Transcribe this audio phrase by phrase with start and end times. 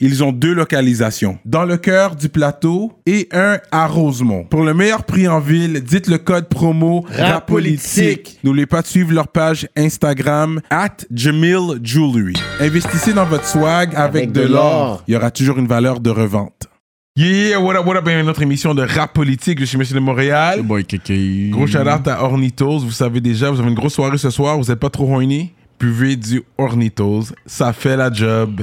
[0.00, 1.38] ils ont deux localisations.
[1.44, 4.44] Dans le cœur du plateau et un à Rosemont.
[4.44, 8.38] Pour le meilleur prix en ville, dites le code promo RAPOLITIQUE.
[8.44, 12.34] N'oubliez pas de suivre leur page Instagram at Jamil Jewelry.
[12.60, 15.02] Investissez dans votre swag avec, de l'or.
[15.08, 16.68] Il y aura toujours une valeur de revente.
[17.16, 19.58] Yeah, yeah, what up, what up, bienvenue à notre émission de rap politique.
[19.58, 20.62] Je suis Monsieur de Montréal.
[20.62, 21.48] Boy, kéké.
[21.50, 22.78] Gros shout out à Ornitos.
[22.78, 24.56] Vous savez déjà, vous avez une grosse soirée ce soir.
[24.56, 25.52] Vous n'êtes pas trop horny?
[25.80, 27.24] Buvez du Ornitos.
[27.44, 28.62] Ça fait la job.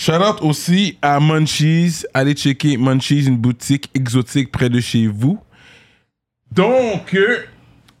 [0.00, 2.04] Shout out aussi à Munchies.
[2.14, 5.38] Allez checker Munchies, une boutique exotique près de chez vous.
[6.52, 7.44] Donc, euh,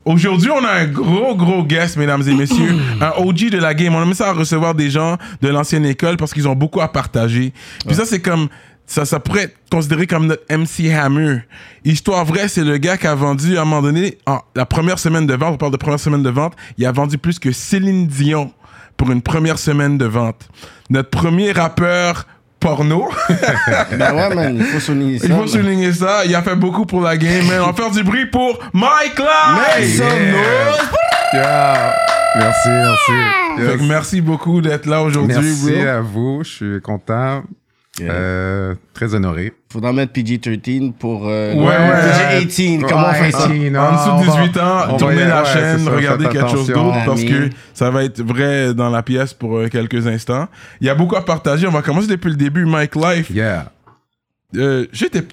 [0.06, 2.74] Aujourd'hui, on a un gros, gros guest, mesdames et messieurs.
[3.02, 3.94] un OG de la game.
[3.94, 6.90] On aime ça à recevoir des gens de l'ancienne école parce qu'ils ont beaucoup à
[6.90, 7.52] partager.
[7.86, 8.48] Puis ça, c'est comme...
[8.86, 11.42] Ça, ça pourrait être considéré comme notre MC Hammer.
[11.84, 14.98] Histoire vraie, c'est le gars qui a vendu, à un moment donné, en, la première
[14.98, 17.52] semaine de vente, on parle de première semaine de vente, il a vendu plus que
[17.52, 18.52] Céline Dion
[19.00, 20.46] pour une première semaine de vente.
[20.90, 22.26] Notre premier rappeur
[22.60, 23.08] porno.
[23.98, 25.24] Ben ouais, man, il faut souligner ça.
[25.26, 25.48] Il faut man.
[25.48, 26.26] souligner ça.
[26.26, 27.62] Il a fait beaucoup pour la game, man.
[27.62, 30.04] On va faire du bruit pour Mike Live!
[31.32, 31.94] Yeah.
[32.36, 33.12] Merci, merci.
[33.70, 35.86] Fait que merci beaucoup d'être là aujourd'hui, Merci bro.
[35.88, 37.42] à vous, je suis content.
[38.00, 39.52] Euh, très honoré.
[39.70, 41.26] Faudra mettre PG-13 pour...
[41.26, 42.44] Euh, Ouais, ouais.
[42.46, 43.44] PG-18, comment on fait ça?
[43.44, 47.90] En dessous de 18 ans, tournez la chaîne, regardez quelque chose d'autre parce que ça
[47.90, 50.48] va être vrai dans la pièce pour euh, quelques instants.
[50.80, 51.66] Il y a beaucoup à partager.
[51.66, 52.64] On va commencer depuis le début.
[52.64, 53.70] Mike Life, Yeah.
[54.56, 54.86] euh,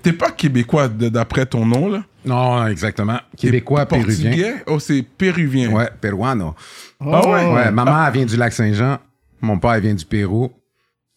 [0.03, 2.03] t'es- pas québécois d'après ton nom, là?
[2.25, 3.19] Non, exactement.
[3.37, 4.55] Québécois, péruvien.
[4.65, 5.69] Oh, c'est péruvien.
[5.69, 6.53] Ouais, peruano.
[6.99, 7.45] Ah ouais?
[7.45, 8.97] Ouais, maman, vient du lac Saint-Jean.
[9.39, 10.51] Mon père, vient du Pérou.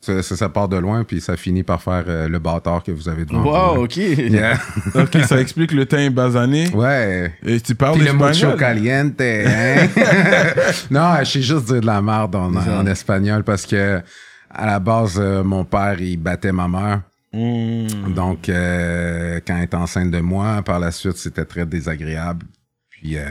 [0.02, 2.90] Ça, ça, ça part de loin, puis ça finit par faire euh, le bâtard que
[2.90, 3.82] vous avez devant Wow, vous.
[3.84, 3.96] ok.
[3.96, 4.58] Yeah.
[4.94, 6.70] Ok, ça explique le teint basané.
[6.70, 7.34] Ouais.
[7.44, 8.56] Et tu parles Puis le mucho espagnol?
[8.56, 9.88] caliente, hein?
[10.90, 14.00] non, je sais juste dire de la merde en, en espagnol parce que
[14.48, 17.02] à la base, euh, mon père, il battait ma mère.
[17.32, 18.12] Hmm.
[18.14, 22.46] Donc, euh, quand elle était enceinte de moi, par la suite, c'était très désagréable.
[22.88, 23.26] Puis, euh,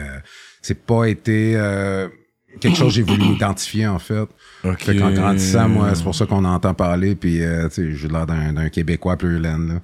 [0.62, 2.08] c'est pas été euh,
[2.60, 4.26] quelque chose que j'ai voulu m'identifier, en fait.
[4.64, 4.82] Ok.
[4.82, 7.14] Fait qu'en grandissant, moi, c'est pour ça qu'on entend parler.
[7.14, 9.74] Puis, euh, tu sais, j'ai l'air d'un d'un Québécois plus laine, là.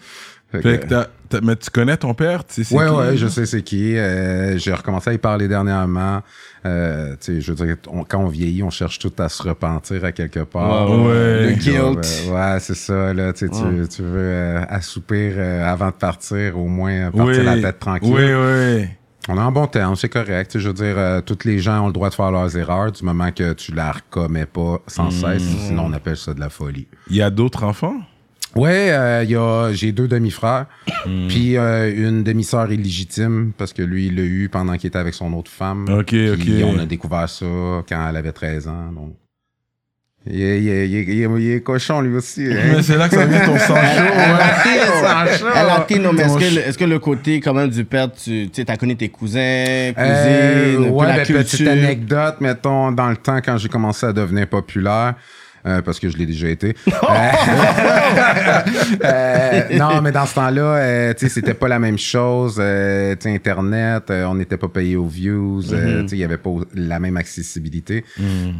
[0.53, 2.45] Fait Fait que- que t'as- t'as- mais tu connais ton père?
[2.47, 2.93] Tu sais c'est Ouais, qui?
[2.93, 3.97] ouais, je sais c'est qui.
[3.97, 6.23] Euh, j'ai recommencé à y parler dernièrement.
[6.65, 9.43] Euh, tu sais, je veux dire, on- quand on vieillit, on cherche tout à se
[9.43, 10.89] repentir à quelque part.
[10.89, 11.47] Ouais, ouais.
[11.47, 12.07] Le guilt.
[12.29, 13.13] euh, ouais, c'est ça.
[13.13, 17.43] Là, tu, sais, tu, tu veux euh, assoupir euh, avant de partir, au moins partir
[17.43, 18.13] la tête tranquille.
[18.15, 18.87] Oui, oui.
[19.29, 20.57] On est en bon temps, c'est correct.
[20.59, 23.05] Je veux dire, euh, tous les gens ont le droit de faire leurs erreurs du
[23.05, 25.43] moment que tu la recommets pas sans cesse.
[25.43, 26.87] Sinon, on appelle ça de la folie.
[27.11, 27.97] Il y a d'autres enfants?
[28.55, 30.65] Ouais, euh, il y a, j'ai deux demi-frères,
[31.29, 35.13] puis euh, une demi-sœur illégitime, parce que lui, il l'a eu pendant qu'il était avec
[35.13, 35.85] son autre femme.
[35.91, 36.69] Ok, Puis ok.
[36.75, 37.45] on a découvert ça
[37.87, 38.93] quand elle avait 13 ans.
[38.95, 39.15] Donc.
[40.29, 42.47] Il est, il est- il est- il est- il est cochon, lui aussi.
[42.51, 42.57] hein.
[42.77, 43.77] Mais c'est là que ça vient ton sang chaud,
[44.17, 44.83] ouais.
[46.13, 48.65] Mais est-ce que, le- est-ce que le côté quand même du père, tu tu sais,
[48.65, 53.17] t'as connu tes cousins, cousines, Euh, peu ouais, la ben, petite anecdote, mettons, dans le
[53.17, 55.15] temps, quand j'ai commencé à devenir populaire,
[55.67, 56.75] euh, parce que je l'ai déjà été.
[57.07, 58.61] Euh,
[59.05, 62.55] euh, non, mais dans ce temps-là, tu sais, c'était pas la même chose.
[62.57, 65.63] Tu Internet, on n'était pas payé aux views.
[65.63, 68.05] tu sais, il y avait pas la même accessibilité.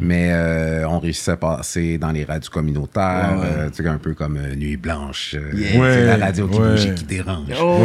[0.01, 3.71] Mais euh, on réussissait à passer dans les radios communautaires, Ouais, ouais.
[3.71, 5.35] tu sais, un peu comme Nuit Blanche.
[5.53, 5.79] Yeah.
[5.81, 6.69] Ouais, la radio qui ouais.
[6.71, 7.47] bouge et qui dérange.
[7.61, 7.79] Oh!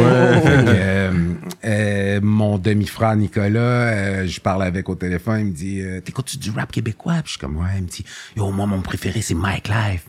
[1.61, 6.71] Fait mon demi-frère Nicolas, je parle avec au téléphone, il me dit T'écoutes-tu du rap
[6.71, 7.15] québécois?
[7.15, 8.05] Puis je suis comme Ouais, il me dit
[8.37, 10.01] Yo, moi, mon préféré, c'est Mike Live.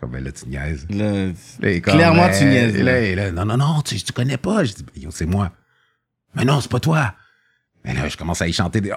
[0.00, 0.86] Comme ben là, tu niaises.
[0.90, 1.32] Là,
[1.80, 3.32] comme, Clairement, euh, tu niaises, Là, là.
[3.32, 4.62] non, non, non, tu, tu connais pas.
[4.64, 5.50] Je dis Yo, c'est moi.
[6.34, 7.14] Mais non, c'est pas toi.
[7.84, 8.92] Mais là, je commence à y chanter des.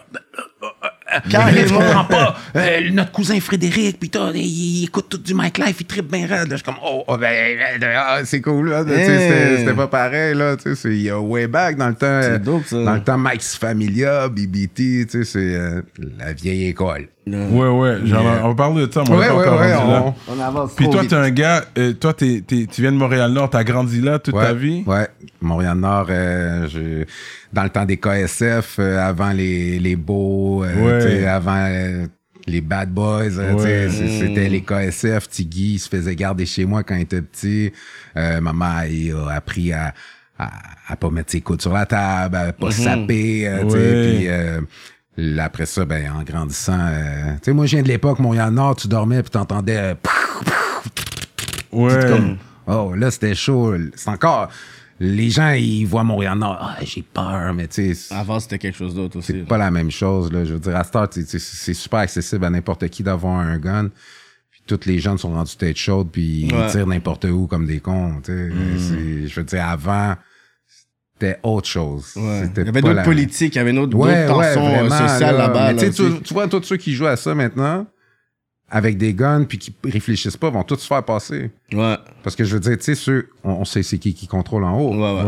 [1.30, 1.68] Carrément.
[1.68, 2.38] Je comprends pas.
[2.56, 6.10] Euh, notre cousin Frédéric, pis toi, il, il écoute tout du Mike Life, il tripe
[6.10, 6.48] bien raide.
[6.48, 8.84] Là, je suis comme, oh, oh, ben, ben, ah, c'est cool, là.
[8.88, 9.58] C'était- Hey.
[9.60, 10.56] C'était pas pareil, là.
[10.86, 12.22] Il y a way back dans le temps.
[12.22, 12.84] C'est dope, ça.
[12.84, 15.82] Dans le temps, Mike's Familia, BBT, tu sais, c'est euh,
[16.18, 17.10] la vieille école.
[17.28, 18.06] Ouais, ouais.
[18.06, 18.42] Genre, Yeah.
[18.44, 20.04] on va parler de ça, mais on Ouais, ouais, ouais, là.
[20.06, 22.98] on- on avance Puis toi, t'es un gars, euh, toi, t'es- t'es- tu viens de
[22.98, 24.84] Montréal-Nord, t'as grandi là toute Ouais, ta vie?
[24.88, 25.08] Ouais,
[25.40, 27.06] Montréal-Nord, euh, je-
[27.54, 31.06] dans le temps des KSF, euh, avant les, les beaux, euh, Ouais.
[31.06, 32.08] tu sais, avant euh,
[32.48, 33.88] les bad boys, euh, Ouais.
[33.90, 35.30] c'était les KSF.
[35.30, 37.72] Tiggy il se faisait garder chez moi quand il était petit.
[38.18, 39.94] Euh, maman il a appris à,
[40.40, 40.50] à,
[40.88, 44.28] à pas mettre ses coudes sur la table, à pas saper, euh, tu sais, puis
[44.28, 44.68] euh, là,
[45.40, 48.88] après ça, ben, en grandissant, euh, tu sais, moi, je viens de l'époque, Montréal-Nord, tu
[48.88, 49.94] dormais, puis t'entendais, euh,
[51.72, 52.00] Ouais.
[52.10, 52.38] comme,
[52.68, 53.74] oh, là, c'était chaud.
[53.96, 54.50] C'est encore,
[55.00, 58.94] les gens, ils voient Montréal-Nord, ah, j'ai peur, mais tu sais, Avant, c'était quelque chose
[58.94, 59.32] d'autre aussi.
[59.34, 60.44] c'est pas la même chose, là.
[60.46, 60.84] Je veux dire, à
[61.24, 63.90] sais, c'est super accessible à n'importe qui d'avoir un gun.
[64.52, 67.80] Puis toutes les jeunes sont rendus tête chaude, puis ils tirent n'importe où comme des
[67.80, 68.50] cons, tu sais.
[68.78, 70.16] C'est- Je veux dire, avant,
[71.22, 72.14] c'était autre chose.
[72.16, 72.50] Ouais.
[72.58, 74.90] Il y avait d'autres la- politiques, il y avait d'autres Ouais, d'autres ouais, tensions euh,
[74.90, 75.48] sociales là.
[75.48, 75.70] là-bas.
[75.70, 76.16] Tu là, sais, aussi.
[76.18, 77.86] tu, tu vois, tous ceux qui jouent à ça maintenant,
[78.70, 81.52] avec des guns, puis qui réfléchissent pas, vont tous se faire passer.
[81.74, 84.28] Ouais, Parce que je veux dire, tu sais, ceux, on, on sait c'est qui qui
[84.28, 84.96] contrôle en haut.
[84.96, 85.24] ouais,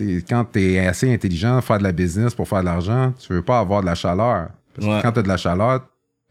[0.00, 0.22] ouais.
[0.28, 3.42] Quand tu es assez intelligent, faire de la business pour faire de l'argent, tu veux
[3.42, 4.48] pas avoir de la chaleur.
[4.74, 4.98] Parce Ouais.
[4.98, 5.80] que quand tu as de la chaleur,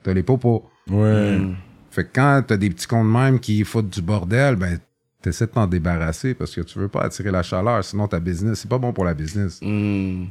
[0.03, 0.65] tu les popos.
[0.89, 1.37] Ouais.
[1.39, 1.55] Mm.
[1.91, 4.77] Fait que quand tu as des petits cons de même qui foutent du bordel, ben,
[5.25, 7.83] tu essaies de t'en débarrasser parce que tu veux pas attirer la chaleur.
[7.83, 9.59] Sinon, ta business, c'est pas bon pour la business.
[9.61, 10.25] Mm.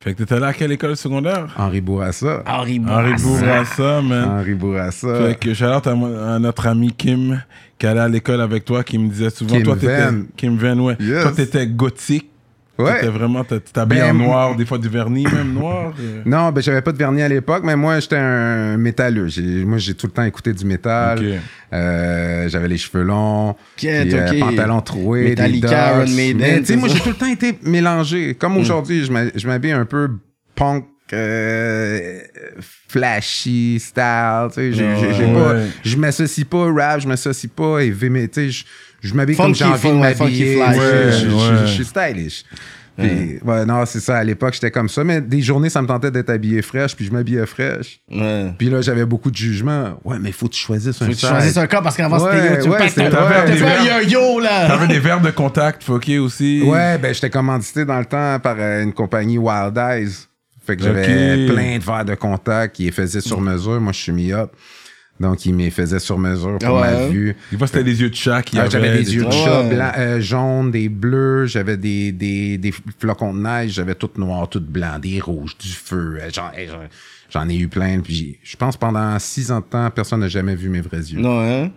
[0.00, 1.52] Fait que t'étais là à quelle école secondaire?
[1.58, 2.44] Henri Bourassa.
[2.46, 3.24] Henri Henri Bourassa.
[3.24, 4.28] Bourassa, man.
[4.28, 5.26] Henri Bourassa.
[5.26, 7.42] Fait que shout-out à, notre ami Kim,
[7.78, 10.08] qui allait à l'école avec toi, qui me disait souvent, Kim toi, t'étais...
[10.36, 10.96] Kim Venn, ouais.
[11.00, 11.22] Yes.
[11.22, 12.30] Toi, t'étais gothique.
[12.76, 12.94] Ouais.
[12.96, 13.44] T'étais vraiment...
[13.44, 15.92] t'habillais Ben, en noir, des fois du vernis, même noir.
[16.00, 16.22] euh.
[16.26, 19.28] Non, ben j'avais pas de vernis à l'époque, mais moi j'étais un métalleux.
[19.28, 21.18] J'ai- Moi j'ai tout le temps écouté du métal.
[21.20, 21.24] Ok.
[21.72, 24.38] Euh, j'avais les cheveux longs, Quête, puis, euh, ok.
[24.40, 25.68] pantalons troués, Metallica,
[26.04, 26.16] des Iron.
[26.16, 28.34] Maiden, Mais tu sais, moi j'ai tout le temps été mélangé.
[28.34, 30.08] Comme aujourd'hui, je m'ha- je m'habille un peu
[30.56, 30.84] punk.
[31.12, 32.18] euh,
[32.88, 35.34] flashy style, tu sais, j'ai- j'ai- j'ai Ouais.
[35.34, 35.54] pas,
[35.84, 38.64] je m'associe pas au rap, je m'associe pas heavy, mais tu sais,
[39.08, 41.66] je, m'habille comme j'ai envie de m'habiller, je- Ouais, je, je- ouais.
[41.66, 42.44] je suis stylish.
[42.96, 45.86] Puis, ouais, non, c'est ça, à l'époque, j'étais comme ça, mais des journées, ça me
[45.88, 47.98] tentait d'être habillé fraîche, puis je m'habillais fraîche.
[48.56, 49.98] Puis là, j'avais beaucoup de jugement.
[50.04, 52.20] Ouais, mais faut que tu choisisses un Faut que tu choisisses un corps parce qu'avant
[52.24, 54.68] Ouais, c'était yo, tu ouais, passes c'était- ta- ouais, T'as des un yo là.
[54.68, 56.62] T'avais des verres de contact fuckés aussi.
[56.64, 60.12] Ouais, ben j'étais commandité dans le temps par euh, une compagnie Wild Eyes.
[60.64, 63.80] Fait que j'avais plein de verres de contact qui les faisaient sur mesure.
[63.80, 64.52] Moi, je suis mis-up.
[65.20, 67.36] Donc, ils me les faisaient sur mesure pour ouais, ma vue.
[67.52, 68.70] Des fois, c'était des yeux de chat qui Ah, avaient...
[68.70, 69.78] j'avais des yeux de chat Ouais.
[69.98, 74.60] euh, jaunes, des bleus, j'avais des, des, des flocons de neige, j'avais tout noir, tout
[74.60, 76.18] blanc, des rouges, du feu.
[76.20, 76.50] euh, j'en-
[77.30, 78.00] j'en ai eu plein.
[78.00, 81.20] Puis je pense pendant six ans de temps, personne n'a jamais vu mes vrais yeux.
[81.20, 81.70] Non, hein?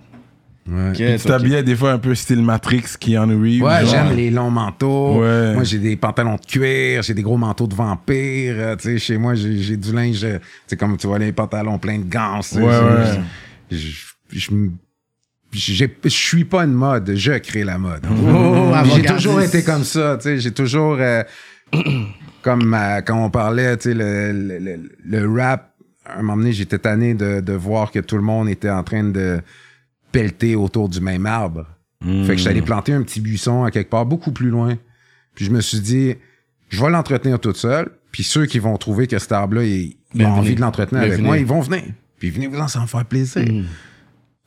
[0.70, 1.18] Ouais.
[1.18, 3.62] Tu t'habillais des fois un peu style Matrix, Keanu Reeves.
[3.64, 5.22] Ouais, j'aime les longs manteaux.
[5.22, 5.54] Ouais.
[5.54, 8.56] Moi, j'ai des pantalons de cuir, j'ai des gros manteaux de vampire.
[8.58, 10.24] euh, tu sais, chez moi, j'ai du linge.
[10.26, 10.40] euh,
[10.78, 12.42] comme tu vois les pantalons pleins de gants.
[12.56, 13.22] Ouais,
[13.72, 13.78] je-
[16.10, 18.06] suis pas une mode, je crée la mode.
[18.12, 21.24] Oh, j'ai toujours été comme ça, tu sais, j'ai toujours euh,
[22.42, 25.72] comme euh, quand on parlait, tu sais, le, le, le- le rap,
[26.06, 28.84] à un moment donné, j'étais tanné de, de voir que tout le monde était en
[28.84, 29.40] train de
[30.12, 31.66] pelleter autour du même arbre.
[32.00, 34.78] Fait que j'allais planter un petit buisson à quelque part beaucoup plus loin.
[35.34, 36.16] Puis je me suis dit,
[36.70, 37.90] je vais l'entretenir toute seule.
[38.12, 39.72] Puis ceux qui vont trouver que cet arbre-là, il,
[40.14, 40.40] il a Bienvenue.
[40.40, 41.84] envie de l'entretenir avec moi, ils vont venir.
[42.20, 43.44] Puis venez vous en s'en faire plaisir.
[43.46, 43.66] Tu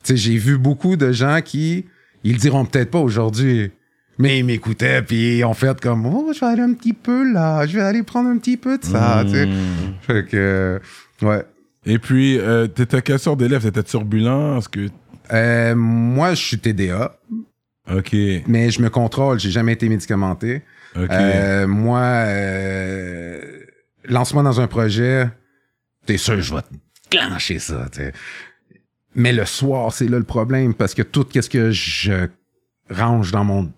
[0.03, 1.85] sais, j'ai vu beaucoup de gens qui,
[2.23, 3.71] ils le diront peut-être pas aujourd'hui,
[4.17, 7.31] mais ils m'écoutaient puis ils ont fait comme, oh, je vais aller un petit peu
[7.31, 9.47] là, je vais aller prendre un petit peu de ça, tu sais.
[10.01, 10.79] Fait que,
[11.21, 11.45] ouais.
[11.85, 13.63] Et puis, euh, t'étais quelle sorte d'élève?
[13.63, 14.57] T'étais turbulent?
[14.57, 14.87] Est-ce que...
[15.31, 17.17] Euh, moi, je suis TDA,
[17.91, 18.15] Ok,
[18.47, 20.61] mais je me contrôle, j'ai jamais été médicamenté.
[20.95, 21.09] ok.
[21.09, 23.41] Euh, moi, euh,
[24.05, 25.27] lance-moi dans un projet,
[26.05, 27.87] t'es sûr, je vais te clencher ça.
[29.15, 32.27] Mais le soir, c'est là le problème, parce que tout ce que je
[32.89, 33.71] range dans mon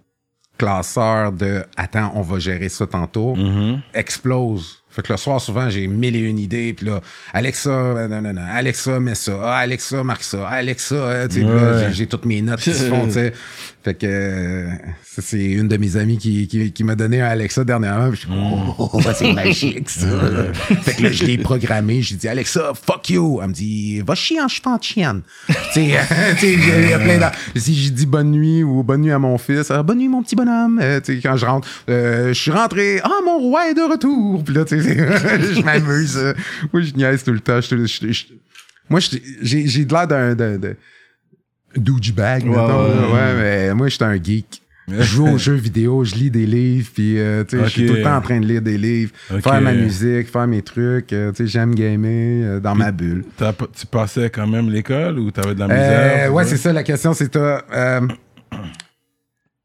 [0.58, 3.82] classeur de «Attends, on va gérer ça tantôt Mhm.
[3.94, 4.83] explose.
[4.96, 6.74] Fait que le soir, souvent, j'ai mille et une idées.
[6.74, 7.02] Puis là,
[7.34, 8.46] Alexa, euh, non, non, non.
[8.48, 9.34] Alexa, mets ça.
[9.44, 10.46] Ah, Alexa, marque ça.
[10.48, 11.60] Ah, Alexa, euh, tu sais, Ouais.
[11.88, 13.34] j'ai- j'ai toutes mes notes qui se font, tu sais.
[13.84, 14.70] Fait que euh,
[15.04, 18.10] ça, c'est une de mes amies qui, qui, qui m'a donné un Alexa dernièrement.
[18.12, 20.08] Puis je suis oh, oh, oh, c'est magique, ça.
[20.84, 22.02] fait que là, je l'ai programmé.
[22.02, 23.40] J'ai dit, Alexa, fuck you.
[23.42, 25.22] Elle me dit, va chier en cheval de chienne.
[25.48, 25.84] tu sais,
[26.44, 27.60] il y a plein de...
[27.60, 30.24] Si j'ai dit bonne nuit ou bonne nuit à mon fils, Ah, bonne nuit, mon
[30.24, 30.80] petit bonhomme.
[30.82, 33.02] Euh, tu sais, quand je rentre, euh, je suis rentré.
[33.04, 34.46] Ah, mon roi est de retour.
[34.46, 34.96] Puis là, tu sais,
[35.56, 36.16] je m'amuse.
[36.18, 36.34] euh.
[36.72, 37.60] Moi, je niaise tout le temps.
[38.90, 39.02] Moi,
[39.42, 40.36] j'ai de l'air d'un...
[41.76, 42.66] douchebag, là.
[42.68, 44.62] ouais, Ouais, mais moi, j'étais un geek.
[44.90, 48.02] Je joue aux jeux vidéo, je lis des livres, puis euh, je suis tout le
[48.04, 51.14] temps en train de lire des livres, faire ma musique, faire mes trucs.
[51.14, 53.24] euh, j'aime gamer euh, dans ma bulle.
[53.78, 55.70] Tu passais quand même l'école ou t'avais de la Euh,
[56.18, 56.34] misère?
[56.34, 57.64] ouais, c'est ça la question, c'est toi.
[57.74, 58.02] euh,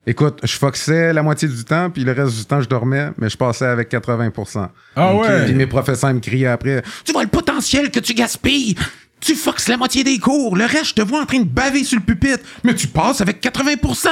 [0.06, 3.28] écoute, je foxais la moitié du temps, puis le reste du temps, je dormais, mais
[3.28, 4.68] je passais avec 80%.
[4.96, 5.52] Ah Puis ouais?
[5.52, 8.76] mes professeurs me criaient après Tu vois le potentiel que tu gaspilles
[9.20, 11.82] Tu foxes la moitié des cours, le reste, je te vois en train de baver
[11.84, 14.08] sur le pupitre, mais tu passes avec 80%.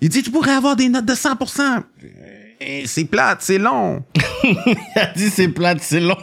[0.00, 1.82] Il dit, tu pourrais avoir des notes de 100%.
[2.60, 4.02] Eh, C'est plate, c'est long.
[4.44, 4.56] Il
[4.96, 6.16] a dit c'est plate, c'est long.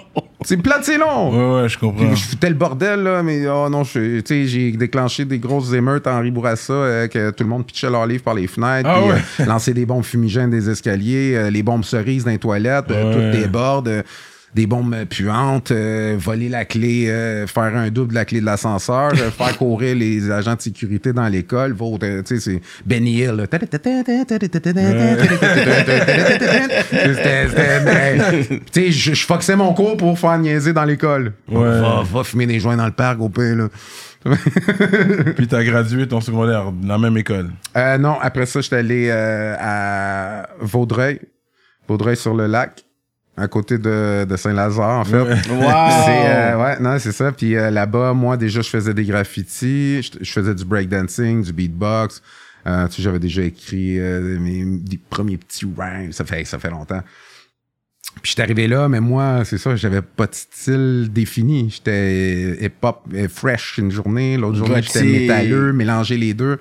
[0.45, 1.31] C'est plate, c'est long.
[1.57, 2.05] Ouais, ouais, je comprends.
[2.07, 5.37] Puis je foutais le bordel, là, mais oh non, je- tu sais, j'ai déclenché des
[5.39, 8.47] grosses émeutes en Henri Bourassa, euh, que tout le monde pitchait leurs livres par les
[8.47, 9.21] fenêtres, Ah puis ouais.
[9.41, 13.03] euh, lancer des bombes fumigènes des escaliers, euh, les bombes cerises dans les toilettes, euh,
[13.31, 13.31] Ouais.
[13.31, 14.03] toutes débordent, euh,
[14.55, 18.39] des bombes euh, puantes, euh, voler la clé, euh, faire un double de la clé
[18.39, 22.61] de l'ascenseur, euh, faire courir les agents de sécurité dans l'école, au- tu sais, c'est
[22.85, 23.47] Benny Hill.
[28.71, 31.33] Tu sais, je foxais mon cours pour faire niaiser dans l'école.
[31.49, 31.79] Ouais.
[31.81, 33.67] Va, va fumer des joints dans le parc au pire, là.
[35.35, 37.49] Puis t'as gradué ton secondaire de la même école.
[37.75, 41.19] Euh, non, après ça, j'étais allé euh, à Vaudreuil.
[41.89, 42.85] Vaudreuil sur le lac,
[43.35, 45.21] à côté de, de Saint-Lazare, en fait.
[45.21, 45.35] Ouais.
[45.43, 45.65] C'est, Wow!
[45.65, 47.31] euh, ouais, non, c'est ça.
[47.31, 51.51] Puis euh, là-bas, moi, déjà, je faisais des graffitis, je, je faisais du breakdancing, du
[51.53, 52.21] beatbox.
[52.65, 56.11] Euh, tu sais, j'avais déjà écrit euh, mes des premiers petits rhymes.
[56.13, 57.01] Ça fait, ça fait longtemps.
[58.21, 61.71] Puis j'étais arrivé là, mais moi, c'est ça, j'avais pas de style défini.
[61.71, 63.01] J'étais hip-hop
[63.33, 66.59] fresh une journée, l'autre journée, j'étais métalleux, mélanger les deux.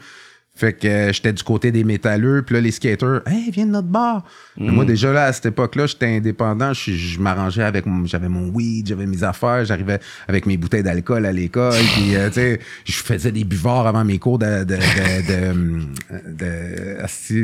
[0.54, 3.71] Fait que euh, j'étais du côté des métalleux, puis là, les skaters, hey, viens de
[3.71, 4.23] notre bar.
[4.59, 4.75] Mais Mm.
[4.75, 8.49] moi, déjà là, à cette époque-là, j'étais indépendant, je, je m'arrangeais avec mon, j'avais mon
[8.50, 12.61] weed, j'avais mes affaires, j'arrivais avec mes bouteilles d'alcool à l'école, puis euh, tu sais,
[12.85, 15.87] je faisais des buvards avant mes cours de, de, de, de, hum,
[16.28, 16.44] de,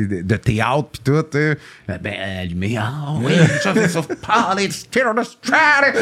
[0.07, 1.57] de- de théâtre, puis tout, tu sais.
[1.87, 5.93] Ben, allumé, ah oui, je of polish, tear the strata.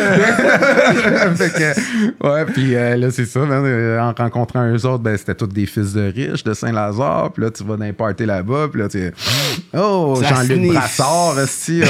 [1.36, 5.36] fait que, ouais, puis euh, là, c'est ça, euh, en rencontrant eux autres, ben, c'était
[5.36, 6.97] tous des fils de riches de Saint-Lazare,
[7.34, 7.86] puis là, tu vas dans
[8.26, 9.12] là-bas, puis là, tu
[9.78, 10.72] oh, Jean-Luc.
[10.74, 11.84] Brassard, comme-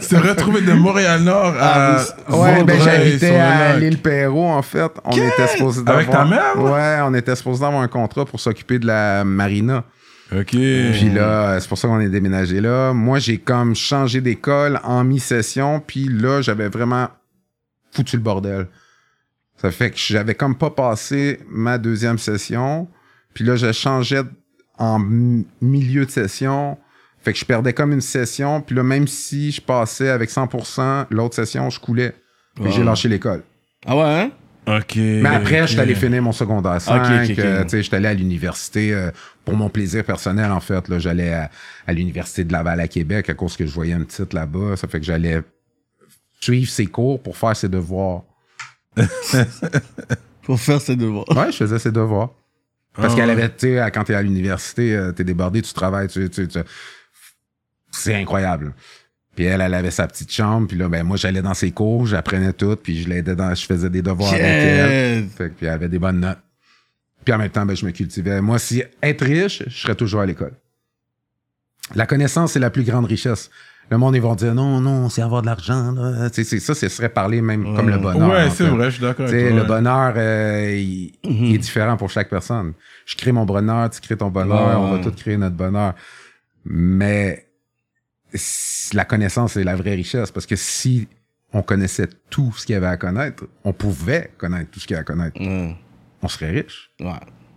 [0.00, 1.96] Se retrouver de Montréal-Nord à.
[2.28, 4.90] Ouais, ben j'habitais le à l'île Perrault, en fait.
[5.04, 8.78] On était supposé Avec ta mère, Ouais, on était supposé d'avoir un contrat pour s'occuper
[8.78, 9.84] de la marina.
[10.34, 10.46] Ok.
[10.50, 11.20] Puis là,
[11.50, 12.92] euh, c'est pour ça qu'on est déménagé là.
[12.94, 17.08] Moi, j'ai comme changé d'école en mi-session, puis là, j'avais vraiment
[17.92, 18.66] foutu le bordel.
[19.62, 22.88] Ça fait que j'avais comme pas passé ma deuxième session,
[23.32, 24.22] puis là, je changeais
[24.76, 26.76] en mi- milieu de session.
[27.20, 31.06] Fait que je perdais comme une session, puis là, même si je passais avec 100%,
[31.10, 32.14] l'autre session, je coulais.
[32.56, 32.70] Puis Wow.
[32.72, 33.44] j'ai lâché l'école.
[33.86, 34.30] Ah ouais, hein?
[34.66, 34.96] Ok.
[34.96, 36.96] Mais après, je suis allé finir mon secondaire 5.
[37.00, 37.38] Ok, ok, ok.
[37.38, 39.10] euh, tu sais, j'étais allé à l'université euh,
[39.44, 40.88] pour mon plaisir personnel, en fait.
[40.88, 41.50] Là, j'allais à,
[41.86, 44.76] à l'université de Laval à Québec à cause que je voyais une petite là-bas.
[44.76, 45.42] Ça fait que j'allais
[46.40, 48.22] suivre ses cours pour faire ses devoirs.
[50.42, 51.28] Pour faire ses devoirs.
[51.36, 52.30] Ouais, je faisais ses devoirs.
[52.94, 56.08] Parce Ah qu'elle avait, tu sais, quand t'es à l'université, euh, t'es débordé, tu travailles,
[56.08, 56.58] tu, tu, tu-
[57.90, 58.74] c'est incroyable.
[59.34, 62.06] Puis elle, elle avait sa petite chambre, puis là, ben moi, j'allais dans ses cours,
[62.06, 65.28] j'apprenais tout, puis je l'aidais dans, je faisais des devoirs avec elle.
[65.28, 66.38] Fait que, puis elle avait des bonnes notes.
[67.24, 68.42] Puis en même temps, ben, je me cultivais.
[68.42, 70.52] Moi, si être riche, je serais toujours à l'école.
[71.94, 73.50] La connaissance, c'est la plus grande richesse.
[73.92, 75.94] Le monde, ils vont dire non, non, c'est avoir de l'argent.
[76.32, 78.30] c'est ça, ce serait parler même comme le bonheur.
[78.30, 78.70] Ouais, en c'est fait.
[78.70, 79.50] vrai, je suis d'accord avec toi.
[79.54, 79.68] le ouais.
[79.68, 82.72] bonheur, euh, il, il est différent pour chaque personne.
[83.04, 85.92] Je crée mon bonheur, tu crées ton bonheur, on va tous créer notre bonheur.
[86.64, 87.48] Mais
[88.94, 90.30] la connaissance, c'est la vraie richesse.
[90.30, 91.06] Parce que si
[91.52, 94.94] on connaissait tout ce qu'il y avait à connaître, on pouvait connaître tout ce qu'il
[94.94, 95.76] y a à connaître, Ouais.
[96.22, 96.90] on serait riche.
[96.98, 97.10] Ouais.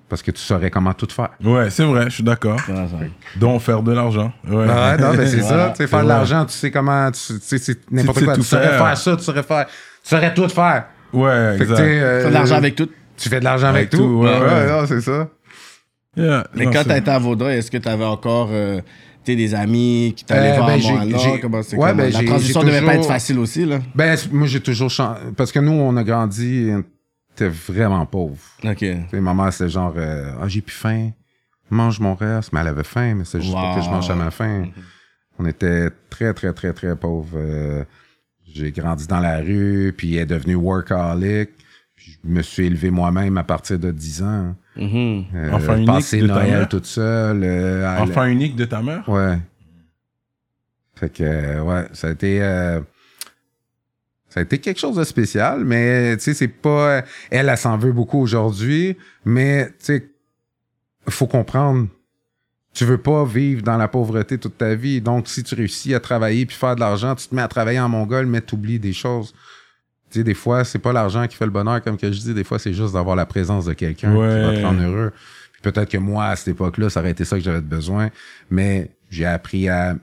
[0.07, 1.29] Parce que tu saurais comment tout faire.
[1.43, 2.59] Ouais, c'est vrai, je suis d'accord.
[2.65, 3.39] c'est vrai, ça.
[3.39, 4.31] Donc faire de l'argent.
[4.47, 4.65] Ouais.
[4.69, 5.65] Ah ouais, non, ben c'est Voilà.
[5.67, 5.69] ça.
[5.71, 6.09] Tu sais, faire de Ouais.
[6.09, 8.35] l'argent, tu sais comment, tu, sais, c'est n'importe quoi.
[8.35, 8.85] Tu saurais faire.
[8.85, 9.73] faire ça, tu saurais faire, tu
[10.09, 10.85] saurais tout faire.
[11.11, 11.75] Ouais, Fait exact.
[11.77, 12.89] tu euh, Faire de l'argent avec tout.
[13.17, 13.97] Tu fais de l'argent avec, Avec tout.
[13.97, 14.67] tout, ouais, ouais.
[14.67, 15.27] non, c'est ça.
[16.17, 18.79] Yeah, Mais non, quand été à Vaudreuil, est-ce que t'avais encore euh,
[19.23, 21.39] t'sais, des amis qui t'allaient Euh, voir ben, à j'ai- Montréal?
[21.41, 23.79] Comment c'est ouais, ben, La transition j'ai devait pas être toujours- facile aussi, là.
[23.95, 25.19] Ben, moi, j'ai toujours changé.
[25.35, 26.69] Parce que nous, on a grandi,
[27.35, 28.37] t'es vraiment pauvre.
[28.63, 28.77] OK.
[28.77, 31.11] Tu sais, ma mère, c'était genre, euh, ah, j'ai plus faim.
[31.69, 32.53] Mange mon reste.
[32.53, 34.67] Mais elle avait faim, mais c'est juste pour que je mange à ma faim.
[35.39, 37.35] On était très, très, très, très pauvres.
[37.37, 37.83] Euh,
[38.47, 41.49] j'ai grandi dans la rue, puis elle est devenue workaholic.
[41.95, 44.55] Puis je me suis élevé moi-même à partir de 10 ans.
[44.75, 45.25] Mhm.
[45.33, 46.69] Euh, Enfant unique passer de ta Noël mère?
[46.69, 47.43] toute seule.
[47.43, 49.07] euh, Enfant unique de ta mère?
[49.09, 49.39] Ouais.
[50.95, 52.39] Fait que, ouais, ça a été.
[54.35, 57.03] Ça a été quelque chose de spécial, mais tu sais, c'est pas.
[57.31, 60.09] Elle, elle s'en veut beaucoup aujourd'hui, mais tu sais,
[61.07, 61.87] faut comprendre.
[62.73, 64.99] Tu veux pas vivre dans la pauvreté toute ta vie.
[64.99, 67.79] Donc, si tu réussis à travailler puis faire de l'argent, tu te mets à travailler
[67.79, 69.33] en mongol, mais tu oublies des choses.
[70.11, 72.33] Tu sais, des fois, c'est pas l'argent qui fait le bonheur, comme que je dis.
[72.33, 75.13] Des fois, c'est juste d'avoir la présence de quelqu'un qui va te rendre heureux.
[75.53, 78.09] Puis peut-être que moi, à cette époque-là, ça aurait été ça que j'avais besoin.
[78.49, 79.95] Mais j'ai appris à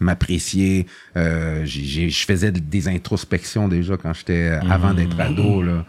[0.00, 0.86] m'apprécier.
[1.16, 5.62] Euh, j'ai- j'ai- je faisais des introspections déjà quand j'étais avant d'être ado.
[5.62, 5.84] Là.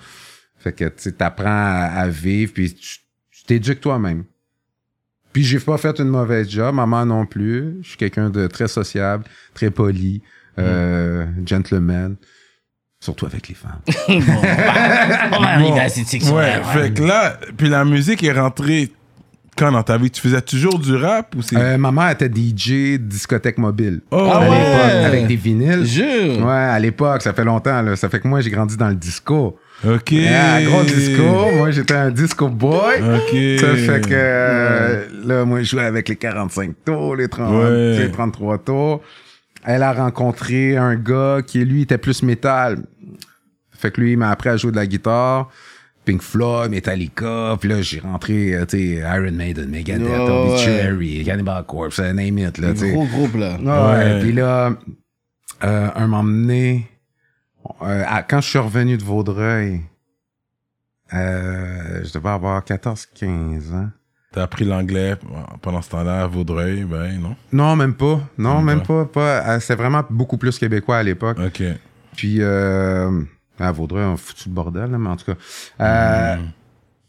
[0.60, 3.00] Fait que tu apprends à, à vivre, puis tu
[3.32, 4.24] tu t'éduques toi-même.
[5.32, 7.76] Puis j'ai pas fait une mauvaise job, maman non plus.
[7.84, 9.24] Je suis quelqu'un de très sociable,
[9.54, 10.22] très poli,
[10.58, 12.16] euh, gentleman,
[13.00, 13.80] surtout avec les femmes.
[14.08, 16.36] bon, bah, on va arriver à cette section.
[16.36, 18.92] Ouais, fait que là, puis la musique est rentrée
[19.58, 20.10] quand dans ta vie?
[20.12, 21.56] Tu faisais toujours du rap ou c'est.
[21.58, 24.02] Euh, ma mère était DJ discothèque mobile.
[24.12, 24.50] Oh, à Ah ouais!
[24.58, 25.86] l'époque, avec des vinyles.
[25.86, 26.46] Jure.
[26.46, 27.82] Ouais, à l'époque, ça fait longtemps.
[27.82, 27.96] Là.
[27.96, 29.58] Ça fait que moi, j'ai grandi dans le disco.
[29.86, 30.14] ok.
[30.30, 31.24] Ah, gros disco.
[31.58, 32.96] Moi, j'étais un disco boy.
[33.02, 33.60] Ok.
[33.60, 37.96] Ça fait que euh, là, moi, je jouais avec les 45 tours, les, 30, Ouais.
[37.98, 39.02] tu sais, 33 tours.
[39.66, 42.84] Elle a rencontré un gars qui, lui, était plus métal.
[43.78, 45.50] Fait que lui, il m'a appris à jouer de la guitare.
[46.08, 51.24] Pink Floyd, Metallica, puis là, j'ai rentré, euh, tu sais, Iron Maiden, Megadeth, Ouais, Obituary,
[51.26, 52.92] Cannibal Corpse, name it, là, tu sais.
[52.94, 53.58] Gros groupe, là.
[53.58, 54.20] Ouais, Ouais.
[54.22, 54.72] puis là,
[55.66, 56.88] euh, un moment donné,
[57.82, 59.82] euh, à- quand je suis revenu de Vaudreuil,
[61.14, 63.90] euh, je devais avoir 14-15 ans.
[64.34, 65.16] T'as appris l'anglais
[65.62, 67.36] pendant ce temps-là à Vaudreuil, ben non?
[67.52, 68.22] Non, même pas.
[68.38, 69.06] Non, Même même pas.
[69.06, 69.50] pas.
[69.56, 71.38] Euh, C'était vraiment beaucoup plus québécois à l'époque.
[71.46, 71.64] Ok.
[72.16, 73.22] Puis, euh,
[73.60, 75.38] à Vaudreuil, a foutu le bordel, là, mais en tout cas.
[75.82, 76.38] Euh,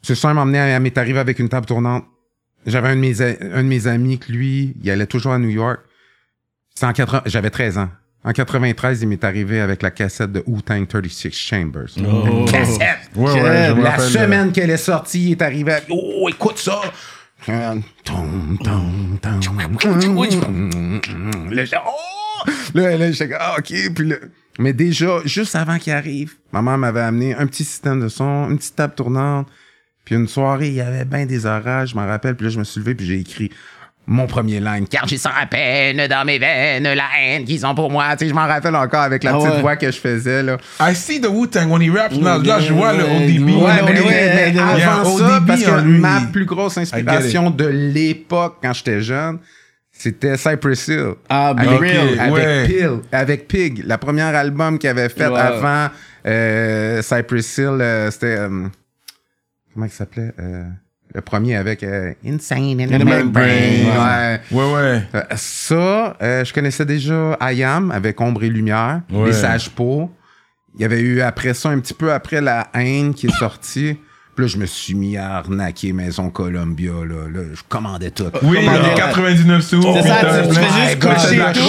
[0.02, 2.04] Ce soir, m'a emmené à, à m'est arrivé avec une table tournante.
[2.66, 5.48] J'avais un, de mes un de mes amis que lui, il allait toujours à New
[5.48, 5.80] York.
[6.82, 7.88] En 80 J'avais 13 ans.
[8.24, 11.88] En 93, il m'est arrivé avec la cassette de Wu-Tang 36 Chambers.
[11.98, 12.44] Oh.
[12.50, 13.10] Cassette!
[13.14, 16.58] Ouais, ouais, je La euh, semaine qu'elle est sortie, il est arrivé avec, Oh, écoute
[16.58, 16.80] ça!
[17.48, 17.76] Euh,
[21.64, 22.50] j'étais, oh!
[22.74, 23.72] Là, là, j'étais ah, OK.
[23.94, 24.16] Puis là,
[24.58, 28.50] mais déjà, juste avant qu'il arrive, ma mère m'avait amené un petit système de son,
[28.50, 29.48] une petite table tournante.
[30.04, 32.34] Puis une soirée, il y avait bien des orages, je m'en rappelle.
[32.34, 33.50] Puis là, je me suis levé, puis j'ai écrit
[34.06, 34.88] mon premier line.
[34.88, 38.16] Car j'ai sans à peine dans mes veines la haine qu'ils ont pour moi.
[38.16, 39.60] Tu sais, je m'en rappelle encore avec la Ah petite ouais.
[39.60, 40.56] voix que je faisais, là.
[40.80, 42.40] I see the Wu-Tang when he raps now.
[42.42, 43.48] Là, je vois le ODB.
[43.50, 45.98] ouais, Ouais, mais, ouais, mais- avant un ça, ODB parce que en lui.
[45.98, 49.38] ma plus grosse inspiration de l'époque, quand j'étais jeune,
[50.00, 51.14] c'était Cypress Hill.
[51.28, 52.20] Ah, avec, Real.
[52.20, 52.66] avec Ouais.
[52.66, 55.88] Pil, avec Pig, la première album qu'il avait fait avant
[56.26, 58.66] euh, Cypress Hill, euh, c'était euh,
[59.74, 60.64] comment il s'appelait euh,
[61.14, 63.24] le premier avec euh, Insane in the In the Membrane.
[63.24, 63.50] Membrane,
[63.88, 64.40] Ouais.
[64.52, 65.02] Ouais, ouais.
[65.14, 69.26] Euh, ça, euh, je connaissais déjà I Am avec Ombre et Lumière, Ouais.
[69.26, 70.10] Les Sages Peaux.
[70.76, 73.98] Il y avait eu après ça, un petit peu après La Haine qui est sortie.
[74.38, 76.92] Puis là, je me suis mis à arnaquer Maison Columbia.
[76.92, 78.30] Là, là je commandais tout.
[78.44, 78.94] Oui, dire?
[78.94, 79.82] 99 sous.
[79.82, 81.60] C'est ça, tu- fais juste My God, cocher tout.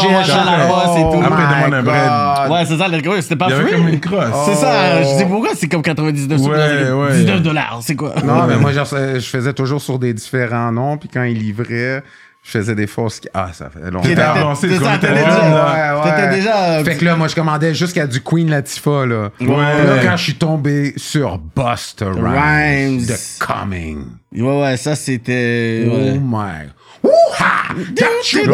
[0.00, 0.32] vont après.
[0.32, 1.22] à la bosse et tout.
[1.26, 2.50] Après, my demande un bread.
[2.50, 3.70] Ouais, c'est ça, le gros, c'était pas free.
[3.70, 4.46] comme une crosse.
[4.46, 7.16] C'est ça, je sais pourquoi c'est comme 99 sous, Ouais, c'est comme ouais.
[7.18, 8.14] 19 dollars, c'est quoi?
[8.24, 10.96] Non, mais moi, je faisais toujours sur des différents noms.
[10.96, 12.02] Puis quand ils livraient,
[12.46, 13.20] je faisais des fausses...
[13.34, 14.06] Ah, ça fait longtemps.
[14.06, 16.02] T'étais avancé, tu ça, t'allais dire.
[16.04, 19.30] T'étais déjà, euh, Fait que là, moi, je commandais jusqu'à du Queen Latifah, là.
[19.40, 19.48] Ouais.
[19.48, 23.06] Là, quand je suis tombé sur Busta Rhymes, Rhymes.
[23.06, 24.04] The Coming.
[24.32, 25.88] Ouais, ouais, ça c'était.
[25.90, 26.20] Oh ouais.
[26.22, 26.70] my.
[27.06, 27.74] Woo-ha!
[27.94, 28.46] Don't you you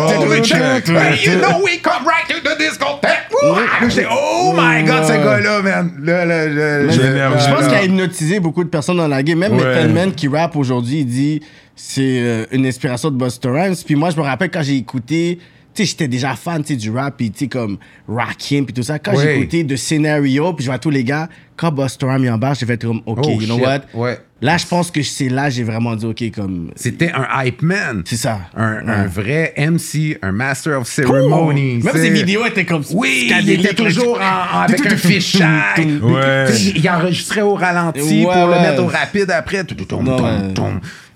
[1.38, 3.30] know we come right to the discotheque.
[3.30, 3.88] Woo-ha!
[3.88, 5.92] J'étais, oh my god, ce gars-là, man.
[6.02, 7.66] Là, là, là, là, Je pense là.
[7.68, 9.38] qu'il a hypnotisé beaucoup de personnes dans la game.
[9.38, 9.64] Même Ouais.
[9.64, 11.42] Method Man qui rappe aujourd'hui, il dit
[11.74, 13.74] c'est euh, une inspiration de Busta Rhymes.
[13.84, 15.38] Puis moi, je me rappelle quand j'ai écouté,
[15.74, 18.74] tu sais, j'étais déjà fan tu sais, du rap, puis tu sais, comme Rakim, puis
[18.74, 18.98] tout ça.
[18.98, 19.38] Quand j'ai Ouais.
[19.38, 21.28] écouté de Scénario, puis je vois tous les gars,
[21.62, 23.64] quand Busta Rhymes est en bas, j'ai fait comme, OK, Oh, you know shit.
[23.66, 23.80] what?
[23.94, 24.18] Ouais.
[24.42, 26.72] Là, je pense que c'est là j'ai vraiment dit, OK, comme.
[26.74, 28.02] C'était un hype man.
[28.04, 28.40] C'est ça.
[28.56, 31.74] Un, un vrai MC, un master of ceremony.
[31.74, 34.96] Même c'est- ses vidéos étaient comme Oui, il était toujours en- en- avec un.
[36.02, 36.46] Ouais.
[36.48, 39.62] Sais, Il enregistrait au ralenti Ouais, pour le mettre au rapide après.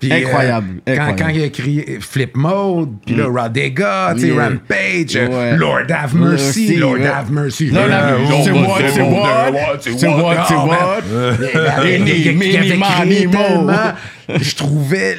[0.03, 1.19] Incroyable, euh, quand, incroyable.
[1.23, 4.43] quand il a écrit Flip Mode, puis là, Rodega, Yeah.
[4.43, 5.57] Rampage, Ouais.
[5.57, 7.71] Lord have mercy, Lord have mercy.
[7.71, 8.43] Lord have mercy.
[8.43, 10.65] C'est what, c'est what, c'est what, Oh,
[12.79, 13.31] mani, mo.
[13.31, 13.93] tellement-
[14.29, 15.17] Je trouvais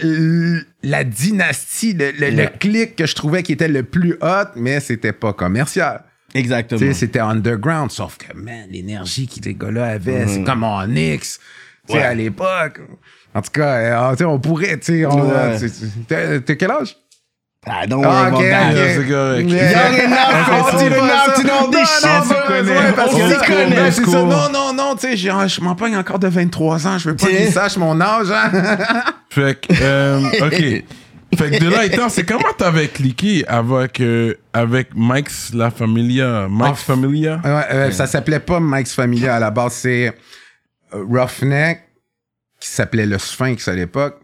[0.83, 2.46] la dynastie, le, le, le Yeah.
[2.50, 6.02] clic que je trouvais qui était le plus hot, mais c'était pas commercial.
[6.35, 6.78] Exactement.
[6.78, 10.28] Tu sais, c'était underground, sauf que, man, l'énergie que les gars-là avaient, Mm.
[10.28, 11.40] c'est comme Onyx,
[11.88, 12.81] tu sais, à l'époque.
[13.35, 15.33] En tout cas, euh, tu sais, on pourrait, tu sais, on- Ouais.
[15.35, 16.96] euh, tu- tu- t'as t'as quel âge?
[17.66, 18.70] Ah, don't Ah, worry ok, about that.
[18.70, 18.88] ok.
[18.96, 19.50] c'est correct.
[19.50, 19.90] Yeah.
[19.90, 22.46] Young enough, On old enough to know this shit.
[22.46, 22.92] connaît.
[22.92, 23.90] parce On s'y connaît.
[23.90, 24.22] c'est ça.
[24.22, 27.26] Non, non, non, tu sais, je m'en pogne encore de 23 ans, je veux pas
[27.26, 28.50] qu'ils sachent mon âge, hein.
[29.30, 30.84] Fait que, euh, ok.
[31.36, 36.46] Fait que de là étant, c'est comment t'avais cliqué avec, euh, avec Mike's La Familia?
[36.48, 37.40] Mike's Ah, Familia?
[37.44, 40.14] Ouais, euh, ça s'appelait pas Mike's Familia à la base, c'est
[40.94, 41.82] euh, Roughneck,
[42.60, 44.20] qui s'appelait le Sphinx à l'époque.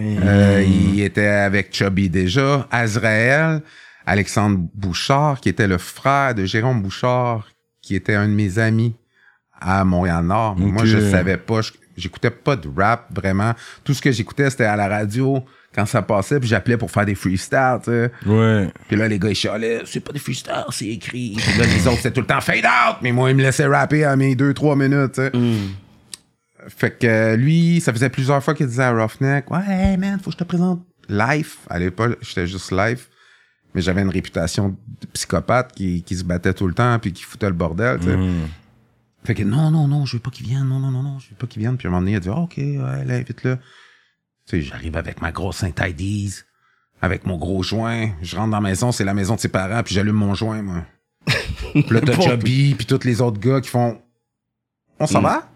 [0.00, 2.66] Euh, il était avec Chubby déjà.
[2.70, 3.62] Azrael,
[4.06, 7.48] Alexandre Bouchard, qui était le frère de Jérôme Bouchard,
[7.80, 8.94] qui était un de mes amis
[9.60, 10.56] à Montréal-Nord.
[10.56, 11.60] Moi, je savais pas.
[11.96, 13.52] J'écoutais pas de rap, vraiment.
[13.84, 17.04] Tout ce que j'écoutais, c'était à la radio quand ça passait, puis j'appelais pour faire
[17.04, 18.10] des freestyles, tu sais.
[18.26, 18.68] Ouais.
[18.88, 21.34] Puis là, les gars, ils chialaient, c'est pas des freestyles, c'est écrit.
[21.36, 22.96] Puis là, les autres, c'était tout le temps fade out.
[23.02, 25.32] Mais moi, ils me laissaient rapper à mes 2-3 minutes, tu sais.
[26.68, 30.18] Fait que euh, lui, ça faisait plusieurs fois qu'il disait à Roughneck, ouais, hey, man,
[30.18, 31.54] faut que je te présente live.
[31.68, 33.06] À l'époque, j'étais juste live.
[33.74, 34.68] Mais j'avais une réputation
[35.00, 38.06] de psychopathe qui, qui se battait tout le temps puis qui foutait le bordel, tu
[38.06, 38.16] sais.
[39.24, 41.30] Fait que non, non, non, je veux pas qu'il vienne, non, non, non, non, je
[41.30, 41.76] veux pas qu'il vienne.
[41.76, 43.56] Puis à un moment donné, il a dit, Ah, OK, ouais, là, invite-le.
[43.56, 43.62] Tu
[44.46, 45.72] sais, j'arrive avec ma grosse saint
[47.02, 48.10] avec mon gros joint.
[48.22, 50.62] Je rentre dans la maison, c'est la maison de ses parents, puis j'allume mon joint,
[50.62, 50.84] moi.
[51.72, 54.00] puis là, t'as Chubby, puis tous les autres gars qui font
[55.00, 55.24] On s'en Mm.
[55.24, 55.48] va?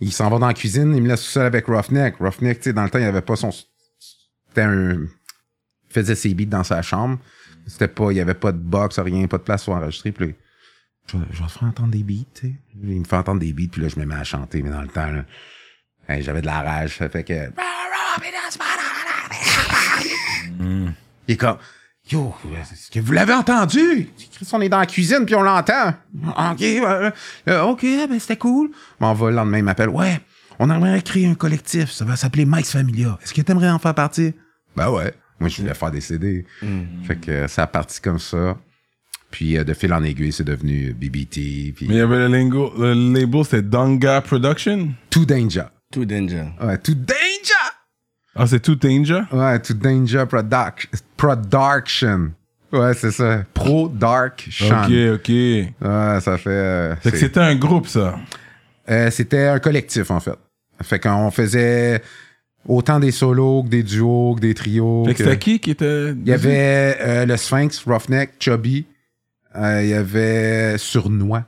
[0.00, 2.16] Il s'en va dans la cuisine, il me laisse tout seul avec Roughneck.
[2.18, 3.50] Roughneck, tu sais, dans le temps, il avait pas son.
[3.50, 5.02] C'était un.
[5.02, 5.08] Il
[5.88, 7.18] faisait ses beats dans sa chambre.
[7.66, 8.10] C'était pas.
[8.10, 10.10] Il y avait pas de box, rien, pas de place pour enregistrer.
[10.12, 10.32] Puis là,
[11.06, 12.54] je, vais- je vais te faire entendre des beats, tu sais.
[12.82, 14.82] Il me fait entendre des beats, puis là, je me mets à chanter, mais dans
[14.82, 15.24] le temps, là,
[16.08, 16.98] hey, j'avais de la rage.
[16.98, 17.32] Ça fait que.
[21.26, 21.56] Il est comme,
[22.10, 24.08] yo, est-ce que vous l'avez entendu?
[24.32, 25.94] Chris, On est dans la cuisine, puis on l'entend.
[26.24, 27.12] OK, ouais,
[27.48, 28.70] euh, OK, ben c'était cool.
[29.00, 30.20] M'en va le lendemain, il m'appelle, ouais,
[30.58, 33.18] on aimerait créer un collectif, ça va s'appeler Mike's Familia.
[33.22, 34.34] Est-ce que t'aimerais en faire partie?
[34.76, 35.14] Ben ouais.
[35.40, 36.46] Moi, je voulais faire des CD.
[37.02, 38.56] Fait que euh, ça a parti comme ça.
[39.30, 42.28] Puis euh, de fil en aiguille, c'est devenu BBT, puis Mais il y avait le,
[42.28, 44.94] lingo, le label, c'était Danga Production?
[45.10, 45.64] Too Danger.
[45.90, 46.44] Too danger.
[46.60, 47.63] Ouais, Too Danger!
[48.36, 49.20] Ah, c'est tout Danger?
[49.32, 52.32] Ouais, Too Danger Product- Production.
[52.72, 53.44] Ouais, c'est ça.
[53.54, 54.84] Pro Dark Sean.
[54.84, 55.28] Ok, ok.
[55.28, 56.50] Ouais, ça fait.
[56.50, 58.16] euh, Fait que c'était un groupe, ça.
[58.90, 60.34] euh, C'était un collectif, en fait.
[60.82, 62.02] Fait qu'on faisait
[62.66, 65.04] autant des solos que des duos, que des trios.
[65.06, 66.10] Fait que que- c'était qui qui était.
[66.10, 68.86] Il y avait euh, le Sphinx, Roughneck, Chubby.
[69.54, 71.44] Euh, Il y avait Surnois.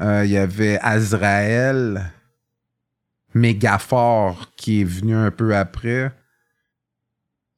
[0.00, 2.10] Euh, Il y avait Azrael.
[3.34, 6.12] Mégaphore, qui est venu un peu après.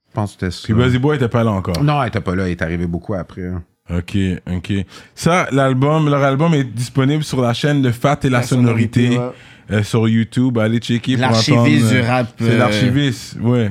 [0.09, 0.61] Je pense que c'était ça.
[0.65, 1.83] Puis Buzzy Boy était pas là encore.
[1.83, 2.49] Non, il était pas là.
[2.49, 3.51] Il est arrivé beaucoup après.
[3.91, 4.17] Ok,
[4.51, 4.73] ok.
[5.15, 9.31] Ça, l'album, leur album est disponible sur la chaîne de Fat et la, sonorité, ouais.
[9.71, 10.59] euh, sur YouTube.
[10.59, 13.71] Allez checker pour L'archiviste entendre, du euh, rap, C'est euh, l'archiviste, ouais.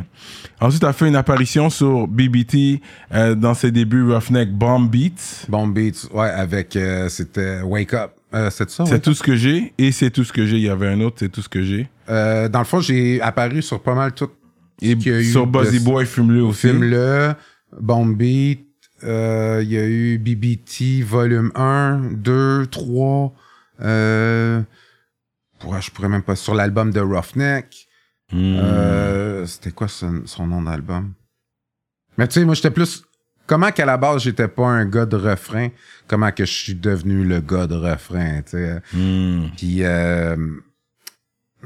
[0.61, 2.79] Ensuite, tu as fait une apparition sur BBT
[3.13, 5.45] euh, dans ses débuts Roughneck Bomb Beats.
[5.49, 6.77] Bomb Beats, ouais, avec.
[6.77, 8.11] euh, C'était Wake Up.
[8.35, 8.83] Euh, c'est ça?
[8.99, 10.57] Tout ce que j'ai et c'est tout ce que j'ai.
[10.57, 11.87] Il y avait un autre, c'est tout ce que j'ai.
[12.09, 14.29] Euh, dans le fond, j'ai apparu sur pas mal tout
[14.81, 16.67] Et y a eu sur Buzzy de- Boy, fume-le aussi.
[16.67, 17.33] Film-le,
[17.79, 18.67] Bomb Beat,
[19.03, 23.33] euh, il y a eu BBT volume 1, 2, 3.
[23.81, 24.61] Euh,
[25.79, 26.35] je pourrais même pas.
[26.35, 27.87] Sur l'album de Roughneck.
[28.31, 29.45] Hmm.
[29.45, 31.13] C'était quoi son, son nom d'album?
[32.17, 33.03] Mais tu sais, moi, j'étais plus.
[33.47, 35.69] Comment qu'à la base, j'étais pas un gars de refrain,
[36.07, 38.81] comment que je suis devenu le gars de refrain, tu sais.
[38.93, 39.49] Hmm.
[39.55, 40.35] Puis, euh,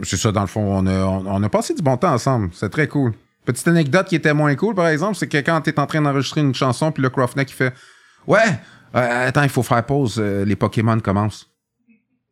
[0.03, 2.49] c'est ça, dans le fond, on a, on, on a passé du bon temps ensemble.
[2.53, 3.13] C'est très cool.
[3.45, 6.41] Petite anecdote qui était moins cool, par exemple, c'est que quand t'es en train d'enregistrer
[6.41, 7.73] une chanson, puis le Croftneck, il fait
[8.27, 8.59] Ouais,
[8.95, 11.49] euh, attends, il faut faire pause, euh, les Pokémon commencent.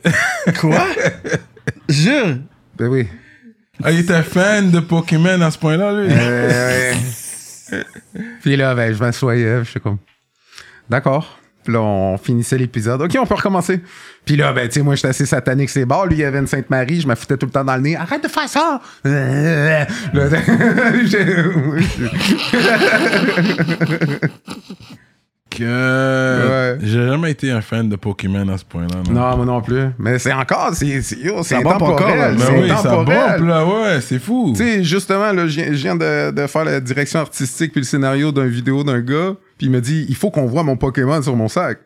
[0.59, 0.85] Quoi?
[1.89, 2.37] Jure.
[2.77, 3.07] Ben oui.
[3.83, 6.13] Ah, il était fan de Pokémon à ce point-là, lui.
[8.41, 9.97] Puis là, ben, je m'assoyais, je suis comme
[10.89, 11.39] D'accord.
[11.63, 13.01] Puis là, on finissait l'épisode.
[13.01, 13.81] OK, on peut recommencer.
[14.23, 16.05] Puis là, ben, tu sais, moi, j'étais assez satanique, c'est bars.
[16.05, 17.97] Lui, il y avait une Sainte-Marie, je me foutais tout le temps dans le nez.
[17.97, 18.81] Arrête de faire ça!
[25.49, 25.63] Que...
[25.63, 26.77] Ouais.
[26.81, 29.01] J'ai jamais été un fan de Pokémon à ce point-là.
[29.09, 29.13] non.
[29.13, 29.85] non, moi non plus.
[29.97, 31.23] Mais c'est encore, c'est c'est-
[32.15, 32.31] là.
[32.31, 33.39] Ben c'est oui, ça intemporel.
[33.39, 34.53] bombe, là, ouais, c'est fou.
[34.55, 38.31] Tu sais, justement, là, je viens, de, de faire la direction artistique puis le scénario
[38.31, 41.35] d'une vidéo d'un gars, puis il me dit, il faut qu'on voit mon Pokémon sur
[41.35, 41.79] mon sac.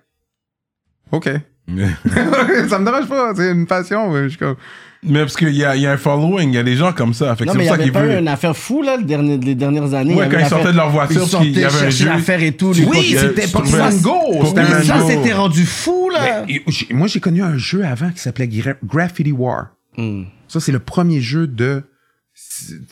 [1.11, 1.29] OK.
[1.67, 4.11] Ça me dérange pas, c'est une passion.
[4.11, 4.55] mais je suis comme...
[5.03, 6.93] mais parce qu'il y a, il y a un following, il y a des gens
[6.93, 7.35] comme ça.
[7.35, 9.03] Fait que Non, c'est mais il y ça avait pas une affaire fou, là, le
[9.03, 10.13] dernier- les dernières années.
[10.15, 11.85] Ouais, Il y quand ils sortaient de leur voiture, Ils parce sortaient qu'il y avait
[11.87, 12.05] un jeu.
[12.07, 12.73] l'affaire et tout.
[12.87, 14.45] Oui, c'était Pokémon Go.
[14.83, 16.45] Ça, c'était rendu fou, là.
[16.67, 19.67] J'ai- moi, j'ai connu un jeu avant qui s'appelait Gra- Graffiti War.
[19.97, 20.23] Hmm.
[20.47, 21.83] Ça, c'est le premier jeu de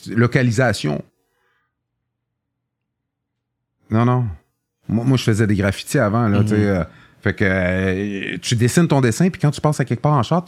[0.08, 1.02] localisation.
[3.92, 4.26] Non, non.
[4.88, 6.56] Moi, moi, je faisais des graffitis avant, là, tu sais.
[6.56, 6.84] euh,
[7.22, 10.24] fait que euh, tu dessines ton dessin, puis quand tu passes à quelque part en
[10.24, 10.44] char,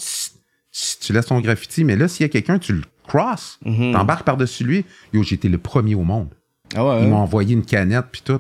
[0.72, 1.84] tu, tu- laisses ton graffiti.
[1.84, 3.94] Mais là, s'il y a quelqu'un, tu le crosses, Mhm.
[3.94, 4.86] t'embarques par-dessus lui.
[5.14, 6.30] Yo, été le premier au monde.
[6.76, 7.02] Ah ouais.
[7.02, 7.10] Ils hein?
[7.10, 8.40] m'ont envoyé une canette, puis tout.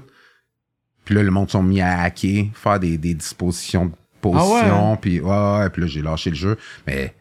[1.04, 3.91] Puis là, le monde sont mis à hacker, faire des, des dispositions de
[4.22, 6.58] position, puis ouais, puis là, j'ai lâché le jeu.
[6.86, 7.13] Mais,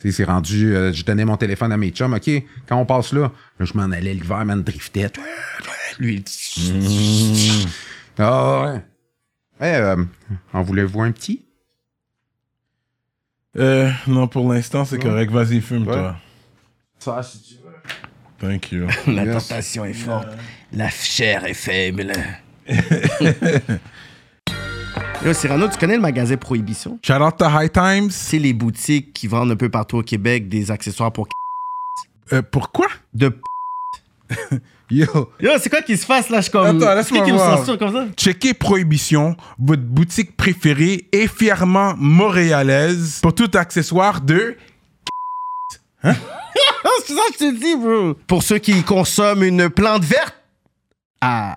[0.00, 2.28] tu sais, c'est rendu, euh, je donnais mon téléphone à mes chums, OK,
[2.68, 5.10] quand on passe là, là je m'en allais l'hiver, man, driftait.
[6.00, 6.22] Lui,
[8.18, 8.82] ah ouais.
[9.60, 10.04] Eh, euh,
[10.52, 11.44] en voulez-vous un petit?
[13.58, 15.30] Euh, non, pour l'instant, c'est correct.
[15.32, 16.16] Vas-y, fume-toi.
[16.98, 17.72] Ça, si tu veux.
[18.48, 18.86] Thank you.
[19.12, 19.48] La Yes.
[19.48, 20.28] tentation est forte.
[20.72, 22.12] La chair est faible.
[25.24, 26.98] Yo, Cyrano, tu connais le magasin Prohibition?
[27.02, 28.10] Shout out to High Times.
[28.10, 31.26] C'est les boutiques qui vendent un peu partout au Québec des accessoires pour
[32.32, 32.86] Euh, pourquoi?
[33.14, 33.36] de
[34.90, 35.06] Yo.
[35.40, 36.40] Yo, c'est quoi qui se passe là?
[36.40, 36.64] Je comme.
[36.82, 37.58] Attends, laisse-moi Qui voir.
[37.58, 38.06] censure comme ça?
[38.16, 44.56] Checkez Prohibition, votre boutique préférée et fièrement montréalaise pour tout accessoire de
[46.02, 46.14] Ah,
[47.06, 48.14] c'est ça que je te dis, bro.
[48.26, 50.34] Pour ceux qui consomment une plante verte.
[51.20, 51.56] Ah.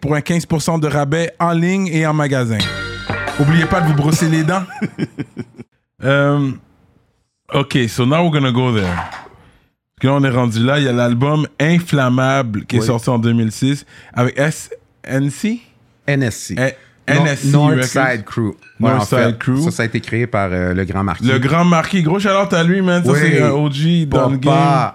[0.00, 2.58] Pour un 15% de rabais en ligne et en magasin.
[3.40, 4.64] Oubliez pas de vous brosser les dents.
[6.02, 6.50] Euh,
[7.54, 8.84] ok, so now we're gonna go there.
[8.84, 10.78] Parce que là, on est rendu là.
[10.78, 15.60] Il y a l'album Inflammable qui est sorti en 2006 avec SNC.
[16.06, 16.56] NSC.
[16.58, 16.74] Eh,
[17.10, 18.24] NSC Northside.
[18.26, 18.48] Crew.
[18.80, 19.60] Ouais, Northside en fait, Crew.
[19.64, 21.24] Ça, ça a été créé par euh, le grand marquis.
[21.24, 22.02] Le grand marquis.
[22.02, 23.02] Gros shout à lui, man.
[23.02, 23.18] Ça, Oui.
[23.22, 24.92] c'est un OG dans le game.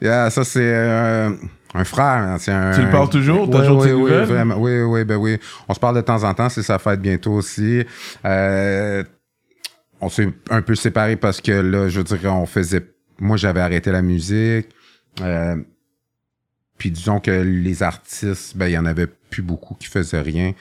[0.00, 1.30] Yeah, ça, c'est euh,
[1.76, 2.04] un frère.
[2.06, 3.48] hein, C'est un, Tu le parles toujours?
[3.50, 4.56] T'as Oui, toujours oui, oui, vraiment.
[4.56, 5.38] Oui, oui, ben oui.
[5.68, 6.48] On se parle de temps en temps.
[6.48, 7.84] C'est sa fête bientôt aussi.
[8.24, 9.04] Euh,
[10.00, 12.84] on s'est un peu séparés parce que là, je dirais, on faisait...
[13.18, 14.68] Moi, j'avais arrêté la musique.
[15.22, 15.56] Euh,
[16.78, 20.52] puis disons que les artistes, ben, il y en avait plus beaucoup qui faisaient rien.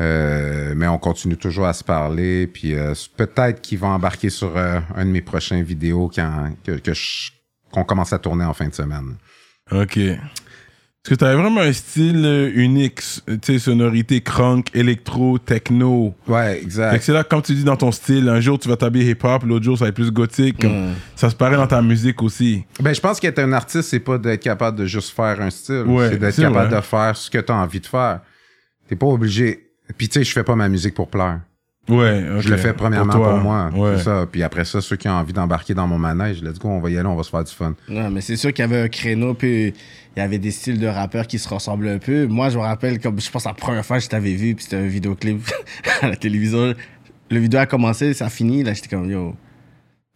[0.00, 2.46] Euh, mais on continue toujours à se parler.
[2.48, 6.72] Puis euh, peut-être qu'il va embarquer sur euh, un de mes prochains vidéos quand, que,
[7.70, 9.14] qu'on commence à tourner en fin de semaine.
[9.70, 9.98] Ok.
[11.04, 16.14] Parce que t'avais vraiment un style euh, unique, s- tu sais, sonorité crunk, électro, techno.
[16.28, 17.02] Ouais, Fait que exact.
[17.02, 19.64] c'est là, comme tu dis dans ton style, un jour tu vas t'habiller hip-hop, l'autre
[19.64, 20.62] jour ça va être plus gothique.
[20.64, 20.92] Mm.
[21.16, 22.64] Ça se paraît dans ta musique aussi.
[22.80, 25.82] Ben, je pense qu'être un artiste, c'est pas d'être capable de juste faire un style.
[25.88, 26.76] Ouais, c'est d'être capable vrai.
[26.76, 28.20] de faire ce que tu as envie de faire.
[28.86, 29.70] T'es pas obligé.
[29.98, 31.40] Puis tu sais, je fais pas ma musique pour plaire.
[31.88, 32.24] Ouais.
[32.38, 33.68] Je le fais premièrement pour, moi.
[33.74, 33.96] Ouais.
[33.98, 34.24] C'est ça.
[34.30, 36.90] Puis après ça, ceux qui ont envie d'embarquer dans mon manège, let's go, on va
[36.90, 37.74] y aller, on va se faire du fun.
[37.88, 39.74] Non, mais c'est sûr qu'il y avait un créneau, puis
[40.16, 42.26] il y avait des styles de rappeurs qui se ressemblent un peu.
[42.26, 44.64] Moi, je me rappelle, comme je pense la première fois que je t'avais vu, puis
[44.64, 45.42] c'était un vidéoclip
[46.02, 46.74] à la télévision.
[47.30, 49.34] Le vidéo a commencé, ça a fini, là, j'étais comme, yo.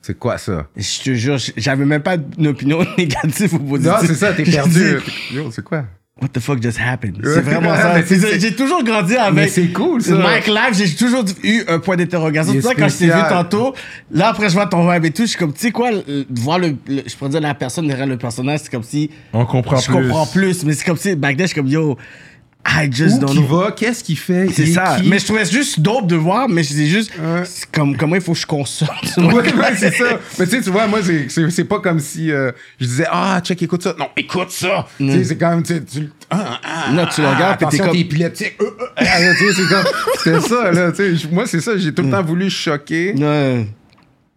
[0.02, 0.68] C'est quoi ça?
[0.76, 3.92] Je te jure, j'avais même pas une opinion négative ou positive.
[3.92, 4.98] Non, c'est ça, t'es perdu.
[5.32, 5.86] Yo, c'est quoi?
[6.18, 7.18] What the fuck just happened?
[7.22, 8.00] C'est vraiment ça.
[8.38, 9.50] J'ai toujours grandi avec.
[9.50, 10.14] C'est cool, ça.
[10.14, 12.54] Mike Live, j'ai toujours eu un point d'interrogation.
[12.54, 13.74] C'est ça, quand je t'ai vu tantôt,
[14.10, 16.24] là, après, je vois ton vibe et tout, je suis comme, tu sais quoi, le-
[16.34, 19.10] voir le, le- je pourrais dire la personne derrière le personnage, c'est comme si.
[19.34, 19.92] On comprend je plus.
[19.94, 21.98] comprends plus, mais c'est comme si, back then, je suis comme, yo,
[22.68, 23.58] I just Où don't qui know.
[23.60, 23.72] va?
[23.72, 24.48] Qu'est-ce qu'il fait?
[24.52, 24.98] C'est ça.
[25.00, 25.08] qui?
[25.08, 27.42] Mais je trouvais juste dope de voir, mais disais juste, Ouais.
[27.44, 28.88] c'est comme, comment il faut que je consomme.
[29.18, 30.18] Ouais, ouais, c'est ça.
[30.38, 32.50] Mais tu sais, tu vois, moi, c'est- c'est c'est pas comme si euh,
[32.80, 33.94] je disais, ah, check, écoute ça.
[33.98, 34.86] Non, écoute ça.
[34.98, 36.10] Tu sais, c'est quand même, tu sais, tu.
[36.30, 38.58] Ah, ah, Non, tu le ah, regardes, puis t'es comme- épileptique.
[38.96, 39.04] Ah,
[40.24, 40.92] c'est ça, là.
[41.30, 41.76] Moi, c'est ça.
[41.76, 43.14] J'ai tout le temps voulu choquer.
[43.16, 43.66] Ouais.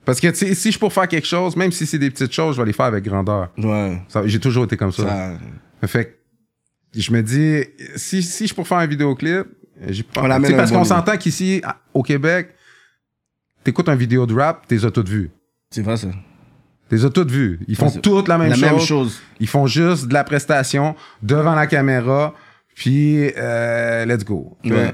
[0.06, 2.10] Parce que, tu sais, si je suis pour faire quelque chose, même si c'est des
[2.10, 3.50] petites choses, je vais les faire avec grandeur.
[3.58, 4.02] Ouais.
[4.26, 5.04] J'ai toujours été comme ça.
[5.04, 6.10] Ça- Fait que,
[6.96, 7.64] je me dis,
[7.96, 9.48] si, si je suis pour faire un vidéoclip,
[9.88, 10.40] j'ai pas.
[10.40, 11.62] Parce qu'on s'entend qu'ici,
[11.94, 12.56] au Québec,
[13.64, 15.32] t'écoutes un vidéo de rap, t'es as toutes vues.
[15.72, 16.08] C'est vrai, ça.
[16.90, 17.60] T'es as toutes vues.
[17.68, 18.64] Ils font toutes la même La chose.
[18.64, 19.22] même chose.
[19.40, 22.34] Ils font juste de la prestation devant la caméra,
[22.76, 24.58] puis euh, let's go.
[24.66, 24.92] Ouais.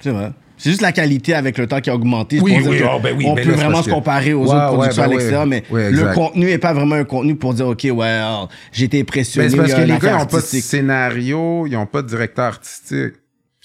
[0.00, 0.32] C'est vrai.
[0.56, 2.40] C'est juste la qualité avec le temps qui a augmenté.
[2.40, 4.78] Oui, oui, oh, ben oui, on ben peut là, vraiment se comparer aux Ouais, autres
[4.78, 5.14] ouais, productions ben à ouais.
[5.16, 8.86] l'extérieur, mais le contenu est pas vraiment un contenu pour dire, OK, ouais, alors, j'ai
[8.86, 9.48] été impressionné.
[9.48, 12.46] Ben, c'est parce que les gars, n'ont pas de scénario, ils n'ont pas de directeur
[12.46, 13.14] artistique.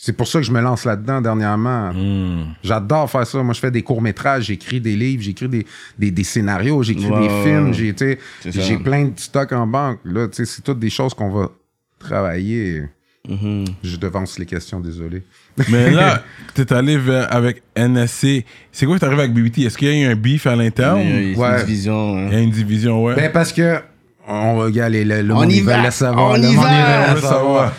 [0.03, 1.91] C'est pour ça que je me lance là-dedans dernièrement.
[1.93, 2.55] Hmm.
[2.63, 3.43] J'adore faire ça.
[3.43, 5.67] Moi, je fais des courts-métrages, j'écris des livres, j'écris des,
[5.99, 9.99] des, des scénarios, j'écris des films, j'ai, plein de stocks en banque.
[10.03, 11.51] Là, tu sais, c'est toutes des choses qu'on va
[11.99, 12.85] travailler.
[13.29, 13.65] Mhm.
[13.83, 15.23] Je devance les questions, désolé.
[15.69, 16.23] Mais là,
[16.55, 18.45] t'es allé vers- avec NSC.
[18.71, 19.59] C'est quoi que t'arrives avec BBT?
[19.65, 20.99] Est-ce qu'il y a eu un beef à l'interne?
[21.01, 21.59] Il y a- Ouais.
[21.59, 22.17] une division.
[22.17, 22.27] hein.
[22.29, 23.15] Il y a une division, ouais.
[23.15, 23.79] Ben, parce que,
[24.27, 26.31] on va regarder, le, le On monde, y va, le savoir.
[26.31, 27.13] on le y monde, va.
[27.13, 27.73] veut savoir.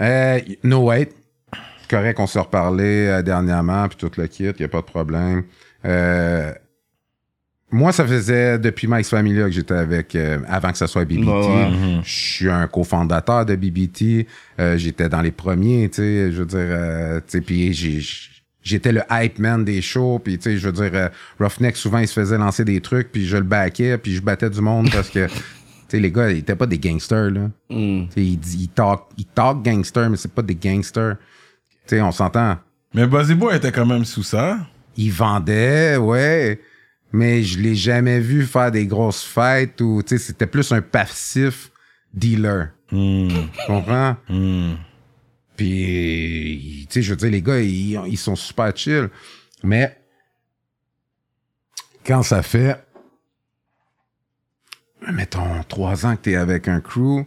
[0.00, 1.08] Euh, no Wait.
[1.80, 4.86] C'est correct, on s'est reparlé euh, dernièrement, puis tout le kit, il a pas de
[4.86, 5.44] problème.
[5.84, 6.52] Euh,
[7.74, 11.26] moi, ça faisait depuis Mike's Familia que j'étais avec, euh, avant que ça soit BBT.
[11.26, 12.00] Ouais, ouais.
[12.04, 14.26] Je suis un cofondateur de BBT.
[14.60, 18.00] Euh, j'étais dans les premiers, tu sais, je veux dire, euh, tu sais, puis j'ai-
[18.62, 21.08] j'étais le hype man des shows, puis tu sais, je veux dire, euh,
[21.40, 24.48] Roughneck, souvent, il se faisait lancer des trucs, puis je le backais, puis je battais
[24.50, 25.32] du monde parce que, tu
[25.88, 27.50] sais, les gars, ils étaient pas des gangsters, là.
[27.70, 28.06] Hmm.
[28.06, 31.16] Tu sais, ils, ils talk, ils talk gangster, mais c'est pas des gangsters.
[31.86, 32.56] Tu sais, on s'entend.
[32.94, 34.58] Mais Buzzy Boy était quand même sous ça.
[34.96, 36.60] Ils vendaient, ouais,
[37.14, 40.82] mais je l'ai jamais vu faire des grosses fêtes ou, tu sais, c'était plus un
[40.82, 41.70] passif
[42.12, 42.70] dealer.
[42.90, 43.28] Hmm.
[43.28, 44.16] Tu comprends?
[44.28, 44.74] Hmm.
[45.56, 49.10] Puis, tu sais, je veux dire, les gars, ils, ils sont super chill.
[49.62, 49.96] Mais,
[52.04, 52.84] quand ça fait,
[55.12, 57.22] mettons, trois ans que t'es avec un crew,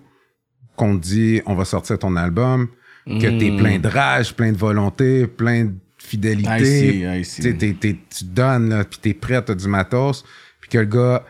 [0.76, 2.67] qu'on te dit, on va sortir ton album,
[3.06, 3.58] que t'es Mm.
[3.58, 5.73] plein de rage, plein de volonté, plein de
[6.08, 6.60] fidélité.
[6.60, 7.41] I see, I see.
[7.43, 10.24] Tu sais, t'es- t'es- tu donnes, là, puis t'es prêt, t'as du matos,
[10.62, 11.24] puis que le gars,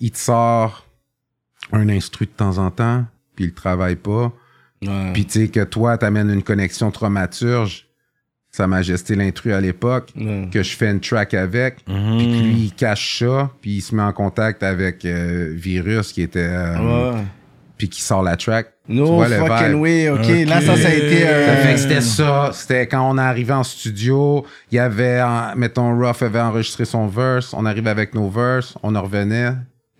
[0.00, 0.86] il te sort
[1.72, 3.04] un instru de temps en temps,
[3.36, 4.32] puis il travaille pas.
[4.82, 5.12] Ouais.
[5.12, 7.86] Puis tu sais que toi, t'amènes une connexion traumaturge,
[8.52, 10.48] Sa Majesté l'intrus à l'époque, Ouais.
[10.52, 13.94] que je fais une track avec, puis que lui, il cache ça, puis il se
[13.94, 16.40] met en contact avec euh, Virus, qui était...
[16.50, 17.24] euh, Ouais.
[17.78, 18.72] Puis qui sort la track.
[18.90, 20.18] No fucking way, ok.
[20.20, 20.48] Ok.
[20.48, 21.26] Là, ça, ça a été.
[21.26, 22.50] euh, c'était ça.
[22.52, 25.22] C'était quand on est arrivé en studio, il y avait,
[25.56, 29.52] mettons, Ruff avait enregistré son verse, on arrivait avec nos verses, on en revenait,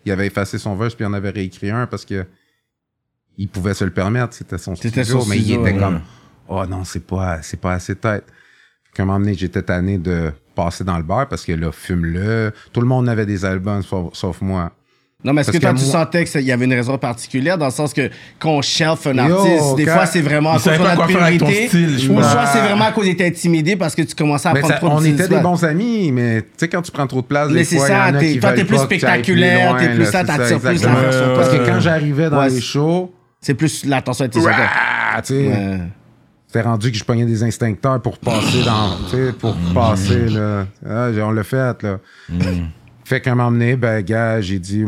[0.04, 2.26] il avait effacé son verse, puis on avait réécrit un parce que
[3.38, 5.80] il pouvait se le permettre, c'était son C'était studio, son mais studio, il était ouais.
[5.80, 6.00] comme,
[6.48, 8.24] oh non, c'est pas, c'est pas assez tête.
[8.92, 12.52] Qu'à un moment donné, j'étais tanné de passer dans le bar parce que là, fume-le.
[12.72, 14.72] Tout le monde avait des albums, sauf, sauf moi.
[15.22, 17.70] Non, mais est-ce que toi, tu sentais qu'il y avait une raison particulière dans le
[17.72, 20.64] sens que quand on shelf un Yo, artiste, des quand- fois, c'est vraiment à cause
[20.64, 21.68] de notre priorité.
[22.08, 24.74] ou soit c'est vraiment à cause d'être intimidé parce que tu commençais à Mais prendre
[24.74, 27.20] ça- trop de on était des bons amis, mais tu sais, quand tu prends trop
[27.20, 29.88] de place, Mais des c'est fois, il y en t'es- toi, t'es plus spectaculaire, t'es
[29.90, 31.34] plus là, ça, t'attires plus l'attention.
[31.36, 35.78] Parce que quand j'arrivais dans les shows, C'est plus l'attention ah, tu sais, Ouais.
[36.46, 40.66] c'était rendu que je pognais des instincteurs pour passer dans, tu sais, pour passer, là.
[40.86, 41.98] Ah, on l'a fait, là.
[43.10, 44.84] Fait qu'à un moment donné, ben, gars, j'ai dit,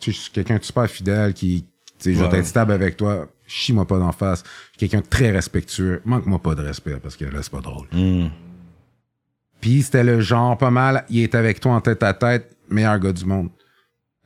[0.00, 1.64] tu sais, je suis quelqu'un de super fidèle qui,
[1.96, 3.28] tu sais, je vais être stable avec toi.
[3.46, 4.42] Chie-moi pas d'en face.
[4.42, 6.02] Je suis quelqu'un de très respectueux.
[6.04, 7.86] Manque-moi pas de respect parce que là, c'est pas drôle.
[7.92, 8.30] Hmm.
[9.60, 12.98] Puis c'était le genre pas mal, il est avec toi en tête à tête, meilleur
[12.98, 13.50] gars du monde.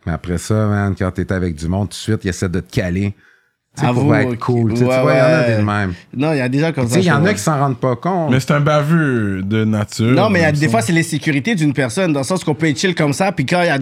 [0.07, 2.61] Mais après ça, man, quand t'es avec du monde, tout de suite, il essaie de
[2.61, 3.15] te caler.
[3.81, 4.75] Tu sais, Avoue, pour être cool.
[4.75, 5.57] Tu Ouais, vois, il y en a ouais.
[5.57, 5.93] des mêmes.
[6.17, 6.95] Non, il y a des gens comme Tu ça.
[6.97, 8.31] sais, il y en a qui s'en rendent pas compte.
[8.31, 10.13] Mais c'est un baveux de nature.
[10.13, 12.69] Non, mais y a, des fois, c'est l'insécurité d'une personne, dans le sens qu'on peut
[12.69, 13.79] être chill comme ça, puis quand il y a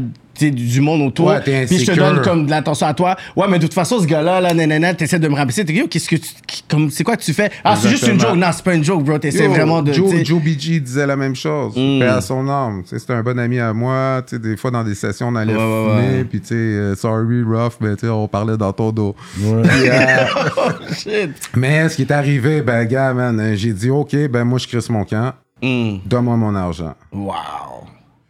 [0.50, 3.16] du monde autour, Ouais, t'es puis je te donne comme de l'attention à toi.
[3.36, 5.64] Ouais, mais de toute façon, ce gars-là, là, nanana, t'essaies de me rabaisser.
[5.64, 6.28] T'es qu'est-ce que tu.
[6.68, 7.50] Comme, c'est quoi que tu fais?
[7.64, 8.36] Ah, c'est juste une joke.
[8.36, 9.18] Non, c'est pas une joke, bro.
[9.18, 9.92] T'essaies vraiment de.
[9.92, 11.72] Joe, Joe BG disait la même chose.
[11.76, 11.98] Mm.
[12.00, 12.82] Paix à son âme.
[12.82, 14.22] Tu sais, C'était un bon ami à moi.
[14.32, 16.16] Des fois, dans des sessions, on allait Ouais, fumer.
[16.18, 16.24] ouais.
[16.24, 19.14] Puis, tu sais, euh, sorry, rough, mais tu sais, on parlait dans ton dos.
[19.44, 19.64] Euh,
[20.94, 21.30] Shit.
[21.56, 24.66] mais ce qui est arrivé, ben, gars, man, euh, j'ai dit, OK, ben, moi, je
[24.66, 25.32] crisse mon camp.
[25.62, 25.96] Mm.
[26.06, 26.94] Donne-moi mon argent.
[27.12, 27.34] Wow.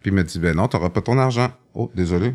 [0.00, 1.50] Puis il m'a dit, ben non, t'auras pas ton argent.
[1.74, 2.34] Oh, désolé.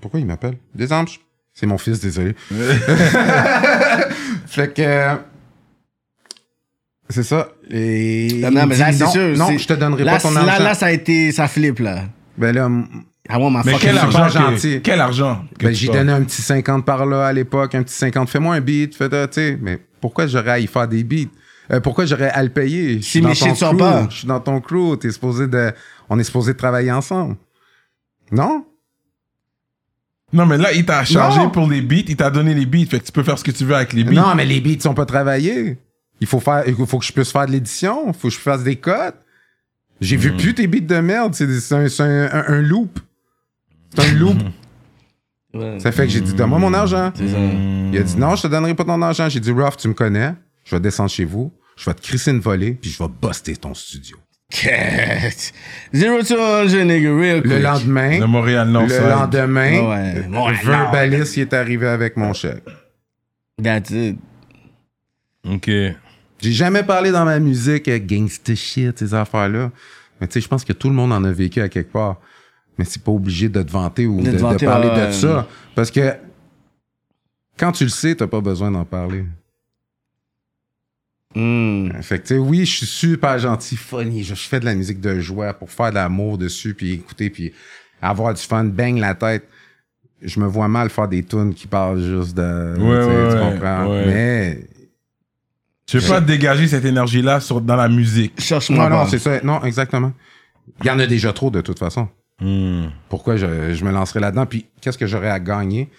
[0.00, 0.56] Pourquoi il m'appelle?
[0.74, 1.20] Des anges.
[1.54, 2.34] C'est mon fils, désolé.
[4.46, 5.16] fait que...
[7.08, 7.48] C'est ça.
[7.70, 9.36] Et Non, non, mais là, c'est sûr.
[9.36, 10.64] Non, je te donnerai là, pas ton là, argent.
[10.64, 11.30] Là, ça a été.
[11.30, 12.04] Ça flippe, là.
[12.38, 12.70] Ben là,
[13.38, 14.80] want my Mais quel argent, gentil.
[14.82, 15.98] quel argent que ben, parles?
[15.98, 18.30] donné un petit 50 par là à l'époque, un petit 50.
[18.30, 19.58] Fais-moi un beat, fais tu sais.
[19.60, 21.28] Mais pourquoi j'aurais à y faire des beats?
[21.70, 22.96] Euh, pourquoi j'aurais à le payer?
[22.96, 23.78] Je suis mes dans ton shit sont crew.
[23.78, 24.06] pas.
[24.10, 24.96] Je suis dans ton crew.
[24.98, 25.72] T'es supposé de,
[26.12, 27.36] on est supposé travailler ensemble.
[28.30, 28.64] Non?
[30.32, 31.50] Non, mais là, il t'a chargé Non.
[31.50, 33.50] pour les beats, il t'a donné les beats, fait que tu peux faire ce que
[33.50, 34.12] tu veux avec les beats.
[34.14, 35.76] Non, mais les beats sont pas travaillés.
[36.20, 38.04] Il faut faire, il faut que je puisse faire de l'édition.
[38.08, 39.14] Il faut que je fasse des codes.
[40.00, 40.20] J'ai Hmm.
[40.20, 41.34] vu plus tes beats de merde.
[41.34, 41.44] C'est
[41.74, 42.98] un, c'est un- un- un loop.
[43.94, 44.38] C'est un loop.
[45.54, 45.78] Ouais.
[45.80, 47.12] Ça fait que j'ai dit, donne-moi mon argent.
[47.14, 47.36] C'est ça.
[47.38, 49.28] Il a dit, non, je te donnerai pas ton argent.
[49.28, 50.32] J'ai dit, Ruff, tu me connais.
[50.64, 51.52] Je vais descendre chez vous.
[51.76, 54.16] Je vais te crisser une volée, puis je vais buster ton studio.
[55.94, 57.52] Zero to 100, nigga, real quick.
[57.52, 60.28] Le lendemain, De Montréal, non, le lendemain, ouais.
[60.28, 60.60] Montréal.
[60.64, 62.62] Verbalis, il est arrivé avec mon chèque.
[63.62, 64.18] That's it.
[65.48, 65.66] Ok.
[66.40, 69.70] J'ai jamais parlé dans ma musique euh, gangsta shit, ces affaires-là.
[70.20, 72.16] Mais tu sais, je pense que tout le monde en a vécu à quelque part.
[72.78, 74.30] Mais c'est pas obligé de te vanter ou De
[74.64, 75.06] parler ouais.
[75.08, 75.46] de ça.
[75.74, 76.14] Parce que
[77.58, 79.24] quand tu le sais, t'as pas besoin d'en parler.
[81.34, 82.02] Mm.
[82.02, 84.22] Fait que tu sais, oui, je suis super gentil, funny.
[84.24, 87.30] Je, je fais de la musique de joie pour faire de l'amour dessus, puis écouter,
[87.30, 87.52] puis
[88.00, 89.48] avoir du fun, bang la tête.
[90.20, 92.74] Je me vois mal faire des tunes qui parlent juste de.
[92.78, 93.86] Ouais, tu sais, ouais, tu ouais, comprends?
[93.90, 94.06] ouais.
[94.06, 94.66] Mais
[95.86, 98.40] Tu veux pas dégager cette énergie-là sur- dans la musique.
[98.40, 98.88] Cherche-moi.
[98.88, 99.40] Non, non, c'est ça.
[99.42, 100.12] Non, exactement.
[100.80, 102.08] Il y en a déjà trop de toute façon.
[102.40, 102.86] Hmm.
[103.08, 104.46] Pourquoi je, je me lancerais là-dedans?
[104.46, 105.90] Puis qu'est-ce que j'aurais à gagner?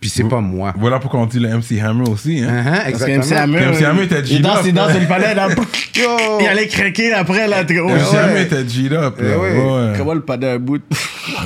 [0.00, 0.74] Puis c'est pas moi.
[0.76, 2.42] Voilà pourquoi on dit le MC Hammer aussi.
[2.42, 2.62] Hein?
[2.62, 3.22] Uh-huh, Parce que exactement.
[3.22, 5.48] MC Hammer, Puis MC Hammer était il danse, il danse, il fallait là.
[5.94, 6.38] Yo!
[6.40, 7.64] Il allait craquer après là.
[7.64, 8.18] comme, oh, MC ouais.
[8.18, 9.14] Hammer était G-Up.
[9.18, 9.38] Eh là.
[9.38, 9.48] oui.
[9.58, 9.94] Ouais.
[9.96, 10.82] Comment le pas un bout?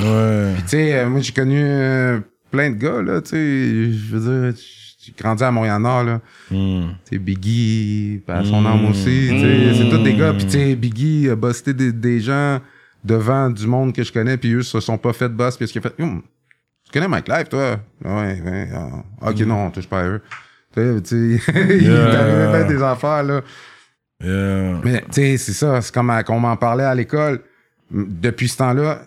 [0.01, 0.53] Ouais.
[0.63, 2.19] Tu sais, euh, moi, j'ai connu euh,
[2.51, 3.91] plein de gars, là, tu sais.
[3.91, 4.59] Je veux dire,
[5.05, 6.21] j'ai grandi à Montréal-Nord, là.
[6.51, 6.89] Hmm.
[7.05, 9.27] Tu sais, Biggie, à son âme aussi.
[9.29, 10.33] tu sais, C'est tous des gars.
[10.33, 12.59] Puis, tu sais, Biggie a busté des, des gens
[13.05, 15.71] devant du monde que je connais, puis eux se sont pas fait boss, puis ce
[15.71, 16.21] qu'il a fait, Hum,
[16.91, 17.79] tu connais Mike Life, toi?
[18.03, 18.69] Ouais, ouais.
[18.73, 20.21] ah, ok, non, on touche pas à eux.
[20.73, 22.11] Tu sais, tu sais, il Yeah.
[22.11, 23.41] est arrivé bien des affaires, là.
[24.23, 24.81] Yeah.
[24.83, 25.81] Mais, tu sais, c'est ça.
[25.81, 27.41] C'est comme qu'on m'en parlait à l'école.
[27.91, 29.01] Depuis ce temps-là,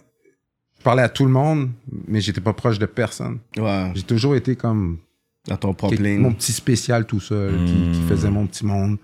[0.78, 1.70] je parlais à tout le monde,
[2.08, 3.38] mais j'étais pas proche de personne.
[3.56, 4.98] Ouais, J'ai toujours été comme
[5.46, 6.20] dans ton propre ligne.
[6.20, 7.92] mon petit spécial tout seul, qui, Mm.
[7.92, 8.96] qui faisait mon petit monde,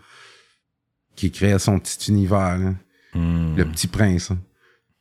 [1.14, 2.70] qui créait son petit univers, là.
[3.14, 3.56] Hmm.
[3.56, 4.30] le petit prince.
[4.30, 4.38] hein.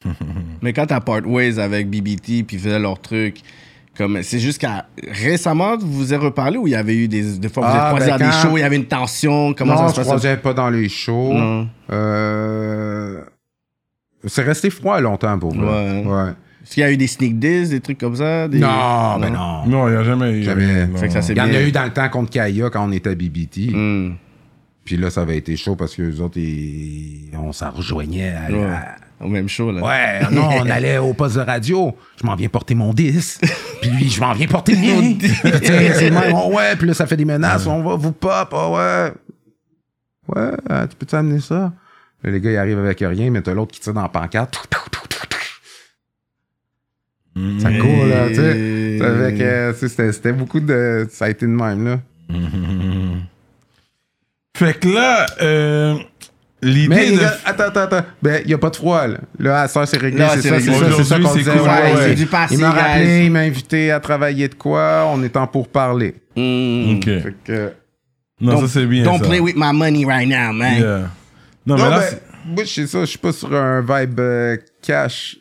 [0.62, 3.38] Mais quand t'as part ways avec BBT puis ils faisaient leur truc,
[3.98, 7.50] comme c'est jusqu'à récemment vous vous avez reparlé ou il y avait eu des, des
[7.50, 9.74] fois vous Ah, êtes croisés ben à des shows, il y avait une tension, comment
[9.74, 11.34] non, ça se passait croisais pas dans les shows.
[11.34, 11.68] Non.
[11.90, 13.22] Euh,
[14.26, 15.84] C'est resté froid longtemps pour moi.
[15.84, 16.04] Ouais.
[16.06, 16.30] Ouais.
[16.64, 19.30] Est-ce qu'il y a eu des sneak diss, des trucs comme ça des- Non, mais
[19.30, 19.66] non.
[19.66, 20.44] Non, il n'y a jamais.
[20.44, 20.86] Jamais.
[20.88, 20.98] non.
[21.10, 23.12] Ça, c'est Il y en a eu dans le temps contre Kaya quand on était
[23.12, 23.72] à BBT.
[23.74, 24.16] Hmm.
[24.84, 28.34] Puis là, ça avait été chaud parce que les autres, ils- on s'en rejoignait.
[28.34, 28.64] à- Ouais.
[28.66, 29.82] à- Au même show là.
[29.82, 31.96] Ouais, non, on allait au poste de radio.
[32.22, 33.42] Je m'en viens porter mon disque.
[33.82, 35.16] Puis lui, je m'en viens porter le mien.
[35.20, 37.66] Puis, tu sais, c'est le même, oh, ouais, puis là, ça fait des menaces.
[37.68, 38.50] On va vous pop.
[38.52, 39.12] Oh, ouais.
[40.28, 41.72] Ouais, euh, tu peux t'amener ça?
[42.24, 44.56] Là, les gars, ils arrivent avec rien, mais t'as l'autre qui tire dans la pancarte.
[47.60, 48.42] Ça court, là, tu sais.
[49.00, 51.08] Euh, c'était- c'était beaucoup de.
[51.12, 52.00] Ça a été de même, là.
[54.56, 55.96] Fait que là, euh,
[56.62, 57.22] l'idée de.
[57.46, 58.06] attends, attends, attends.
[58.22, 59.18] Ben, il n'y a pas de froid, là.
[59.40, 60.24] Là, à ça, c'est réglé.
[60.36, 61.52] C'est ça, c'est ça, c'est ça qu'on disait.
[61.52, 64.48] cool, ouais, ouais, il- c'est du passé, Il m'a rappelé, il m'a invité à travailler
[64.48, 65.10] de quoi?
[65.14, 66.16] On est en pour parler.
[66.36, 66.96] Hmm.
[66.98, 67.04] Ok.
[67.06, 67.72] Fait que.
[68.40, 69.04] Non, Don't- ça c'est bien.
[69.04, 69.28] Don't ça.
[69.28, 70.80] play with my money right now, man.
[70.80, 71.10] Yeah.
[71.66, 73.82] Non, mais Non, là, ben, c'est- moi, je sais ça, je suis pas sur un
[73.82, 75.38] vibe euh, cash.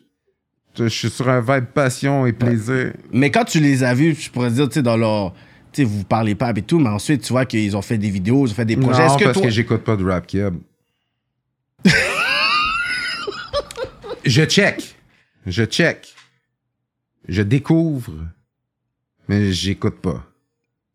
[0.78, 2.92] Je suis sur un vibe passion et plaisir.
[3.12, 5.32] Mais quand tu les as vus, je pourrais dire, tu sais, dans leur.
[5.72, 8.10] Tu sais, vous parlez pas et tout, mais ensuite, tu vois qu'ils ont fait des
[8.10, 9.06] vidéos, ils ont fait des projets.
[9.06, 9.42] Non, parce toi.
[9.42, 10.54] que j'écoute pas de rap keb.
[14.24, 14.96] je check.
[15.46, 16.14] Je check.
[17.28, 18.12] Je découvre.
[19.28, 20.24] Mais j'écoute pas.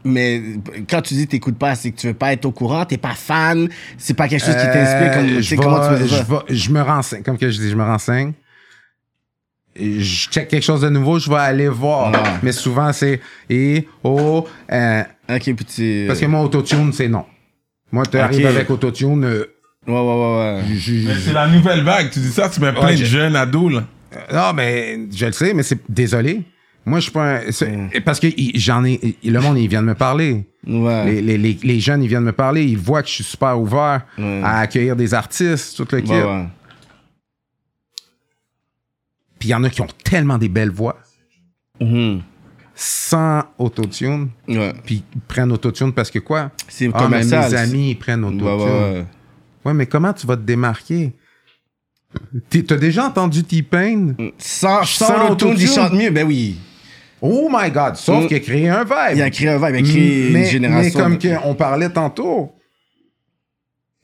[0.03, 0.41] Mais
[0.89, 3.13] quand tu dis t'écoutes pas, c'est que tu veux pas être au courant, t'es pas
[3.13, 5.13] fan, c'est pas quelque chose qui t'inspire.
[5.13, 7.23] Comme, Euh, je comment tu je, me renseigne.
[7.23, 8.33] Comme que je dis, je me renseigne.
[9.75, 12.11] Je check quelque chose de nouveau, je vais aller voir.
[12.13, 12.39] Ah.
[12.41, 16.05] Mais souvent, c'est et, oh, euh, Ok, tu.
[16.07, 17.25] Parce que moi, autotune, c'est non.
[17.91, 19.45] Moi, tu arrives avec autotune, euh,
[19.87, 20.63] Ouais, ouais, ouais, ouais.
[21.07, 22.11] mais c'est la nouvelle vague.
[22.11, 23.83] Tu dis ça, tu mets plein Ouais, de je- jeunes ados, là.
[24.15, 26.43] Euh, Non, mais je le sais, mais c'est désolé.
[26.85, 27.89] Moi, je suis pas un- Mm.
[28.05, 29.15] Parce que j'en ai.
[29.23, 30.45] Le monde, il vient de me parler.
[30.67, 31.05] Ouais.
[31.05, 32.63] Les, les, les, les jeunes, ils viennent me parler.
[32.63, 34.05] Ils voient que je suis super ouvert
[34.43, 36.11] à accueillir des artistes, tout le kit.
[36.11, 36.45] Ouais, ouais.
[39.39, 40.99] Puis il y en a qui ont tellement des belles voix,
[41.79, 42.21] Mhm.
[42.75, 44.29] sans autotune.
[44.47, 44.73] Ouais.
[44.85, 46.51] Puis ils prennent autotune parce que quoi?
[46.67, 47.49] C'est Ah, commercial.
[47.49, 49.05] mes amis, ils prennent Ouais, autotune.
[49.65, 51.13] Ouais, mais comment tu vas te démarquer?
[52.49, 54.13] T'as déjà entendu T-Pain?
[54.37, 56.09] Sans, Sans sans l'autotune, il chante mieux.
[56.09, 56.57] Ben oui.
[57.21, 57.95] Oh my God!
[57.95, 58.27] Sauf Mm.
[58.27, 59.15] qu'il a créé un vibe.
[59.15, 60.99] Il a créé un vibe, il a créé mais, une génération.
[60.99, 62.51] Mais comme de- on parlait tantôt,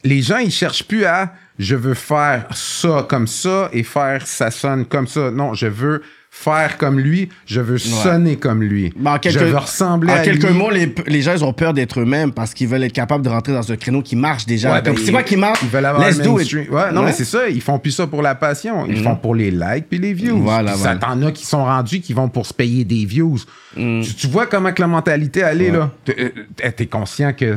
[0.03, 4.51] les gens, ils cherchent plus à je veux faire ça comme ça et faire ça
[4.51, 5.31] sonne comme ça.
[5.31, 6.03] Non, je veux
[6.39, 8.93] faire comme lui, je veux sonner comme lui.
[8.95, 10.53] Ben, en quelques, je veux ressembler en à quelques lui.
[10.53, 13.29] mots, les, les gens ils ont peur d'être eux-mêmes parce qu'ils veulent être capables de
[13.29, 14.71] rentrer dans un créneau qui marche déjà.
[14.73, 15.59] Ouais, ben, c'est quoi qui marche?
[15.63, 16.53] Ils veulent avoir Let's le do it.
[16.69, 17.49] Ouais, non, mais c'est ça.
[17.49, 18.85] Ils font plus ça pour la passion.
[18.85, 20.37] Ils font pour les likes puis les views.
[20.41, 20.99] Voilà, Puis voilà.
[21.01, 23.39] Ça t'en a qui sont rendus qui vont pour se payer des views.
[23.75, 24.01] Mm.
[24.01, 25.91] Tu, tu vois comment que la mentalité elle est, là?
[26.05, 26.15] T'es
[26.63, 27.55] euh, t'es conscient que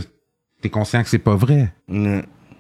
[0.62, 1.72] t'es conscient que c'est pas vrai.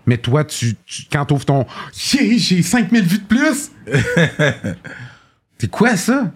[0.06, 3.70] Mais toi, tu, tu- quand t'ouvres ton j'ai 5000 vues de plus.
[5.60, 6.32] c'est quoi ça?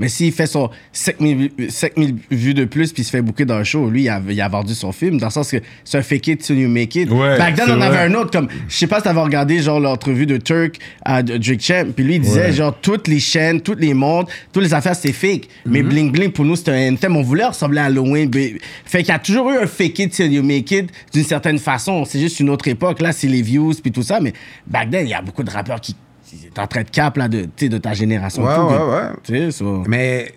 [0.00, 3.44] Mais s'il fait son 5000 vues- 5000 vues de plus puis il se fait bouquer
[3.44, 5.56] dans un show, lui, il a, il a vendu son film dans le sens que
[5.84, 7.10] c'est un fake it till you make it.
[7.10, 9.60] Ouais, Back then, c'est on avait un autre comme, je sais pas si t'avais regardé
[9.60, 12.52] genre l'entrevue de Turk à Drake Champ, puis lui il disait Ouais.
[12.52, 15.48] genre toutes les chaînes, toutes les mondes, toutes les affaires c'était fake.
[15.66, 15.88] Mais Mhm.
[15.88, 18.30] Bling Bling pour nous c'était un thème, on voulait ressembler à Halloween.
[18.32, 18.54] mais-
[18.84, 21.58] Fait qu'il y a toujours eu un fake it till you make it d'une certaine
[21.58, 22.04] façon.
[22.04, 23.00] C'est juste une autre époque.
[23.00, 24.32] Là, c'est les views puis tout ça, mais
[24.64, 25.96] back then, il y a beaucoup de rappeurs qui,
[26.34, 28.44] étaient en train de cap là, de, de ta génération.
[28.44, 29.10] Ouais, tout, ouais, ouais.
[29.22, 29.64] Tu sais, ça.
[29.86, 30.34] Mais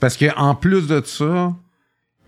[0.00, 1.54] parce que en plus de ça,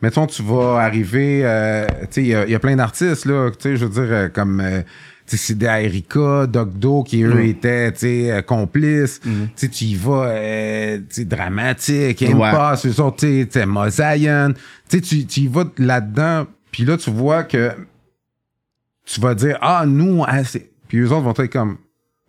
[0.01, 3.27] mettons, tu vas arriver, euh, tu sais, il y a, il y a plein d'artistes,
[3.27, 4.83] là, tu sais, je veux dire, euh, comme, euh,
[5.27, 9.21] tu sais, Sidney Erika, Dogdo, qui eux étaient, tu sais, euh, complices.
[9.21, 13.59] Tu sais, tu y vas, euh, tu sais, dramatique, Impasse, eux autres, tu sais, tu
[13.59, 14.55] sais, Mosaïen.
[14.89, 17.73] Tu sais, tu tu y vas là-dedans, puis là, tu vois que
[19.05, 20.71] tu vas dire, ah, nous, ah, c'est...
[20.87, 21.77] Puis eux autres vont être comme,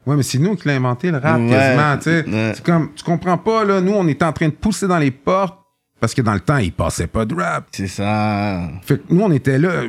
[0.06, 2.26] ouais, mais c'est nous qui l'avons inventé, le rap, Ouais, quasiment, tu sais.
[2.28, 2.52] ouais.
[2.56, 5.12] C'est comme, tu comprends pas, là, nous, on était en train de pousser dans les
[5.12, 5.58] portes,
[6.00, 7.68] parce que dans le temps, il passait pas de rap.
[7.72, 8.70] C'est ça.
[8.84, 9.84] Fait que nous, on était là.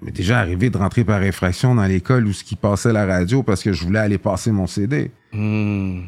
[0.00, 3.42] Mais déjà arrivé de rentrer par infraction dans l'école où ce qui passait la radio
[3.42, 5.10] parce que je voulais aller passer mon CD.
[5.32, 6.02] Hmm.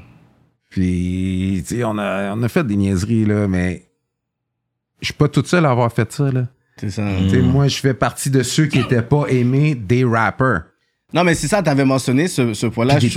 [0.68, 3.88] Puis, tu sais, on a, on a fait des niaiseries, là, mais
[5.00, 6.46] je suis pas toute seule à avoir fait ça, là.
[6.76, 7.02] C'est ça.
[7.02, 10.64] Moi, je fais partie de ceux qui étaient pas aimés des rappers.
[11.12, 12.96] Non, mais c'est ça, t'avais mentionné ce, ce point-là.
[12.96, 13.12] Puis.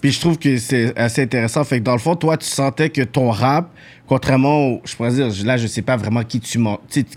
[0.00, 1.62] Puis je trouve que c'est assez intéressant.
[1.64, 3.70] Fait que dans le fond, toi, tu sentais que ton rap,
[4.08, 6.58] contrairement au, je pourrais dire, là, je sais pas vraiment qui tu,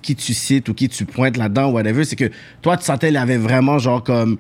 [0.02, 2.30] qui tu cites ou qui tu pointes là-dedans, whatever, c'est que
[2.62, 4.38] toi, tu sentais qu'il avait vraiment, genre, comme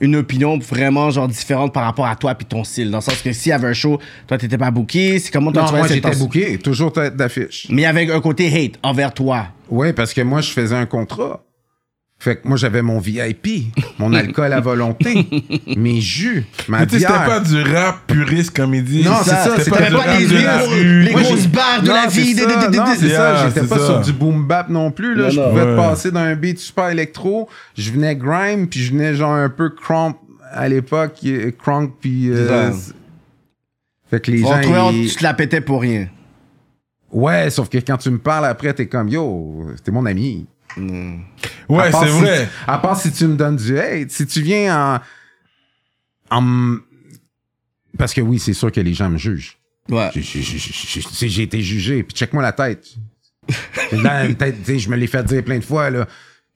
[0.00, 2.90] une opinion vraiment, genre, différente par rapport à toi puis ton style.
[2.90, 5.52] Dans le sens que s'il y avait un show, toi, t'étais pas booké, c'est comment
[5.52, 7.66] toi, Non, tu moi, j'étais booké, toujours tête d'affiche.
[7.68, 9.48] Mais il y avait un côté hate envers toi.
[9.68, 11.44] Oui, parce que moi, je faisais un contrat.
[12.20, 15.24] Fait que moi, j'avais mon VIP, mon alcool à volonté,
[15.76, 17.26] mes jus, ma Mais tu sais, c'était bière.
[17.26, 19.04] pas du rap puriste comme il dit.
[19.04, 20.26] Non, c'est ça, C'était pas pas rap les,
[21.04, 22.34] les Moi, grosses barres de Non, la c'est vie.
[22.34, 22.40] ça,
[22.96, 23.48] c'est Yeah, ça.
[23.48, 23.86] J'étais pas ça.
[23.86, 25.14] sur du boom bap non plus.
[25.14, 25.24] Là.
[25.24, 25.48] Non, je non.
[25.50, 25.76] pouvais Ouais.
[25.76, 27.48] passer d'un beat super électro.
[27.76, 30.16] Je venais grime, puis je venais genre un peu crump
[30.52, 31.20] à l'époque.
[31.62, 32.30] Crunk, puis...
[32.30, 32.92] euh, C'est ça.
[34.10, 34.86] fait que les On gens...
[34.86, 36.08] on- ils- tu te la pétais pour rien.
[37.12, 40.46] Ouais, sauf que quand tu me parles après, t'es comme, yo, t'es mon ami.
[40.76, 42.48] Ouais, c'est si- vrai.
[42.66, 44.10] À part si tu me donnes du hate.
[44.10, 45.00] Si tu viens
[46.30, 46.76] en...
[47.96, 49.56] parce que oui, c'est sûr que les gens me jugent.
[49.88, 50.10] Ouais.
[50.14, 52.86] J'ai- été jugé, puis check-moi la tête.
[53.92, 56.06] Dans la tête, je me l'ai fait dire plein de fois, là.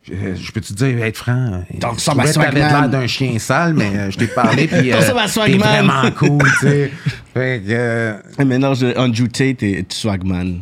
[0.04, 1.64] Je, je peux te dire, être franc.
[1.74, 5.00] Donc, ça que t'avais l'air d'un chien sale, mais euh, je t'ai parlé, puis euh,
[5.46, 6.92] t'es vraiment cool, tu sais.
[7.34, 10.58] Fait que, euh, Un mélange de Andrew Tate et Swagman.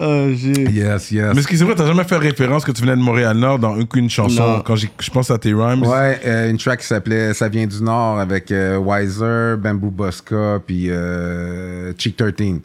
[0.00, 0.52] J'ai.
[0.70, 1.32] yes, yes.
[1.34, 3.76] Mais ce qui c'est vrai, t'as jamais fait référence que tu venais de Montréal-Nord dans
[3.76, 4.60] aucune chanson Non.
[4.62, 5.82] quand je pense à tes rhymes.
[5.86, 10.58] Ouais, euh, une track qui s'appelait Ça vient du Nord avec euh, Wiser, Bamboo Bosca,
[10.66, 12.60] puis euh, Cheek 13.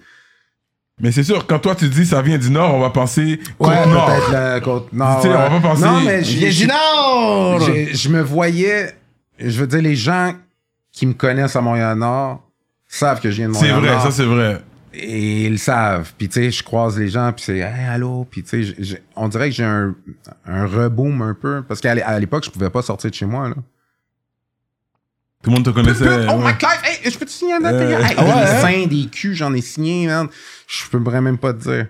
[1.01, 3.67] Mais c'est sûr, quand toi tu dis ça vient du Nord, on va penser Ouais,
[3.83, 4.05] Côte-Nord.
[4.05, 5.19] peut-être la côte Nord.
[5.21, 5.49] Tu sais, on ouais.
[5.49, 7.59] va pas penser- Non, mais j'ai- est du Nord!
[7.91, 8.95] je me voyais,
[9.38, 10.33] je veux dire, les gens
[10.93, 12.41] qui me connaissent à Montréal-Nord
[12.88, 13.99] savent que je viens de C'est Montréal-Nord.
[13.99, 14.61] vrai, ça c'est vrai.
[14.95, 16.13] Et ils le savent.
[16.17, 19.27] Puis, tu sais, je croise les gens, puis c'est «Hey, allô?» Puis, tu sais, on
[19.27, 19.93] dirait que j'ai un,
[20.45, 21.63] un reboom un peu.
[21.67, 23.55] Parce qu'à l'époque, je pouvais pas sortir de chez moi, là.
[25.43, 26.27] Tout le monde te connaissait.
[26.29, 26.37] Oh, ouais.
[26.37, 26.79] my God!
[26.83, 27.73] Hey, je peux te signer un note?
[27.73, 30.27] Euh, Hey, ah ouais, des seins, des culs, j'en ai signé, man.
[30.67, 31.87] Je peux même pas te dire.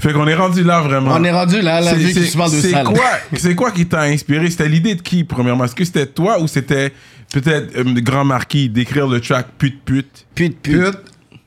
[0.00, 1.12] Fait qu'on est rendu là vraiment.
[1.14, 4.48] On est rendu là, tu parles de c'est quoi, c'est quoi qui t'a inspiré?
[4.50, 5.64] C'était l'idée de qui, premièrement?
[5.64, 6.94] Est-ce que c'était toi ou c'était
[7.30, 10.26] peut-être euh, le Grand Marquis d'écrire le track pute pute?
[10.34, 10.80] Pute, pute.
[10.80, 10.98] Pute,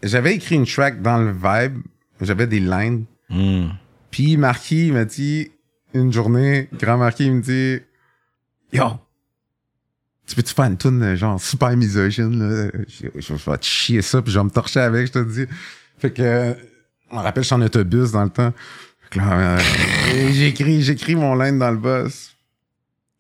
[0.04, 1.82] j'avais écrit une track dans le vibe.
[2.22, 3.06] J'avais des lines.
[3.30, 3.70] Hmm.
[4.12, 5.52] Puis Marquis m'a dit,
[5.94, 7.80] une journée, grand Marquis il me dit,
[8.72, 8.86] Yo,
[10.28, 12.70] tu peux-tu faire une tune genre super misogyne, là?
[12.88, 15.20] Je, je- je vais te chier ça, puis je vais me torcher avec, je te
[15.24, 15.46] dis.
[15.98, 16.56] Fait que,
[17.12, 18.54] on rappelle, je suis en autobus dans le temps.
[19.02, 19.60] Fait que là, euh,
[20.32, 20.48] j'ai
[20.92, 22.36] écrit mon line dans le bus.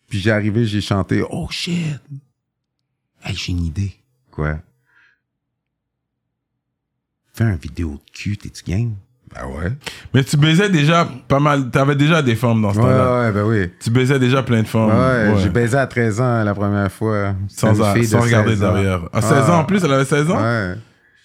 [0.10, 2.00] Puis j'ai arrivé, j'ai chanté, Oh shit!
[3.24, 3.94] Hey, j'ai une idée.
[4.32, 4.60] Quoi?
[7.36, 8.94] Fais un vidéo de cul, t'es-tu game?
[9.34, 9.72] Ben ouais.
[10.14, 11.72] Mais tu baisais déjà pas mal.
[11.72, 13.22] T'avais déjà des femmes dans ce Ouais, temps-là.
[13.22, 13.72] ouais, ben oui.
[13.80, 14.90] Tu baisais déjà plein de femmes.
[14.90, 15.42] Ouais, Ouais.
[15.42, 17.34] j'ai baisé à 13 ans la première fois.
[17.48, 18.74] Sans, fille sans de regarder 16 ans.
[18.74, 19.02] derrière.
[19.12, 19.52] À 16 Ah.
[19.56, 20.40] ans en plus, elle avait 16 ans?
[20.40, 20.76] Ouais.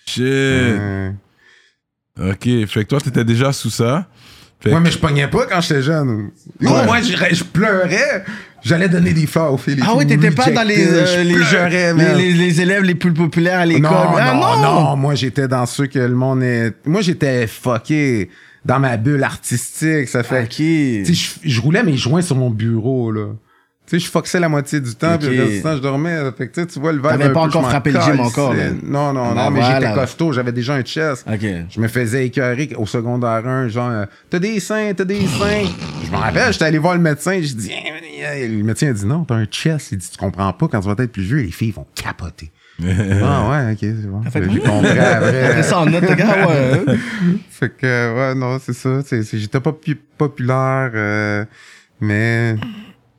[0.06, 1.12] Shit.
[2.18, 4.06] Ok, fait que toi, t'étais déjà sous ça.
[4.61, 6.30] Fait Ouais, que- mais je pognais pas quand j'étais jeune.
[6.61, 6.84] Ouais.
[6.84, 8.24] moi, je, je pleurais.
[8.64, 9.76] J'allais donner des fleurs aux filles.
[9.76, 12.16] les Ah oui, t'étais pas dans les, euh, je les, pleurais, les, man.
[12.16, 13.82] les- les élèves les plus populaires à l'école.
[13.82, 16.72] Non, Ah, non, non, Moi, j'étais dans ceux que le monde est.
[16.84, 18.30] Moi, j'étais fucké
[18.64, 20.09] dans ma bulle artistique.
[20.09, 20.42] Ça fait.
[20.42, 20.48] Ok.
[20.56, 23.26] Tu sais, je, je roulais mes joints sur mon bureau, là.
[23.89, 25.20] Tu sais, je foxais la moitié du temps, Ok.
[25.20, 26.18] puis le reste du temps, je dormais.
[26.36, 27.12] Fait que, tu vois le verre.
[27.12, 28.64] T'avais pas encore frappé le gym encore, là.
[28.82, 29.80] Non, non, Ben non, mais voilà.
[29.80, 31.24] j'étais costaud, j'avais déjà un chest.
[31.26, 31.41] Ok.
[31.70, 35.64] Je me faisais écœurer au secondaire 1, genre, t'as des seins, t'as des seins.
[36.05, 37.72] Je me rappelle, j'étais allé voir le médecin, j'ai dit,
[38.22, 39.93] le médecin a dit non, t'as un chest.
[39.93, 42.51] Il dit, tu comprends pas, quand tu vas être plus vieux, les filles vont capoter.
[42.82, 44.22] ah ouais, ok, c'est bon.
[44.30, 46.84] fait que- J'ai compris Après ça, en note, gars, ouais.
[47.51, 49.01] fait que, ouais, non, c'est ça.
[49.32, 51.45] J'étais pas pu- populaire, euh,
[52.03, 52.55] mais.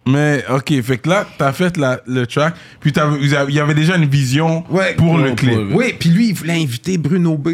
[0.10, 3.74] Mais ok, fait que là, t'as fait la- le track, puis t'avais- il y avait
[3.74, 4.94] déjà une vision Ouais.
[4.96, 5.54] pour le clip.
[5.70, 7.50] pour- Oui, puis lui, il voulait inviter Bruno B.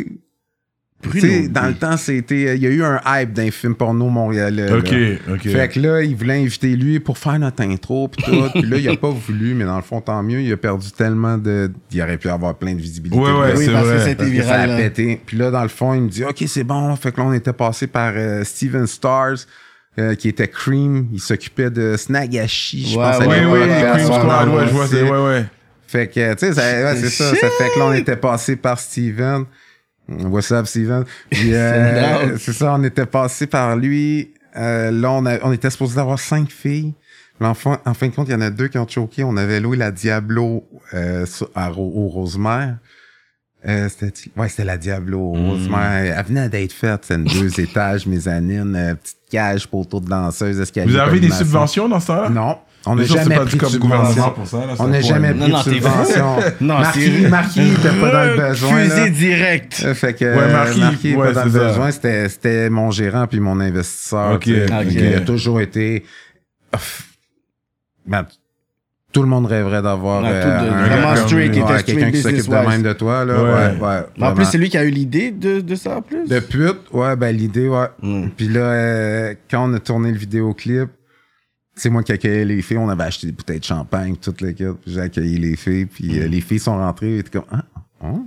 [1.12, 2.56] Tu sais, dans le temps, c'était.
[2.56, 4.68] Il y a eu un hype d'un film porno montréalais.
[4.68, 4.78] là.
[4.78, 4.92] Ok,
[5.34, 5.42] ok.
[5.50, 8.24] Fait que là, il voulait inviter lui pour faire notre intro tout.
[8.54, 10.42] puis là, il a pas voulu, mais dans le fond, tant mieux.
[10.42, 11.72] Il a perdu tellement de.
[11.92, 13.20] Il aurait pu avoir plein de visibilité.
[13.20, 13.94] Ouais, ouais, Oui, c'est parce que
[14.24, 14.36] vrai.
[14.38, 15.22] que ça a pété.
[15.24, 16.96] Puis là, dans le fond, il me dit OK, c'est bon.
[16.96, 19.46] Fait que là, on était passé par euh, Steven Stars.
[20.00, 23.22] Euh, qui était Cream, il s'occupait de Snagashi, je Ouais, pense.
[23.22, 25.46] à ouais, Oui, oui, Cream Squad, ouais, je vois, c'est, ouais, ouais.
[25.88, 27.30] Fait que, tu sais, ouais, c'est ça.
[27.36, 29.46] Ça fait que là, on était passé par Steven.
[30.10, 31.06] What's up, Steven?
[31.46, 34.34] Euh, c'est ça, on était passé par lui.
[34.58, 36.94] Euh, là, on, a- on était supposé avoir cinq filles.
[37.40, 39.24] L'enfant, en fin de compte, il y en a deux qui ont choqué.
[39.24, 42.78] On avait loué la Diablo euh, sur- à, au Rosemère.
[43.68, 45.50] Euh, c'était, ouais, c'était la Diablo Mm.
[45.50, 46.16] Rosemère.
[46.20, 47.00] Elle venait d'être faite.
[47.04, 50.92] C'était une deux étages, mezzanine, euh, petite cage, poteau de danseuse, escalier.
[50.92, 52.30] Vous avez des subventions dans ce temps-là?
[52.30, 52.58] Non.
[52.88, 54.34] On n'a Mais ça, c'est jamais pas pris du de comme gouvernement subvention.
[54.36, 54.58] pour ça.
[54.60, 56.36] là, On ça n'a jamais Non, pris non, de subvention.
[56.62, 58.84] Non, Marquis, c'est- Marquis était pas dans le besoin.
[58.84, 59.10] Fusée Là.
[59.10, 59.82] direct.
[59.84, 61.68] Euh, Fait que Ouais, euh, Marquis, Marquis est ouais, pas dans le c'est ça.
[61.70, 61.90] besoin.
[61.92, 64.34] C'était, c'était mon gérant puis mon investisseur.
[64.36, 64.66] Ok, tu sais.
[64.66, 64.86] ok.
[64.92, 66.06] Il a toujours été...
[68.06, 68.26] Ben,
[69.16, 72.70] tout le monde rêverait d'avoir Ouais, euh, un vraiment Ouais, straight quelqu'un qui s'occupe de
[72.70, 73.24] même de toi.
[73.24, 73.74] Là.
[73.74, 74.26] Ouais.
[74.26, 76.28] En plus, c'est lui qui a eu l'idée de, de ça en plus?
[76.28, 77.88] De pute, ouais, ben l'idée, ouais.
[78.02, 78.28] Mm.
[78.36, 80.90] Puis là, euh, quand on a tourné le vidéoclip,
[81.76, 82.78] c'est moi qui accueillais les filles.
[82.78, 84.66] On avait acheté des bouteilles de champagne, toutes les kits.
[84.82, 85.86] Puis J'ai accueilli les filles.
[85.86, 87.20] Puis euh, les filles sont rentrées.
[87.20, 87.64] Étaient comme, ah,
[88.04, 88.20] oh.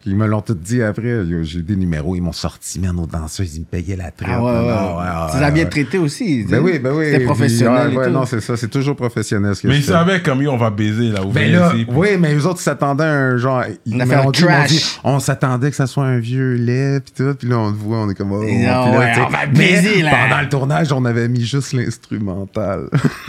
[0.00, 1.24] Puis ils me l'ont tout dit après.
[1.42, 2.16] J'ai eu des numéros.
[2.16, 3.56] Ils m'ont sorti, man, aux danseuses.
[3.56, 4.30] Ils me payaient la traite.
[4.32, 4.56] Ah ouais, ouais.
[4.58, 5.68] Non, ouais, ouais, tu bien ouais.
[5.70, 6.44] traités aussi.
[6.48, 7.04] Ben oui, ben oui.
[7.04, 8.12] C'était Puis, professionnel ouais, et ouais, tout.
[8.12, 8.56] non, c'est ça.
[8.56, 11.20] C'est toujours professionnel ce que Mais ils savaient comme on va baiser là.
[11.20, 13.62] Vous Ben là, ici, puis- oui, mais eux autres, ils s'attendaient à un genre.
[13.84, 14.68] Ils On a m'ont fait un dit, ils m'ont trash.
[14.70, 17.34] dit, on s'attendait que ça soit un vieux lait, pis tout.
[17.38, 18.32] Puis là, on te voit, on est comme.
[18.32, 20.12] Oh, Puis non, ouais, tu sais, on va mais baiser, là.
[20.28, 22.88] Pendant le tournage, on avait mis juste l'instrumental.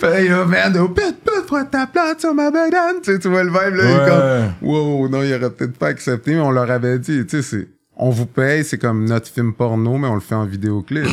[0.00, 2.96] fait, yo, man, oh, pète, pète, frotte ta plate sur ma banane.
[3.02, 3.89] Tu sais, tu vois le vibe, là.
[3.92, 4.48] Ouais.
[4.60, 7.42] comme, wow, non, il aurait peut-être pas accepté, mais on leur avait dit, tu sais,
[7.42, 7.68] c'est.
[7.96, 11.04] On vous paye, c'est comme notre film porno, mais on le fait en vidéoclip.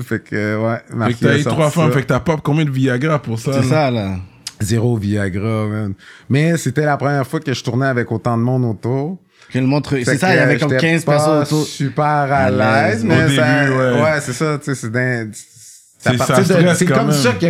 [0.00, 1.06] fait que, ouais.
[1.08, 3.38] Fait que t'as a eu trois femmes, fait que t'as pas combien de Viagra pour
[3.38, 3.52] ça?
[3.62, 4.16] C'est ça, là.
[4.60, 5.94] Zéro Viagra, man.
[6.28, 9.18] Mais c'était la première fois que je tournais avec autant de monde autour.
[9.52, 9.66] Que le
[10.04, 11.66] C'est ça, il y avait comme j'étais 15 pas personnes autour.
[11.66, 13.72] super à l'aise, mais Au ça, début,
[14.02, 14.20] ouais.
[14.20, 16.96] c'est ça, tu sais, c'est d'un- c'est partir ça stresse c'est quand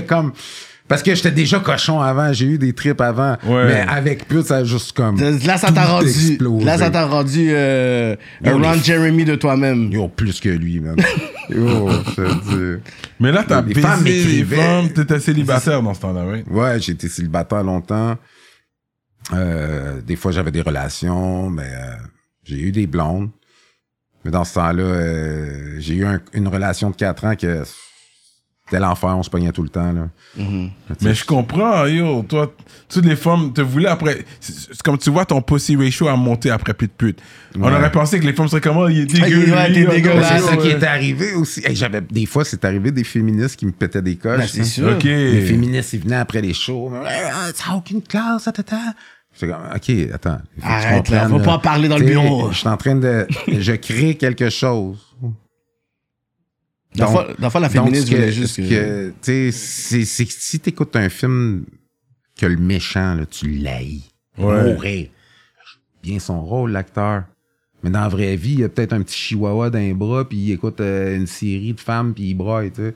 [0.07, 0.33] comme
[0.89, 3.67] parce que j'étais déjà cochon avant, j'ai eu des trips avant, Ouais.
[3.67, 6.09] mais avec plus, ça a juste comme, Là, ça t'a rendu.
[6.09, 6.65] explosé.
[6.65, 8.15] Là, ça t'a rendu euh,
[8.45, 9.91] Yo, Ron les- Jeremy de toi-même.
[9.93, 10.97] Yo, plus que lui, man.
[11.49, 12.83] Yo, je te dis.
[13.21, 16.47] Mais là, t'as Les baisé femmes les femmes, t'étais célibataire dans ce temps-là, right?
[16.51, 18.17] Ouais, j'ai été célibataire longtemps.
[19.33, 21.95] Euh, des fois, j'avais des relations, mais euh,
[22.45, 23.31] j'ai eu des blondes.
[24.25, 27.63] Mais dans ce temps-là, euh, j'ai eu un- une relation de 4 ans que
[28.69, 29.93] c'était l'enfer, on se pognait tout le temps.
[29.93, 30.09] Là.
[31.01, 32.53] Mais je comprends, yo, toi,
[32.89, 34.25] toutes les femmes te voulaient après.
[34.41, 37.21] c'est- Comme tu vois, ton pussy ratio a monté après plus de pute.
[37.57, 37.73] On Ouais.
[37.73, 38.61] aurait pensé que les femmes seraient
[38.91, 39.53] il est Ah, il- dégueu.
[39.53, 40.33] ouais, yo, dégueulasse.
[40.43, 40.59] C'est ça ouais.
[40.59, 41.63] qui est arrivé aussi.
[41.65, 44.39] Hey, j'avais, des fois, c'est arrivé des féministes qui me pétaient des coches.
[44.41, 44.65] Ben, c'est hein.
[44.65, 44.99] sûr.
[45.03, 46.93] Les féministes, ils venaient après les shows.
[47.05, 48.53] Ah, Ça n'a aucune classe, ça,
[49.39, 50.39] J'étais comme, OK, attends.
[50.63, 52.51] Arrête, là, comprennes, faut pas parler dans le bureau.
[52.53, 53.27] Je suis en train de.
[53.47, 54.97] Je crée quelque chose.
[56.97, 58.63] Dans Donc- la fois, la féministe voulait juste que...
[58.63, 61.65] que, tu sais, c'est, c'est si t'écoutes un film
[62.39, 64.03] que le méchant, là, tu l'haïs.
[64.39, 64.73] Ouais.
[64.75, 65.09] Mourir.
[66.03, 67.25] Bien son rôle, l'acteur.
[67.83, 70.29] Mais dans la vraie vie, il y a peut-être un petit chihuahua dans les bras,
[70.29, 72.95] puis il écoute euh, une série de femmes, puis il braille, tu sais.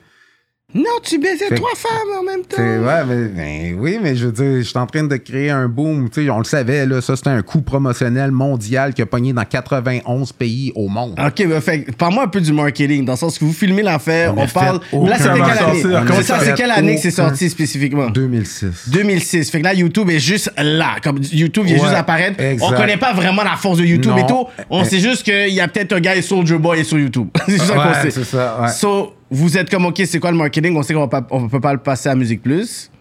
[0.73, 2.61] Non, tu baisais Fait- trois femmes en même temps.
[2.61, 5.67] Ouais, mais, ben oui, mais je veux dire, je suis en train de créer un
[5.67, 6.09] boom.
[6.09, 9.33] Tu sais, on le savait, là, ça, c'était un coup promotionnel mondial qui a pogné
[9.33, 11.19] dans 91 pays au monde.
[11.19, 14.33] Ok, ben, fait, parle-moi un peu du marketing, dans le sens que vous filmez l'affaire,
[14.37, 14.79] On parle.
[14.93, 16.23] Là, c'était quelle année?
[16.23, 18.09] Ça, c'est quelle année que c'est sorti spécifiquement?
[18.09, 18.89] 2006.
[18.91, 19.49] 2006.
[19.51, 20.95] Fait que là, YouTube est juste là.
[21.03, 22.39] Comme YouTube vient Ouais, juste apparaître.
[22.41, 22.65] exact.
[22.65, 24.17] On connaît pas vraiment la force de YouTube Non.
[24.17, 24.45] et tout.
[24.69, 24.85] On Eh.
[24.85, 27.27] sait juste qu'il y a peut-être un gars et Soldier Boy sur YouTube.
[27.45, 28.11] c'est juste ça qu'on sait.
[28.11, 28.67] c'est ça, ouais.
[28.69, 30.75] So, vous êtes comme, OK, c'est quoi le marketing?
[30.75, 32.91] On sait qu'on on peut pas le passer à Musique Plus.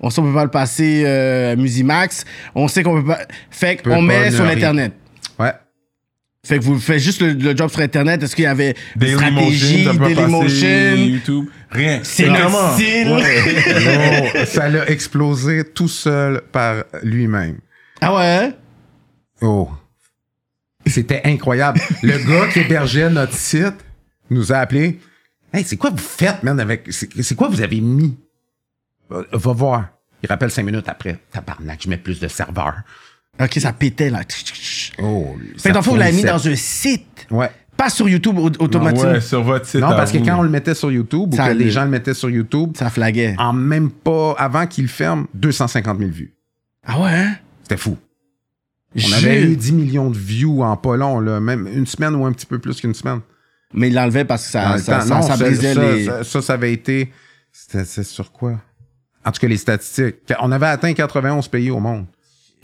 [0.00, 2.24] On sait qu'on peut pas le passer euh, à Musimax.
[2.54, 3.20] On sait qu'on peut pas.
[3.50, 4.92] Fait qu'on met sur ne l'Internet.
[5.38, 5.52] Ouais.
[6.44, 8.22] Fait que vous faites juste le, le job sur Internet.
[8.22, 10.94] Est-ce qu'il y avait des stratégies, Dailymotion?
[10.96, 12.00] YouTube, rien.
[12.02, 13.08] C'est notre style.
[14.36, 17.58] Oh, ça l'a explosé tout seul par lui-même.
[18.00, 18.22] Ah ouais?
[18.24, 18.52] hein?
[19.40, 19.70] Oh.
[20.86, 21.80] C'était incroyable.
[22.02, 23.74] Le gars qui hébergeait notre site
[24.30, 24.98] nous a appelé.
[25.54, 26.88] Hey, c'est quoi vous faites, man, avec.
[26.90, 28.16] C'est quoi vous avez mis?
[29.08, 29.88] Va, va voir.
[30.22, 31.18] Il rappelle cinq minutes après.
[31.30, 32.76] Tabarnak, je mets plus de serveurs.
[33.40, 34.20] Ok, ça pétait là.
[35.02, 35.36] Oh.
[35.58, 37.26] Fait que dans le fond, vous l'avez mis dans un site.
[37.30, 37.50] Ouais.
[37.76, 39.10] Pas sur YouTube au- automatiquement.
[39.12, 39.80] Ouais, sur votre site.
[39.80, 40.24] Non, parce que vous.
[40.24, 41.64] quand on le mettait sur YouTube ou Ça que allait.
[41.64, 43.34] les gens le mettaient sur YouTube, Ça flaguait.
[43.38, 46.34] en même pas, avant qu'il ferme, 250 000 vues.
[46.86, 47.34] Ah ouais, hein?
[47.62, 47.96] C'était fou.
[48.96, 52.24] On avait eu 10 millions de views en pas long, là, même une semaine ou
[52.26, 53.20] un petit peu plus qu'une semaine.
[53.74, 56.04] Mais il l'enlevait parce que ça, le ça, temps, ça, non, ça brisait ça, les.
[56.06, 57.12] ça, ça, ça avait été.
[57.52, 58.60] C'était sur quoi?
[59.24, 60.16] En tout cas, les statistiques.
[60.40, 62.06] On avait atteint 91 pays au monde.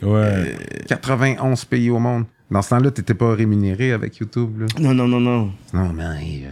[0.01, 0.55] Ouais.
[0.87, 2.25] 91 pays au monde.
[2.49, 4.65] Dans ce temps-là, t'étais pas rémunéré avec YouTube, là.
[4.79, 5.51] Non, non, non, non.
[5.73, 6.47] Non, mais hey,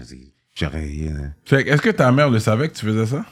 [0.56, 0.84] j'aurais.
[0.84, 3.26] euh, Fait que, est-ce que ta mère le savait que tu faisais ça?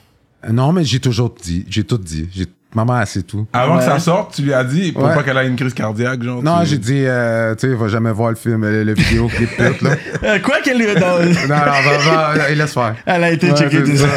[0.51, 1.65] Non, mais j'ai toujours dit.
[1.69, 2.29] J'ai tout dit.
[2.33, 2.45] J'ai...
[2.75, 3.47] Maman, sait tout.
[3.53, 3.79] Avant Ouais.
[3.79, 5.15] que ça sorte, tu lui as dit pour Ouais.
[5.15, 6.43] pas qu'elle ait une crise cardiaque, genre.
[6.43, 9.27] Non, tu- j'ai dit, euh, tu sais, va jamais voir le film, le, le vidéo
[9.29, 9.91] clip tout, là.
[10.23, 12.95] Euh, quoi qu'elle lui a dans- Non, non, va, va, laisse faire.
[13.05, 14.07] Elle a été Ouais, checkée c'est ça.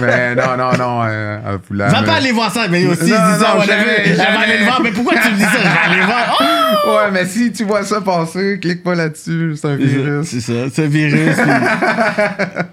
[0.00, 1.02] Mais non, non, non.
[1.06, 3.58] Euh, elle voulait- Va mais- pas aller voir ça, mais aussi, Non, il ça, non,
[3.60, 3.66] whatever.
[3.78, 4.44] jamais, Elle va jamais.
[4.44, 5.50] aller le voir, mais pourquoi tu me dis ça?
[5.58, 6.38] Je vais aller voir.
[6.82, 6.90] Oh!
[6.90, 10.26] Ouais, mais si tu vois ça passer, clique pas là-dessus, c'est un virus.
[10.28, 11.36] C'est ça, c'est un virus.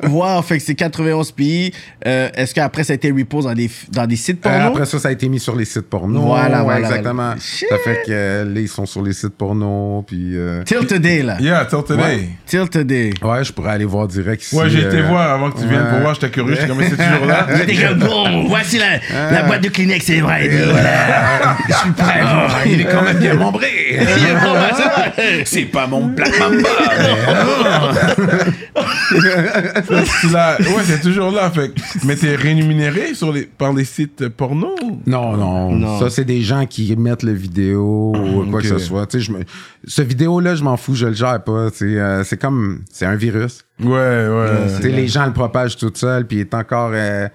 [0.02, 1.74] puis- wow, fait que c'est 91 pays.
[2.06, 4.68] Euh, Est-ce qu'après ça a été repose dans des, dans des sites Euh, porno?
[4.70, 6.22] après ça, ça a été mis sur les sites porno.
[6.22, 7.34] Voilà, voilà, exactement.
[7.40, 7.68] Shit.
[7.70, 10.36] Ça fait que euh, là, ils sont sur les sites porno, puis...
[10.38, 11.38] euh, Till today, là.
[11.40, 12.02] Yeah, till today.
[12.04, 12.30] Ouais.
[12.46, 13.12] Till today.
[13.22, 14.56] Ouais, je pourrais aller voir direct ici.
[14.56, 16.82] Ouais, j'ai été euh, voir avant que tu viennes pour voir, j'étais curieux, j'étais comme,
[16.82, 17.48] c'est toujours là?
[17.58, 20.46] J'étais comme, bon, voici la, la boîte de Kleenex, c'est vrai.
[20.46, 21.58] Et voilà.
[21.68, 22.20] Je suis prêt.
[22.24, 23.68] Ah, il est quand même bien membré.
[23.90, 26.70] Il est bon, ben, c'est pas mon Black Mamba.
[30.22, 31.50] Tu l'as- ouais, c'est toujours là.
[31.52, 31.72] Fait.
[32.04, 33.44] Mais t'es rémunéré sur les...
[33.44, 34.76] par les sites porno?
[35.06, 36.00] Non, non, Non.
[36.00, 38.62] Ça, c'est des gens qui mettent le vidéo ou quoi ok.
[38.62, 39.06] que ce soit.
[39.08, 39.40] Tu sais, je me...
[39.86, 41.72] Ce vidéo-là, je m'en fous, je le gère pas.
[41.72, 42.84] tu sais, euh, c'est comme...
[42.92, 43.64] C'est un virus.
[43.82, 44.50] Ouais, ouais.
[44.78, 47.28] Tu sais, les gens le propagent tout seul, puis il est encore euh,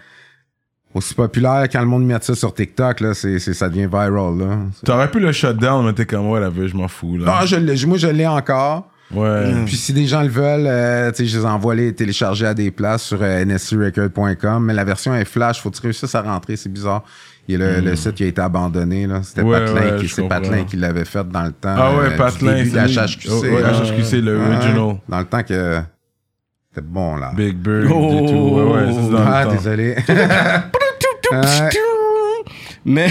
[0.95, 4.59] aussi populaire quand le monde met ça sur TikTok, là, c'est, ça devient viral, là.
[4.85, 7.27] T'aurais pu le shutdown, mais t'es comme, ouais, la veille, je m'en fous, là.
[7.41, 8.89] Non, je l'ai- moi, je l'ai encore.
[9.15, 9.53] Ouais.
[9.67, 13.03] Puis si des gens le veulent, euh, je les envoie les télécharger à des places
[13.03, 16.73] sur euh, nscrecord.com, mais la version est flash, faut que tu réussisses à rentrer, c'est
[16.73, 17.05] bizarre.
[17.49, 19.21] Il y a le, le site qui a été abandonné, là.
[19.23, 19.49] C'était Hmm.
[19.49, 20.23] Ouais, Patelin, ouais, qui, c'est.
[20.29, 21.75] Patelin qui l'avait fait dans le temps.
[21.77, 22.79] Ah ouais, euh, Patelin, début de.
[22.79, 23.29] HHQC.
[23.31, 23.63] Oh, ouais.
[23.63, 24.97] HHQC, le original.
[25.09, 25.81] Dans le temps que
[26.71, 27.33] c'était bon, là.
[27.37, 28.11] Big Bird Oh.
[28.23, 28.35] et tout.
[28.55, 29.97] Ouais, ouais, ça, c'est dans ah, le désolé.
[32.85, 33.07] Mais,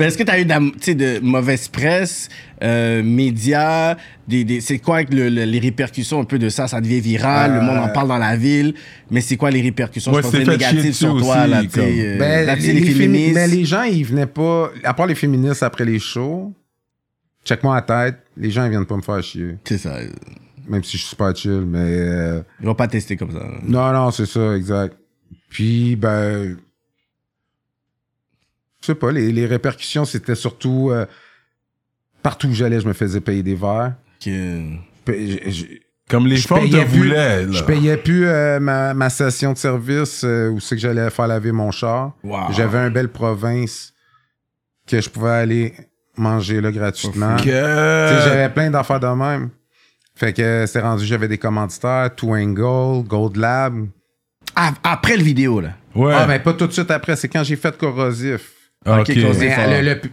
[0.00, 2.30] est-ce que tu as eu de, mauvaise presse,
[2.62, 3.96] euh, médias,
[4.26, 6.66] des, des- c'est quoi le- le- les répercussions un peu de ça?
[6.66, 8.74] Ça devient viral, le monde en parle dans la ville,
[9.10, 10.12] mais c'est quoi les répercussions?
[10.12, 11.40] Ouais, je pense, c'est négatives sur toi?
[11.42, 13.34] aussi, Là, comme- euh, Ben, là, les, les, les fémi- féministes.
[13.34, 14.70] mais les gens, ils venaient pas.
[14.82, 16.52] À part les féministes après les shows,
[17.44, 19.56] check-moi la tête, les gens, ils viennent pas me faire chier.
[19.64, 19.98] C'est ça.
[20.66, 21.78] Même si je suis super chill, mais.
[21.82, 23.44] euh, Ils vont pas tester comme ça.
[23.66, 24.96] non, non, c'est ça, exact.
[25.50, 26.56] Puis, ben.
[28.84, 30.90] Je sais pas, les, les répercussions, c'était surtout.
[30.90, 31.06] euh,
[32.22, 33.94] partout où j'allais, je me faisais payer des verres.
[34.22, 34.30] Que...
[34.30, 35.64] Je pay- je- je-
[36.10, 37.46] Comme les Je femmes te payais plus- voulaient.
[37.52, 41.26] Je payais plus euh, ma, ma station de service euh, où c'est que j'allais faire
[41.26, 42.12] laver mon char.
[42.22, 42.52] Wow.
[42.52, 43.94] J'avais un belle province
[44.86, 45.72] que je pouvais aller
[46.18, 47.38] manger là gratuitement.
[47.38, 49.48] J'avais plein d'affaires de même.
[50.14, 53.86] Fait que c'est rendu, j'avais des commanditaires, Twangle, Gold Lab.
[54.54, 55.70] Après le vidéo, là.
[55.94, 56.12] Ouais.
[56.14, 58.52] Ah, mais pas tout de suite après, c'est quand j'ai fait Corrosif.
[58.84, 59.20] Ah, Ok, ok.
[59.20, 59.40] Corrosif.
[59.42, 59.66] Mais fort.
[59.68, 60.12] le, le pu-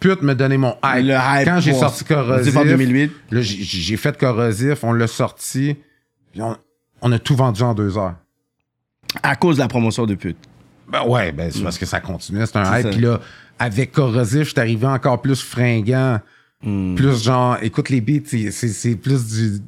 [0.00, 1.06] pute me donnait mon hype.
[1.06, 3.12] Le hype Quand j'ai sorti Corrosif, en 2008.
[3.30, 5.76] là, j'ai j'ai fait Corrosif, on l'a sorti,
[6.32, 6.56] puis on,
[7.02, 8.14] on a tout vendu en deux heures.
[9.22, 10.36] À cause de la promotion de pute.
[10.88, 12.90] Ben ouais, ben c'est parce que ça continuait, c'est un C'est hype.
[12.90, 13.20] Puis là,
[13.58, 16.20] avec Corrosif, je suis arrivé encore plus fringant.
[16.62, 16.94] Hmm.
[16.94, 19.58] Plus genre, écoute les beats, c'est- c'est c'est plus du,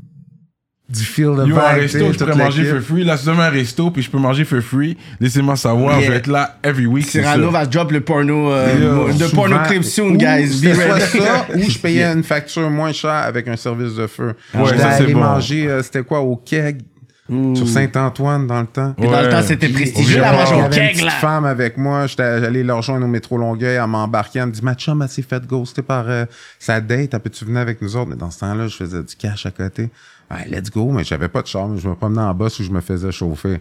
[0.88, 3.04] du feel de Yo, un resto, je pourrais manger for free.
[3.04, 6.06] Là, si demain un resto, puis je peux manger for free, laissez-moi savoir, Yeah.
[6.06, 7.06] je vais être là every week.
[7.10, 10.60] c'est Cyrano va drop le porno, euh, Souvent, porno clip soon, ou guys.
[10.62, 11.00] Be ready.
[11.18, 14.34] ça, ou je payais une facture moins chère avec un service de feu.
[14.54, 15.20] Ouais, ça, c'est bon.
[15.20, 16.80] manger, euh, c'était quoi, au keg,
[17.28, 18.94] sur Saint-Antoine dans le temps.
[18.98, 20.32] Puis dans le temps, c'était prestigieux, la
[20.66, 21.10] au keg, petite là.
[21.10, 22.06] femme avec moi.
[22.06, 23.76] J'étais allé la rejoindre au métro Longueuil.
[23.76, 24.38] Elle m'embarquait.
[24.38, 26.24] Elle me dit Ma chum, elle s'est fait ghoster par euh,
[26.58, 27.12] sa date.
[27.12, 28.08] Elle peut-tu venir avec nous autres?
[28.10, 29.90] Mais dans ce temps-là, je faisais du cash à côté.
[30.30, 30.90] Ouais, let's go.
[30.90, 31.78] Mais j'avais pas de charme.
[31.78, 33.60] Je me promenais en bas où je me faisais chauffer.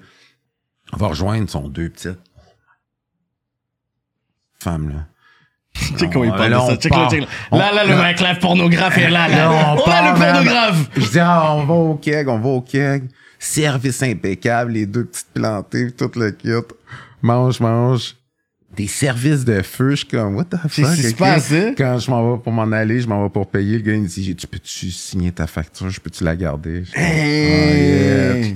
[0.93, 2.19] On va rejoindre son deux petites.
[4.59, 5.05] Femmes, là.
[5.97, 6.65] Check comment il parle de Là, ça.
[6.71, 7.27] on Check là, check là.
[7.51, 9.35] On- Là, là, le là- mec, là, pornographe est là, là.
[9.37, 10.89] Là, on Oh, le pornographe.
[10.95, 13.09] Je dis, ah, on va au keg, on va au keg.
[13.39, 16.49] Service impeccable, les deux petites plantées, tout le kit.
[17.21, 18.15] Mange, mange.
[18.75, 20.95] Des services de feu, je suis comme, what the Qu'est-ce fuck?
[20.95, 21.17] qui se ok?
[21.17, 21.73] passe, hein?
[21.77, 23.77] Quand je m'en vais pour m'en aller, je m'en vais pour payer.
[23.77, 25.89] Le gars, il me dit, tu peux-tu signer ta facture?
[25.89, 26.83] Je peux-tu la garder?
[26.93, 28.43] Hey.
[28.43, 28.53] Oh, yeah.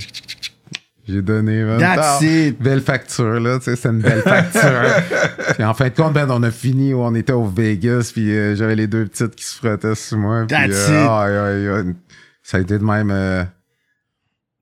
[1.07, 1.79] J'ai donné, man.
[1.79, 2.61] That's Ah, it.
[2.61, 4.83] Belle facture, là, tu sais, c'est une belle facture.
[5.55, 8.31] puis en fin de compte, ben, on a fini où on était au Vegas, puis
[8.31, 10.45] euh, j'avais les deux petites qui se frottaient sur moi.
[10.47, 11.95] Puis, That's euh, it.
[12.43, 13.09] ça a été de même.
[13.11, 13.43] euh,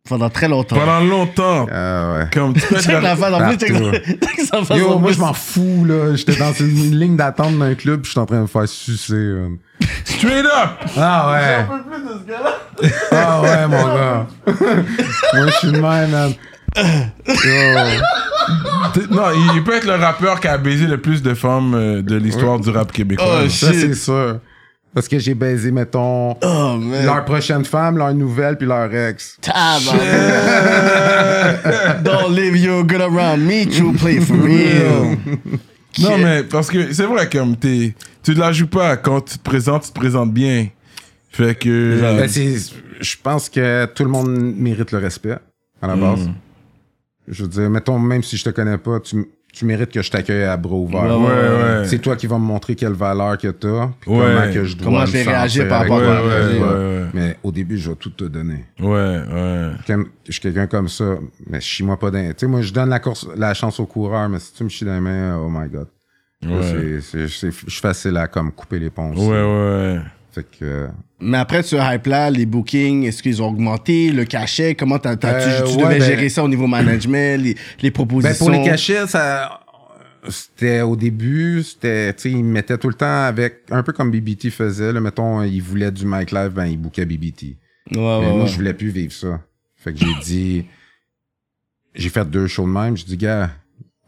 [0.10, 0.76] Pendant très longtemps.
[0.76, 1.68] Pendant longtemps.
[1.72, 2.26] Ah ouais.
[2.34, 4.78] Comme tu peux la- la face, en plus.
[4.80, 5.16] Yo, moi, plus.
[5.16, 6.16] je m'en fous, là.
[6.16, 8.68] J'étais dans une ligne d'attente d'un club, puis je suis en train de me faire
[8.68, 9.14] sucer.
[9.14, 9.58] man.
[10.04, 10.70] Straight up.
[10.98, 11.66] Ah ouais.
[13.12, 14.28] Ah ouais, mon gars.
[15.34, 16.34] moi, je suis de même, man.
[17.28, 17.34] Yo.
[18.94, 21.74] T'es- Non, il, il peut être le rappeur qui a baisé le plus de femmes
[21.76, 23.42] euh, de l'histoire du rap québécois.
[23.46, 23.80] Oh, Ça, Shit.
[23.82, 24.40] c'est sûr.
[24.94, 29.38] Parce que j'ai baisé, mettons, Oh, leur prochaine femme, leur nouvelle, puis leur ex.
[29.42, 30.00] Tabarnak.
[32.04, 35.18] Don't leave your good around me, true play for real.
[36.00, 38.98] non, mais parce que c'est vrai, comme t'es, tu ne la joues pas.
[38.98, 40.68] Quand tu te présentes, tu te présentes bien.
[41.30, 42.00] Fait que.
[42.02, 45.38] Ben, c'est- je pense que tout le monde mérite le respect,
[45.82, 46.30] à la base.
[47.28, 49.24] Je veux dire, mettons, même si je te connais pas, tu,
[49.54, 51.20] tu mérites que je t'accueille à bras ouverts.
[51.20, 51.86] Ouais, ouais.
[51.86, 54.18] C'est toi qui vas me montrer quelle valeur que t'as, puis Ouais.
[54.36, 56.68] comment que je dois Comment je vais réagir par Ouais, rapport à ouais, toi.
[56.68, 57.06] ouais, ouais.
[57.14, 58.66] Mais au début, je vais tout te donner.
[58.80, 59.72] Ouais, ouais.
[59.88, 61.16] Comme- Je suis quelqu'un comme ça,
[61.48, 62.20] mais chie-moi pas dans...
[62.30, 64.70] Tu sais, moi, je donne la, course, la chance au coureur, mais si tu me
[64.70, 65.88] chies dans les mains, oh my God.
[66.46, 66.62] Ouais.
[66.62, 69.12] c'est- c'est- c'est- Je suis facile à comme couper les ponts.
[69.12, 69.22] aussi.
[69.28, 70.00] Ouais, ouais.
[70.32, 70.64] Fait que...
[70.64, 70.88] euh,
[71.20, 74.12] Mais après, ce hype-là, les bookings, est-ce qu'ils ont augmenté?
[74.12, 76.68] Le cachet, comment t'as, t'as- Euh, tu, tu ouais, devais ben- gérer ça au niveau
[76.68, 78.46] management, les, les Ben, propositions?
[78.46, 79.60] pour les cachets, ça.
[80.28, 84.12] C'était au début, c'était, tu sais, ils mettaient tout le temps avec, un peu comme
[84.12, 87.44] BBT faisait, là, mettons, ils voulaient du Mike Live, ben, ils bookaient BBT.
[87.44, 87.56] Ouais,
[87.92, 89.40] Mais ouais, moi, je voulais plus vivre ça.
[89.78, 90.66] Fait que j'ai dit,
[91.96, 93.50] j'ai fait deux shows de même, j'ai dit, gars,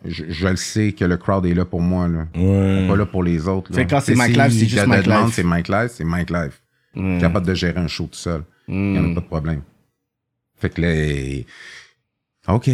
[0.06, 2.28] je, je le sais que le crowd est là pour moi, là.
[2.36, 2.88] Ouais.
[2.88, 3.78] Pas là pour les autres, là.
[3.78, 5.30] Fait que quand c'est Mike Live, c'est juste je te Mike Live.
[5.34, 6.60] c'est Mike Live, c'est Mike Live.
[6.96, 7.20] Mm.
[7.20, 8.44] Capable de gérer un show tout seul.
[8.68, 9.16] Il n'y en a Mm.
[9.16, 9.62] pas de problème.
[10.58, 12.70] Fait que là, OK.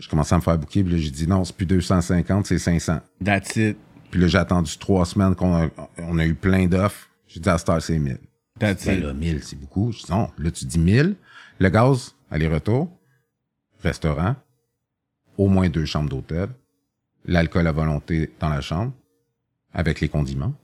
[0.00, 2.58] Je commençais à me faire booker, puis là, j'ai dit non, c'est plus 250, c'est
[2.58, 3.00] 500.
[3.22, 3.76] That's it.
[4.10, 7.08] Puis là, j'ai attendu trois semaines qu'on a, on a eu plein d'offres.
[7.26, 8.18] J'ai dit à Star, c'est 1000.
[8.58, 9.04] That's Ben it.
[9.04, 9.92] là, 1000, c'est beaucoup.
[9.92, 11.14] Je dis non, là, tu dis 1000.
[11.58, 12.90] Le gaz, aller-retour,
[13.82, 14.34] restaurant,
[15.42, 16.48] au moins deux chambres d'hôtel,
[17.24, 18.92] l'alcool à volonté dans la chambre,
[19.74, 20.54] avec les condiments,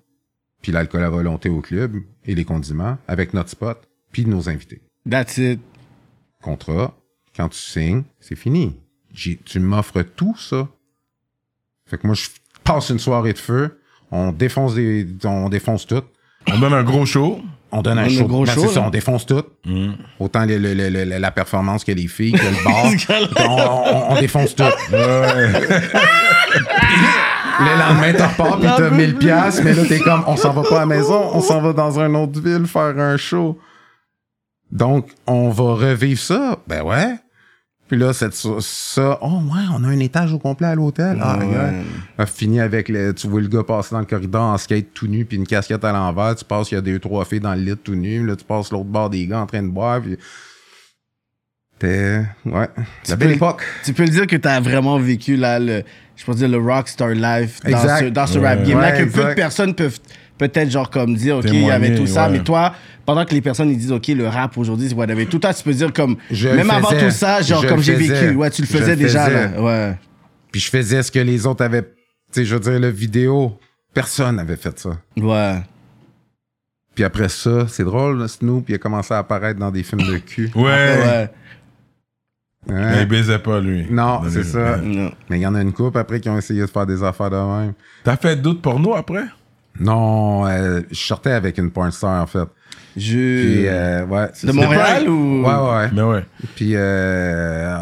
[0.62, 4.80] puis l'alcool à volonté au club et les condiments avec notre spot, puis nos invités.
[5.08, 5.60] That's it.
[6.42, 6.94] Contrat,
[7.36, 8.76] quand tu signes, c'est fini.
[9.12, 10.68] J'ai- tu m'offres tout ça.
[11.86, 12.28] Fait que moi, je
[12.62, 16.02] passe une soirée de feu, on défonce des, on défonce tout.
[16.46, 17.40] On donne un gros show.
[17.70, 18.26] On donne un show.
[18.26, 19.42] Ben, c'est ça, on défonce tout.
[19.66, 19.90] Mm.
[20.20, 22.84] Autant le- le- le- le- la performance que les filles, que le bar.
[23.46, 24.62] on, on- on défonce tout.
[27.60, 30.62] Le lendemain, t'en repars, puis t'as 1000 piastres, mais là, t'es comme, on s'en va
[30.62, 33.58] pas à la maison, on s'en va dans une autre ville faire un show.
[34.70, 36.58] Donc, on va revivre ça.
[36.68, 37.16] Ben ouais.
[37.88, 41.18] Puis là, cette, ça, oh ouais, on a un étage au complet à l'hôtel.
[41.22, 41.46] Ah, Ouais.
[41.46, 41.74] regarde.
[42.18, 44.92] On a fini avec, le, tu vois le gars passer dans le corridor en skate
[44.92, 46.36] tout nu, puis une casquette à l'envers.
[46.36, 48.26] Tu passes, il y a deux, trois filles dans le lit tout nu.
[48.26, 50.02] Là, tu passes l'autre bord des gars en train de boire.
[50.02, 50.18] Puis...
[51.78, 52.22] T'es...
[52.44, 52.68] Ouais.
[53.08, 53.62] La belle époque.
[53.84, 55.82] Tu peux le dire que t'as vraiment vécu là, le,
[56.16, 57.98] je peux dire le rockstar life dans Exact.
[58.00, 58.48] ce, dans ce Ouais.
[58.48, 59.98] rap game là Ouais, que peu de personnes peuvent
[60.38, 62.38] peut-être genre comme dire ok il y avait tout ça ouais.
[62.38, 62.74] mais toi
[63.04, 65.62] pendant que les personnes ils disent ok le rap aujourd'hui c'est whatever tout ça tu
[65.64, 68.62] peux dire comme Je même avant tout ça genre Je comme j'ai vécu ouais tu
[68.62, 69.48] le faisais le déjà faisais.
[69.56, 69.98] là ouais
[70.52, 71.82] Puis je faisais ce que les autres avaient.
[71.82, 73.58] Tu sais, je veux dire, le vidéo,
[73.94, 74.98] personne n'avait fait ça.
[75.16, 75.62] ouais
[76.94, 80.02] Puis après ça, c'est drôle, là, Snoop, il a commencé à apparaître dans des films
[80.02, 80.50] de cul.
[80.54, 80.62] Ouais.
[80.64, 81.30] ouais
[82.70, 82.90] Hein?
[82.92, 83.86] Mais il baisait pas, lui.
[83.90, 84.76] Non, c'est ça.
[84.78, 87.02] Non Mais il y en a une couple après qui ont essayé de faire des
[87.02, 87.72] affaires de même.
[88.04, 89.24] T'as fait d'autres pornos après?
[89.80, 92.48] Non, euh, je sortais avec une porn star, en fait.
[92.96, 94.28] je Puis, euh, ouais.
[94.42, 94.52] de.
[94.52, 95.88] Montréal ou Ouais, ouais, ouais.
[95.92, 96.24] Mais ouais.
[96.56, 97.74] Puis, euh,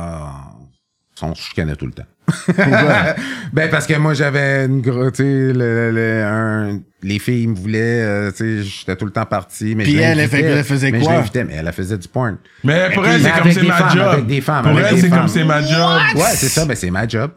[1.23, 2.05] on se chicanait tout le temps.
[2.47, 3.15] Pourquoi?
[3.53, 7.55] Ben, parce que moi, j'avais une grosse, tu sais, le- le- un- les filles me
[7.55, 9.75] voulaient, euh, tu sais, j'étais tout le temps parti.
[9.77, 10.29] Mais Puis elle, elle
[10.65, 11.13] faisait mais quoi?
[11.13, 12.37] Je l'invitais, mais elle, faisait du porn.
[12.65, 14.09] Mais pour elle, c'est comme c'est ma femmes, job.
[14.09, 16.01] avec des femmes, Pour elle, c'est comme c'est ma job.
[16.17, 17.31] Ouais, c'est ça, ben, c'est ma job.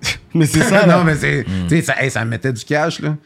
[0.34, 1.66] mais c'est ça non, mais c'est, Hmm.
[1.68, 3.16] tu sais, ça, hey, ça me mettait du cash, là.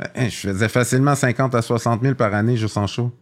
[0.00, 3.12] Euh, Je faisais facilement 50 à 60 000 par année juste en show.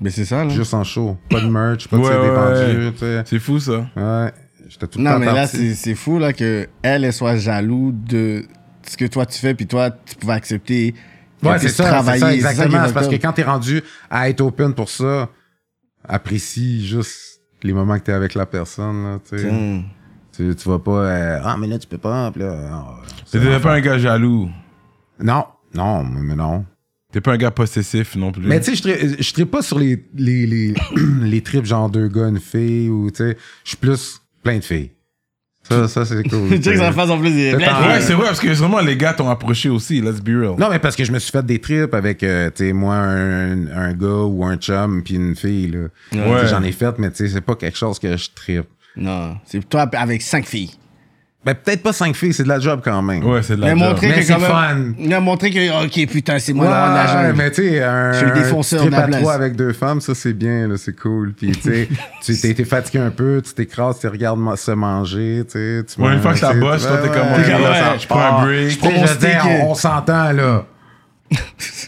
[0.00, 0.50] mais c'est ça là.
[0.50, 1.16] Juste en show.
[1.30, 2.92] Pas de merch, pas de CD ouais, vendu, ouais.
[2.92, 3.22] tu sais.
[3.26, 3.86] C'est fou, ça.
[3.96, 4.32] Ouais.
[4.68, 5.56] J'étais tout le Non, temps mais là, parti.
[5.56, 8.44] c'est c'est fou là, que elle, elle soit jaloux de
[8.86, 10.94] ce que toi tu fais, puis toi, tu pouvais accepter.
[11.42, 12.20] Ouais, c'est ça, c'est travailler.
[12.20, 12.84] ça, C'est ça qui exactement.
[12.84, 15.28] est C'est parce que quand t'es rendu à être open pour ça,
[16.08, 19.48] apprécie juste les moments que t'es avec la personne, là, tu sais.
[19.48, 19.82] Tiens.
[20.34, 22.84] Tu, tu vas pas, euh, ah, mais là, tu peux pas, là, non,
[23.26, 24.48] c'est pas un gars jaloux.
[25.20, 25.44] Non,
[25.74, 26.64] non, mais non.
[27.12, 28.42] T'es pas un gars possessif non plus.
[28.46, 30.74] Mais tu sais, je tri- je tripe pas sur les, les, les,
[31.22, 34.64] les trips genre deux gars, une fille, ou tu sais, je suis plus plein de
[34.64, 34.90] filles.
[35.68, 36.48] Ça, ça c'est cool.
[36.50, 37.54] Tu sais que ça fasse en plus des.
[37.54, 40.54] Ouais, c'est vrai, parce que vraiment, les gars t'ont approché aussi, let's be real.
[40.58, 42.94] Non, mais parce que je me suis fait des trips avec, euh, tu sais, moi,
[42.96, 45.88] un, un gars ou un chum, puis une fille, là.
[46.10, 48.66] Tu sais, J'en ai fait, mais tu sais, c'est pas quelque chose que je tripe.
[48.96, 50.72] Non, c'est toi avec cinq filles.
[51.44, 53.24] Ben, peut-être pas cinq filles, c'est de la job quand même.
[53.24, 53.88] Ouais, c'est de la Mais job.
[53.88, 54.76] montrer Mais que c'est fun.
[54.96, 57.34] Mais montrer que, ok, putain, c'est moi Ouais, la jungle.
[57.36, 58.94] mais tu sais, un, Je suis le défonceur un trip
[59.26, 61.32] à avec deux femmes, ça c'est bien, là, c'est cool.
[61.32, 61.88] Puis tu sais,
[62.22, 65.84] tu t'es fatigué un peu, tu t'écrases, tu regardes ma- se manger, tu sais.
[65.92, 68.26] tu Ouais, une fois que ça bosse, toi, t'es ouais, comme, ouais, je prends un
[68.28, 68.44] repart.
[68.46, 68.70] break.
[68.70, 70.64] Je dire, on, on s'entend, là.
[71.32, 71.38] tu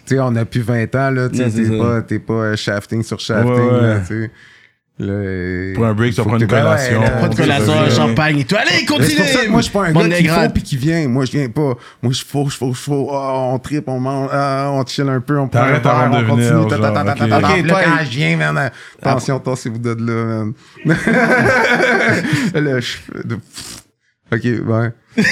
[0.07, 3.03] sais, on a plus 20 ans, là, tu sais, Ouais, t'es pas, t'es pas shafting
[3.05, 3.81] sur shafting, Ouais, ouais.
[3.83, 4.31] là, tu sais.
[4.97, 7.03] Prends un break, tu vas faut prendre que une collation.
[7.37, 8.55] collation, un champagne et tout.
[8.55, 9.17] Allez, continue!
[9.17, 11.09] Pour ça que moi, je suis pas un gars qui faut puis qui vient.
[11.09, 11.75] Moi, je viens pas.
[12.01, 13.11] Moi, je faut, je faut, je faut.
[13.13, 16.11] Ah, on tripe, on mange, ah, on chill un peu, on prend un T'arrêtes verre,
[16.13, 16.47] on de continue.
[16.47, 18.71] venir, ta, ta, ta, genre, ta, ta, là, quand je viens, man,
[19.03, 20.45] attention, tassez-vous de là,
[20.85, 20.97] man.
[22.55, 22.81] le.
[24.33, 24.93] Ok, ouais.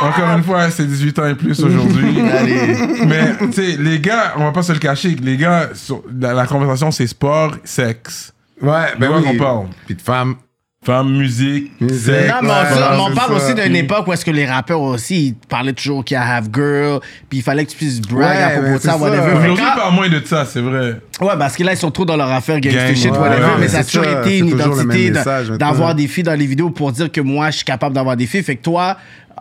[0.00, 2.22] encore une fois, c'est 18 ans et plus aujourd'hui.
[3.06, 6.32] Mais, tu sais, les gars, on va pas se le cacher, les gars, sur- la,
[6.34, 8.32] la conversation, c'est sport, sexe.
[8.60, 9.22] Ouais, ben oui.
[9.24, 9.66] qu'on parle?
[9.86, 10.36] Puis de femmes.
[10.84, 12.00] Femme, musique, Musique.
[12.12, 12.28] sexe.
[12.28, 13.44] Non, mais on, Ouais, on parle ça.
[13.46, 16.24] aussi d'une époque où est-ce que les rappeurs aussi, ils parlaient toujours qu'il y a
[16.26, 19.32] Have Girl, puis il fallait que tu puisses brag Ouais, à propos de ça, whatever.
[19.36, 20.98] Aujourd'hui, quand- pas moins de ça, c'est vrai.
[21.20, 23.42] Ouais, parce que là, ils sont trop dans leur affaire gangster Gang, shit, ouais, whatever,
[23.44, 25.12] ouais, mais mais ça a c'est toujours ça, été une identité
[25.56, 28.26] d'avoir des filles dans les vidéos pour dire que moi, je suis capable d'avoir des
[28.26, 28.42] filles.
[28.42, 28.96] Fait que toi,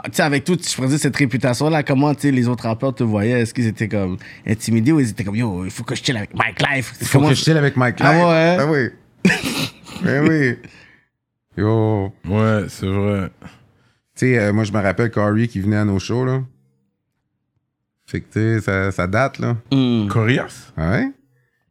[0.06, 3.04] tu sais, avec toute, je dire, cette réputation-là, comment, tu sais, les autres rappeurs te
[3.04, 3.42] voyaient?
[3.42, 4.18] Est-ce qu'ils étaient comme
[4.48, 6.94] intimidés ou ils étaient comme, yo, il faut que je chill avec Mike Life?
[7.02, 8.24] Il faut que je chill avec Mike Ah Light.
[8.28, 8.58] ouais?
[8.60, 8.90] Ah oui.
[10.04, 10.56] Ben oui.
[11.58, 12.14] Yo.
[12.26, 13.32] Ouais, c'est vrai.
[13.42, 13.48] Tu
[14.16, 16.42] sais, euh, moi, je me rappelle Corey qui venait à nos shows, là.
[18.06, 19.58] Fait que, tu sais, ça, ça date, là.
[19.72, 20.08] Hmm.
[20.08, 20.72] Corias?
[20.78, 21.12] Ah ouais?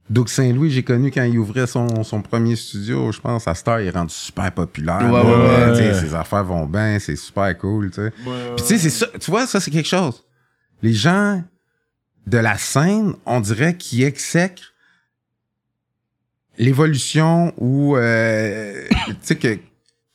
[0.08, 3.46] Doug Saint-Louis, j'ai connu quand il ouvrait son, son premier studio, je pense.
[3.46, 5.02] À Star, il est rendu super populaire.
[5.02, 5.24] Ouais, là.
[5.24, 5.76] ouais, ouais.
[5.76, 8.10] Tu sais, Ses affaires vont bien, c'est super cool, tu sais.
[8.10, 10.24] Puis tu sais, c'est ça, tu vois, ça, c'est quelque chose.
[10.82, 11.44] Les gens
[12.26, 14.72] de la scène, on dirait qu'ils exècrent
[16.58, 19.58] l'évolution ou, euh, tu sais, que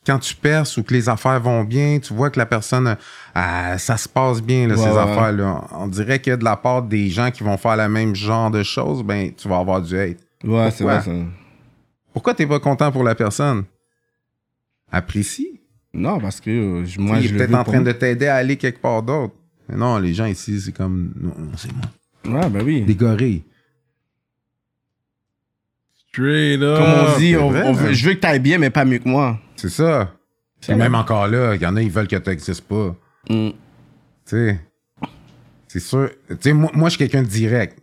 [0.05, 2.95] quand tu perces ou que les affaires vont bien, tu vois que la personne,
[3.37, 4.97] euh, ça se passe bien, là, Ouais, ces ouais.
[4.97, 5.63] affaires-là.
[5.71, 8.63] On dirait que de la part des gens qui vont faire le même genre de
[8.63, 10.17] choses, ben, tu vas avoir du hate.
[10.43, 11.11] Ouais, c'est vrai, ça.
[12.13, 13.63] Pourquoi t'es pas content pour la personne?
[14.91, 15.59] Apprécie.
[15.93, 18.35] Non, parce que euh, je- moi, il je est peut-être en train de t'aider à
[18.35, 19.33] aller quelque part d'autre.
[19.69, 22.41] Mais non, les gens ici, c'est comme, non, c'est moi.
[22.41, 22.81] Ouais, ben oui.
[22.81, 23.43] Des gorilles.
[26.15, 26.77] Straight up.
[26.77, 27.93] Comme on dit, c'est on- vrai, on veut- hein.
[27.93, 29.39] je veux que t'ailles bien, mais pas mieux que moi.
[29.55, 30.13] C'est ça.
[30.61, 32.95] C'est Et même encore là, il y en a, ils veulent que tu n'existes pas.
[33.29, 33.49] Hmm.
[33.49, 33.55] Tu
[34.25, 34.59] sais.
[35.67, 36.09] C'est sûr.
[36.29, 37.77] Tu sais, moi, moi, je suis quelqu'un de direct.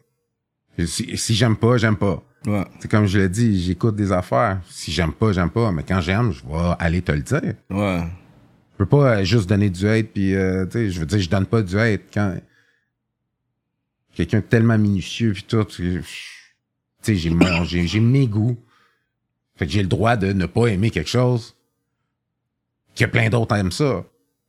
[0.87, 2.23] Si, si j'aime pas, j'aime pas.
[2.47, 2.65] Ouais.
[2.81, 4.61] C'est comme je l'ai dit, j'écoute des affaires.
[4.69, 5.71] Si j'aime pas, j'aime pas.
[5.71, 7.55] Mais quand j'aime, je vais aller te le dire.
[7.71, 8.01] Ouais.
[8.73, 11.19] Je peux pas euh, juste donner du hate, puis, euh, tu sais, je veux dire,
[11.21, 12.01] je donne pas du hate.
[12.13, 12.35] Quand
[14.15, 15.67] quelqu'un de tellement minutieux, puis tout,
[17.03, 18.57] tu sais, j'ai mon- j'ai j'ai mes goûts.
[19.57, 21.55] Fait que j'ai le droit de ne pas aimer quelque chose
[22.97, 24.05] que plein d'autres aiment ça.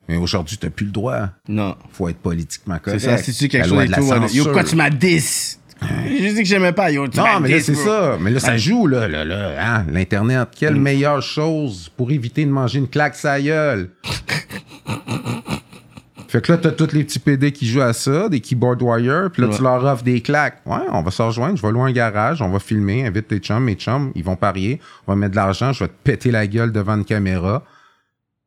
[0.10, 1.30] Mais aujourd'hui, t'as plus le droit.
[1.48, 1.76] Non.
[1.92, 3.00] Faut être politiquement C'est correct.
[3.00, 5.60] ça, si tu dis quelque chose de tout, ouais, yo, pourquoi tu m'as 10?
[6.08, 8.18] J'ai dit que j'aimais pas, yo, tu Non, mais là, 10, c'est ça.
[8.20, 10.50] Mais là, ça joue, là, là, là, hein, l'Internet.
[10.58, 13.90] Quelle meilleure chose pour éviter de manger une claque sa gueule?
[16.34, 19.30] fait que là, t'as tous les petits PD qui jouent à ça, des keyboard warriors,
[19.30, 19.56] puis là, Ouais.
[19.56, 20.64] tu leur offres des claques.
[20.66, 23.38] Ouais, on va se rejoindre, je vais louer un garage, on va filmer, invite tes
[23.38, 26.32] chums, mes chums, ils vont parier, on va mettre de l'argent, je vais te péter
[26.32, 27.64] la gueule devant une caméra,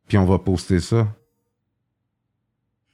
[0.09, 1.07] puis on va poster ça.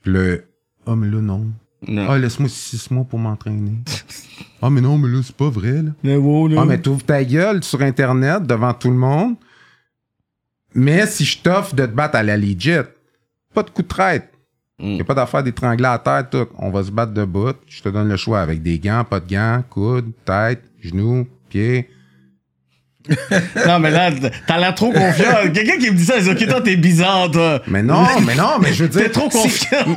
[0.03, 0.43] Puis le...
[0.85, 1.47] Ah, mais là, non.
[1.87, 2.07] Non.
[2.11, 3.79] Ah, laisse-moi six mois pour m'entraîner.
[4.61, 5.89] ah, mais non, mais là, c'est pas vrai, là.
[6.03, 6.61] Mais wow, là.
[6.61, 9.37] Ah, mais t'ouvres ta gueule sur Internet devant tout le monde.
[10.75, 12.77] Mais si je t'offre de te battre à la legit,
[13.55, 14.32] pas de coup de traite.
[14.83, 14.97] Mm.
[14.97, 16.45] Y a pas d'affaire d'étrangler à terre, tout.
[16.57, 17.53] On va se battre debout.
[17.67, 21.89] Je te donne le choix avec des gants, pas de gants, coude, tête, genoux, pieds.
[23.67, 24.11] Non, mais là,
[24.47, 25.35] t'as l'air trop confiant.
[25.53, 27.61] Quelqu'un qui me dit ça, il dit, ok, toi, t'es bizarre, toi.
[27.67, 29.03] Mais non, mais non, mais je veux dire.
[29.03, 29.95] T'es trop confiant.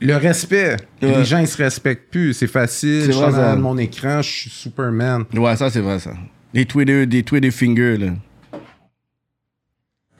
[0.00, 0.76] Le respect.
[1.00, 1.18] Ouais.
[1.18, 2.34] Les gens, ils se respectent plus.
[2.34, 3.04] C'est facile.
[3.06, 5.24] Je suis dans mon écran, je suis Superman.
[5.34, 6.12] Ouais, ça, c'est vrai, ça.
[6.52, 8.12] Des Twitter, des Twitter fingers, là.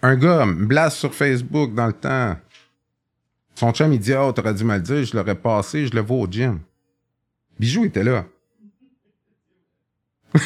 [0.02, 2.36] Un gars me blase sur Facebook dans le temps.
[3.57, 6.02] Son chum, il dit Oh, t'aurais dû me le dire, je l'aurais passé, je le
[6.02, 6.61] vois au gym.
[7.59, 8.26] Bijou était là.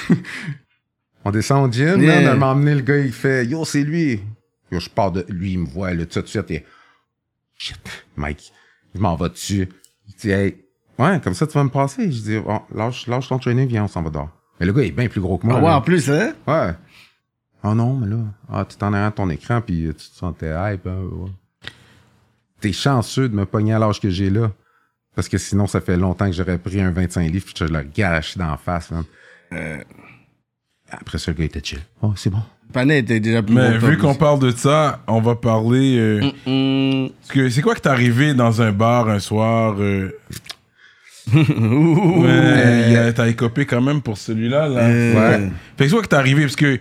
[1.24, 2.20] on descend au gym, Yeah.
[2.22, 4.20] là, on m'a emmené le gars, il fait Yo, c'est lui.
[4.70, 5.24] Yo, je pars de.
[5.28, 6.64] Lui, il me voit, là, tout de suite, et.
[7.56, 7.80] Shit,
[8.16, 8.52] Mike,
[8.94, 9.68] je m'en vais dessus.
[10.08, 10.64] Il dit Hey,
[10.98, 12.10] ouais, comme ça, tu vas me passer?
[12.12, 14.30] Je dis Bon, lâche, lâche ton training, viens, on s'en va dehors.
[14.60, 15.56] Mais le gars, il est bien plus gros que moi.
[15.56, 15.76] Ah ouais, là.
[15.78, 16.32] en plus, hein?
[16.46, 16.74] Ouais.
[17.64, 20.50] Oh non, mais là, ah, tu t'en arrière de ton écran, puis tu te sentais
[20.54, 20.86] hype.
[20.86, 21.30] Hein, ouais.
[22.60, 24.50] T'es chanceux de me pogner à l'âge que j'ai là.
[25.14, 27.82] Parce que sinon, ça fait longtemps que j'aurais pris un 25 livres, puis je le
[27.82, 28.92] gâche dans la face.
[29.52, 29.78] Euh.
[30.90, 31.80] Après ça, le gars était chill.
[32.02, 32.42] Oh, c'est bon.
[32.72, 35.98] Panet était déjà plus Mais vu qu'on parle de ça, on va parler.
[36.46, 37.08] euh,
[37.50, 40.16] c'est quoi que t'es arrivé dans un bar un soir euh,
[41.32, 44.68] Ouais, euh, t'as écopé quand même pour celui-là.
[44.68, 44.80] Là.
[44.80, 45.50] Euh, Ouais.
[45.78, 46.78] Fait que c'est que t'es arrivé Parce que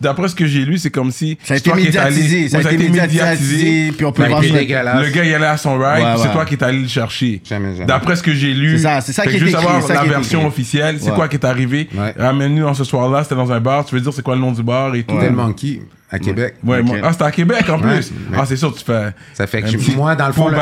[0.00, 1.38] d'après ce que j'ai lu, c'est comme si.
[1.42, 2.48] Ça a c'est été toi qui es allé- médiatisé.
[2.48, 3.92] Ça Ouais, a été médiatisé.
[3.96, 4.50] Puis on peut voir ça.
[4.50, 5.04] dégueulasse.
[5.06, 7.40] Le gars, il allait à son ride, Ouais, c'est toi qui es allé le chercher.
[7.86, 9.82] D'après ce que j'ai lu, C'est ça, c'est ça fait qui est juste écrit, savoir
[9.82, 10.48] c'est ça la version écrit.
[10.48, 11.88] officielle, c'est quoi qui est arrivé?
[12.18, 14.52] Ramène-nous dans ce soir-là, c'était dans un bar, tu veux dire c'est quoi le nom
[14.52, 15.14] du bar et tout.
[15.14, 15.80] C'était le Monkey
[16.10, 16.56] à Québec.
[16.62, 18.10] Ouais, moi- ah, c'était à Québec en plus.
[18.10, 18.36] ouais.
[18.36, 19.12] Ah, c'est sûr, tu fais.
[19.34, 20.56] Ça fait que j'ai- moi, dans le fond, le-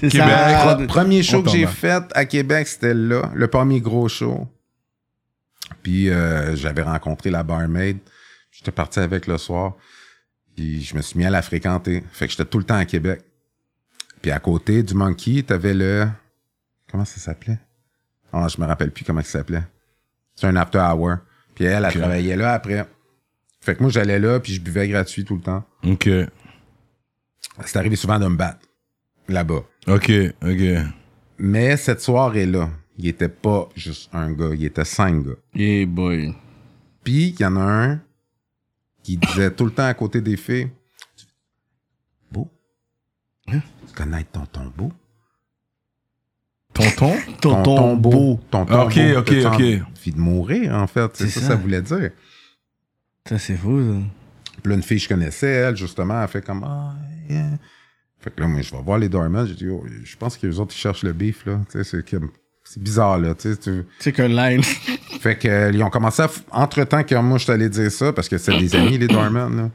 [0.00, 0.28] C'est Québec.
[0.28, 0.76] ça.
[0.80, 3.30] Le premier show que j'ai fait à Québec, c'était là.
[3.34, 4.48] Le premier gros show.
[5.82, 7.98] Puis euh, j'avais rencontré la barmaid.
[8.50, 9.74] J'étais parti avec le soir.
[10.56, 12.02] Puis je me suis mis à la fréquenter.
[12.12, 13.20] Fait que j'étais tout le temps à Québec.
[14.20, 16.08] Puis à côté du Monkey, t'avais le...
[16.90, 17.58] Comment ça s'appelait?
[18.32, 19.62] Ah, je me rappelle plus comment ça s'appelait.
[20.34, 21.18] C'est un after hour.
[21.54, 22.84] Puis elle, elle travaillait là après.
[23.68, 25.62] Fait que moi, j'allais là, puis je buvais gratuit tout le temps.
[25.86, 26.08] Ok,
[27.66, 28.60] C'est arrivé souvent de me battre.
[29.28, 29.62] Là-bas.
[29.86, 30.10] ok,
[30.42, 30.86] ok.
[31.36, 35.34] Mais cette soirée-là, il était pas juste un gars, il était cinq gars.
[35.54, 36.34] Yeah, boy.
[37.04, 38.00] Puis, il y en a un
[39.02, 40.70] qui disait tout le temps à côté des filles
[42.32, 42.48] Beau?
[43.48, 43.60] Hein?
[43.86, 44.92] Tu connais ton tombeau?
[46.72, 47.16] Tonton?
[47.42, 48.40] Ton tombeau.
[48.50, 49.18] Ton Ah, ok, tombeau.
[49.18, 49.44] ok, ok.
[49.52, 51.10] envie de mourir, en fait?
[51.14, 51.46] C'est C'est ça, ça.
[51.48, 52.12] ça voulait dire.
[53.36, 53.98] C'est fou, ça.
[54.62, 56.94] Puis là, une fille que je connaissais, elle, justement, elle fait comme Ah,
[57.28, 57.50] yeah.
[58.20, 59.46] Fait que là, moi, je vais voir les Dormans.
[59.46, 61.60] J'ai dit, oh, je pense que les autres, ils cherchent le beef, là.
[61.70, 62.30] Tu sais, c'est comme.
[62.64, 63.34] C'est bizarre, là.
[63.34, 64.62] Tu sais, C'est qu'un line.
[65.20, 66.30] Fait que euh, ils ont commencé à.
[66.50, 69.70] Entre-temps que moi, je t'allais dire ça, parce que c'est des amis, les Dormans, là.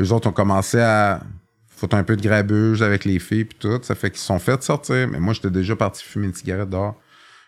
[0.00, 1.20] Eux autres ont commencé à
[1.68, 3.80] foutre un peu de grabuge avec les filles puis tout.
[3.82, 5.08] Ça fait qu'ils se sont fait sortir.
[5.08, 7.00] Mais moi, j'étais déjà parti fumer une cigarette dehors.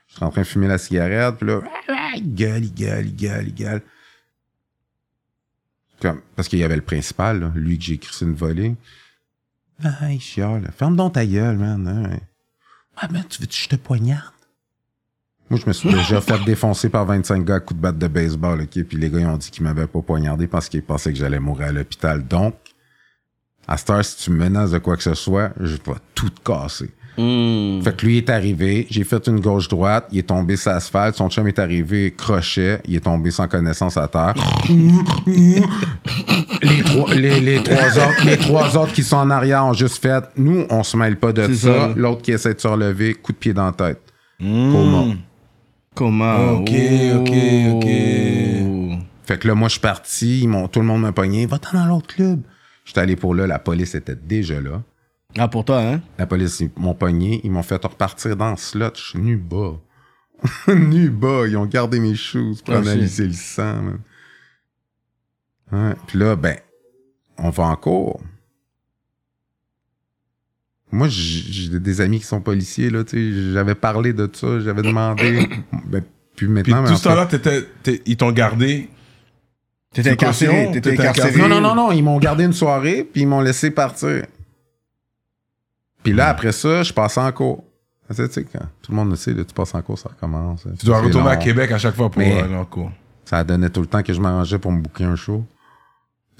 [0.08, 1.60] J'étais en train de fumer la cigarette, puis là,
[2.16, 3.82] il gueule, il gueule, il gueule, il gueule.
[6.00, 8.74] Comme, parce qu'il y avait le principal, là, lui que j'ai écrit une volée.
[9.82, 10.70] Ah, il chiale.
[10.76, 11.86] Ferme donc ta gueule, man.
[11.88, 12.18] hein.
[12.96, 14.32] Ah, man, tu veux que je te poignarde?
[15.48, 18.06] Moi, je me suis déjà fait défoncer par 25 gars à coups de batte de
[18.08, 18.82] baseball, OK?
[18.84, 21.40] Puis les gars, ils ont dit qu'ils m'avaient pas poignardé parce qu'ils pensaient que j'allais
[21.40, 22.26] mourir à l'hôpital.
[22.26, 22.54] Donc,
[23.66, 26.30] à cette heure, si tu me menaces de quoi que ce soit, je vais tout
[26.30, 26.90] te casser.
[27.18, 27.80] Hum.
[27.82, 31.28] Fait que lui est arrivé, j'ai fait une gauche-droite, il est tombé sur l'asphalte, son
[31.28, 34.34] chum est arrivé, crochet, il est tombé sans connaissance à terre.
[35.26, 35.62] les,
[36.84, 40.24] trois, les, les trois autres, les trois autres qui sont en arrière ont juste fait,
[40.36, 41.72] nous, on se mêle pas de ça.
[41.72, 41.92] ça.
[41.96, 44.00] L'autre qui essaie de se relever, coup de pied dans la tête.
[44.38, 44.72] Hmm.
[44.72, 45.14] Coma.
[45.94, 46.52] Comment?
[46.60, 46.70] Ok,
[47.16, 47.32] ok,
[47.74, 47.86] ok.
[49.24, 51.78] Fait que là, moi, je suis parti, ils m'ont, tout le monde m'a pogné, va-t'en
[51.78, 52.40] dans l'autre club.
[52.84, 54.82] J'étais allé pour là, la police était déjà là.
[55.38, 56.00] Ah, pour toi, hein?
[56.18, 58.90] La police, ils m'ont pogné, ils m'ont fait repartir dans le slot.
[58.96, 59.78] Je suis nu bas.
[60.68, 61.46] nu bas.
[61.46, 63.98] Ils ont gardé mes choses pour Ah, analyser le sang, man.
[65.72, 65.94] Ouais.
[66.06, 66.56] Puis là, ben,
[67.38, 68.20] on va en cours.
[70.92, 73.52] Moi, j'ai des amis qui sont policiers, là, tu sais.
[73.52, 75.48] J'avais parlé de ça, j'avais demandé.
[75.86, 76.02] ben,
[76.34, 77.28] puis Puis maintenant, mais tout ce temps-là,
[78.06, 78.88] ils t'ont gardé?
[79.92, 80.70] T'étais incarcéré.
[80.72, 81.38] t'étais incarcéré?
[81.40, 81.92] Non, non, non, non.
[81.92, 84.24] Ils m'ont gardé une soirée, puis ils m'ont laissé partir.
[86.02, 87.64] Puis là, après ça, je passais en cours.
[88.08, 90.66] Tu sais, quand tout le monde le sait, là, tu passes en cours, ça recommence.
[90.78, 91.36] Tu dois retourner à.
[91.36, 92.90] Québec à chaque fois pour aller en cours.
[93.24, 95.44] Ça donnait tout le temps que je m'arrangeais pour me booker un show.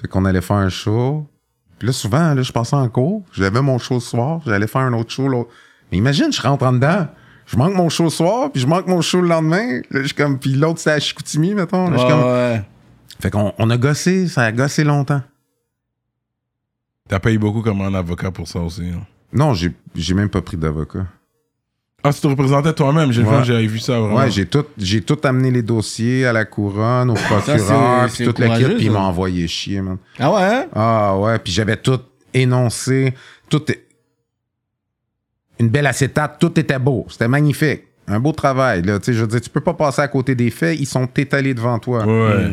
[0.01, 1.25] Fait qu'on allait faire un show.
[1.79, 3.23] Puis là, souvent, là, je passais en cours.
[3.31, 4.41] J'avais mon show le soir.
[4.45, 5.27] J'allais faire un autre show.
[5.29, 5.49] l'autre.
[5.91, 7.07] Mais imagine, je rentre en dedans.
[7.45, 9.79] Je manque mon show le soir, puis je manque mon show le lendemain.
[9.91, 11.89] Là, je comme, puis l'autre, c'est à Chicoutimi, mettons.
[11.89, 12.63] Là, comme- ouais.
[13.19, 15.21] Fait qu'on on a gossé, ça a gossé longtemps.
[17.07, 18.89] T'as payé beaucoup comme un avocat pour ça aussi.
[18.89, 19.01] hein.
[19.33, 21.05] Non, j'ai j'ai même pas pris d'avocat.
[22.03, 23.11] Ah, tu te représentais toi-même.
[23.11, 23.43] J'ai Ouais.
[23.43, 24.15] j'avais vu ça vraiment.
[24.17, 28.39] Ouais, j'ai tout, j'ai tout amené les dossiers à la couronne, au procureur, puis toute
[28.39, 29.97] la kit, puis ils m'ont envoyé chier, man.
[30.17, 30.65] Ah ouais, hein?
[30.73, 31.99] Ah ouais, puis j'avais tout
[32.33, 33.13] énoncé,
[33.49, 33.85] tout est...
[35.59, 37.83] une belle acétate, tout était beau, c'était magnifique.
[38.07, 40.33] Un beau travail, là, tu sais, je veux dire, tu peux pas passer à côté
[40.33, 42.03] des faits, ils sont étalés devant toi.
[42.05, 42.51] Ouais.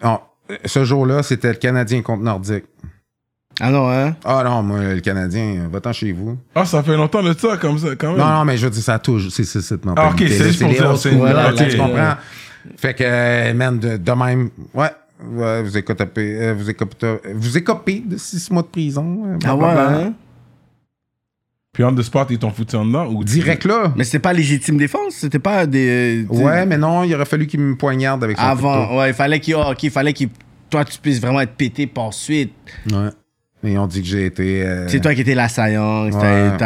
[0.00, 0.22] Ah,
[0.64, 2.64] ce jour-là, c'était le Canadien contre Nordique.
[3.60, 4.16] Ah non, hein?
[4.24, 6.36] Ah non, moi, le Canadien, va-t'en chez vous.
[6.54, 8.18] Ah, ça fait longtemps de ça, comme ça, quand même.
[8.18, 9.28] Non, non, mais je veux dire, ça touche.
[9.30, 10.28] C'est c'est cette Ah, ok, mentalité.
[10.36, 11.10] c'est juste pour dire, c'est.
[11.70, 12.14] Tu comprends?
[12.76, 14.88] Fait que, euh, man, de, de même, ouais,
[15.32, 16.06] ouais, vous écopez,
[16.40, 19.22] euh, vous écopez, vous écopez de six mois de prison.
[19.26, 20.12] euh, Ah ouais, hein?
[21.72, 23.92] Puis on the spot, ils t'ont foutu en dedans ou Direct là.
[23.96, 26.24] Mais c'était pas légitime défense, c'était pas des.
[26.28, 28.98] Ouais, mais non, il aurait fallu qu'il me poignarde avec son Avant, couteau.
[29.00, 29.54] ouais, il fallait qu'il.
[29.56, 30.28] ah, ok, il fallait qu'il
[30.70, 32.52] toi, tu puisses vraiment être pété par suite.
[32.90, 33.10] Ouais.
[33.64, 34.62] Et on dit que j'ai été.
[34.62, 36.56] euh, C'est toi qui étais l'assaillant, Ouais.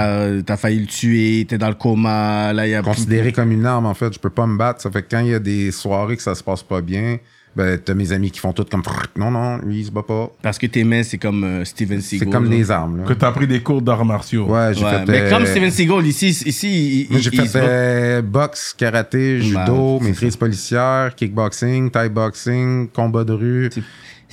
[0.44, 3.52] t'as- failli le tuer, t'es dans le coma, là, il y a plus- considéré comme
[3.52, 4.12] une arme, en fait.
[4.12, 4.80] Je peux pas me battre.
[4.82, 7.18] Ça fait que quand il y a des soirées que ça se passe pas bien,
[7.56, 8.82] ben, t'as mes amis qui font tout comme
[9.16, 10.30] non, non, lui, il se bat pas.
[10.42, 12.26] Parce que tes mains, c'est comme euh, Steven Seagal.
[12.26, 14.46] C'est comme des armes, Que t'as pris des cours d'arts martiaux.
[14.46, 15.04] Ouais, j'ai Ouais, fait.
[15.08, 19.40] mais euh, comme Steven Seagal, ici, ici, il, moi, j'ai il- fait euh, boxe, karaté,
[19.40, 23.70] judo, maîtrise policière, kickboxing, thai boxing, combat de rue.
[23.72, 23.82] C'est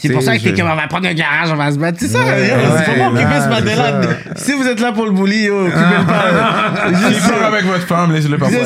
[0.10, 1.98] pour Tu ça que t'es comme, on va prendre un garage, on va se battre.
[2.02, 5.06] C'est ça, Ouais, c'est pour ouais, pas occuper ce c'est Si vous êtes là pour
[5.06, 7.10] le bully, yo, occupez le pas.
[7.10, 8.60] Juste avec votre femme, laissez-le partir.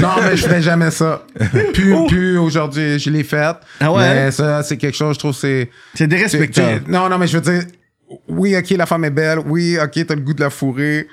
[0.00, 1.22] Non, mais je fais jamais ça.
[1.74, 3.56] Plus, plus aujourd'hui, je l'ai fait.
[3.80, 4.14] Ah ouais?
[4.14, 5.70] Mais ça, c'est quelque chose, je trouve, c'est.
[5.94, 7.64] C'est tu- Non, non, mais je veux dire,
[8.28, 9.40] oui, ok, la femme est belle.
[9.46, 11.06] Oui, ok, t'as le goût de la fourrer.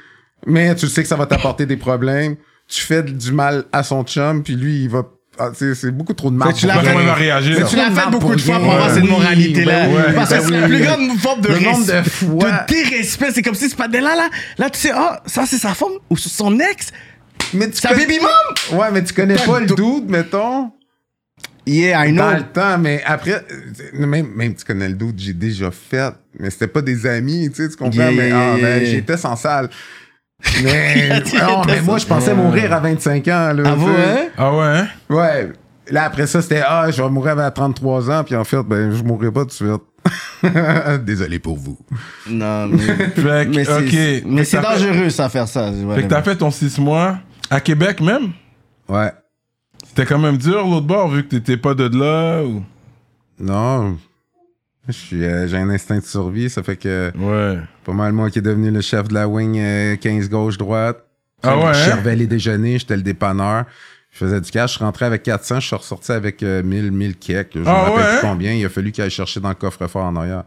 [0.45, 2.35] Mais tu sais que ça va t'apporter des problèmes.
[2.67, 5.03] Tu fais du mal à son chum, puis lui, il va.
[5.39, 6.53] Ah, c'est beaucoup trop de mal.
[6.53, 7.57] Tu l'as fait- réagir?
[7.60, 9.88] Mais tu l'as fait beaucoup de fois pour avoir cette moralité-là.
[9.88, 10.68] ben Parce que ben c'est la oui.
[10.68, 13.31] plus grande forme de de dérespect.
[13.34, 16.18] C'est comme si ce padel-là, là, là, tu sais, ah, ça, c'est sa femme ou
[16.18, 16.89] son ex.
[17.53, 18.80] Mais tu Sa baby mom!
[18.80, 20.72] Ouais, mais tu connais pas le dude, mettons.
[21.65, 22.23] Yeah, I know.
[22.23, 26.14] Dans le temps, mais après, euh, même, même tu connais le doute, j'ai déjà fait,
[26.38, 28.01] mais c'était pas des amis, tu sais, tu comprends?
[28.01, 29.69] Yeah, mais yeah, ah, ben, j'étais sans salle.
[30.64, 31.38] Mais, non, étais
[31.68, 33.64] mais moi, je pensais mourir à 25 ans, là.
[33.65, 33.86] Ah, sais.
[33.86, 34.28] hein?
[34.38, 34.88] Ah ouais, hein?
[35.10, 35.52] Ouais.
[35.90, 38.91] Là, après ça, c'était, ah, je vais mourir à 33 ans, puis en fait, ben,
[38.91, 39.82] je mourrai pas tout de suite.
[41.06, 41.78] Désolé pour vous.
[42.30, 42.78] Non, mais.
[43.15, 45.72] Fait que, mais c'est dangereux, ça, faire ça.
[45.95, 48.32] Fait que t'as fait ton 6 mois à Québec même?
[48.90, 49.11] Ouais.
[49.88, 52.64] C'était quand même dur l'autre bord vu que t'étais pas de là ou...
[53.40, 53.98] Non.
[55.14, 57.60] Euh, j'ai un instinct de survie, ça fait que Ouais.
[57.85, 61.05] pas mal moi qui est devenu le chef de la wing euh, 15 gauche-droite.
[61.41, 61.85] Ah ouais, Je hein?
[61.85, 63.65] servais les déjeuners, j'étais le dépanneur.
[64.11, 67.18] Je faisais du cash, je rentrais avec 400, je suis ressorti avec euh, 1000, 1000
[67.18, 67.51] keks.
[67.55, 68.19] Je me Ah rappelle ouais, plus hein?
[68.22, 68.53] combien.
[68.53, 70.43] Il a fallu qu'il aille chercher dans le coffre-fort en arrière.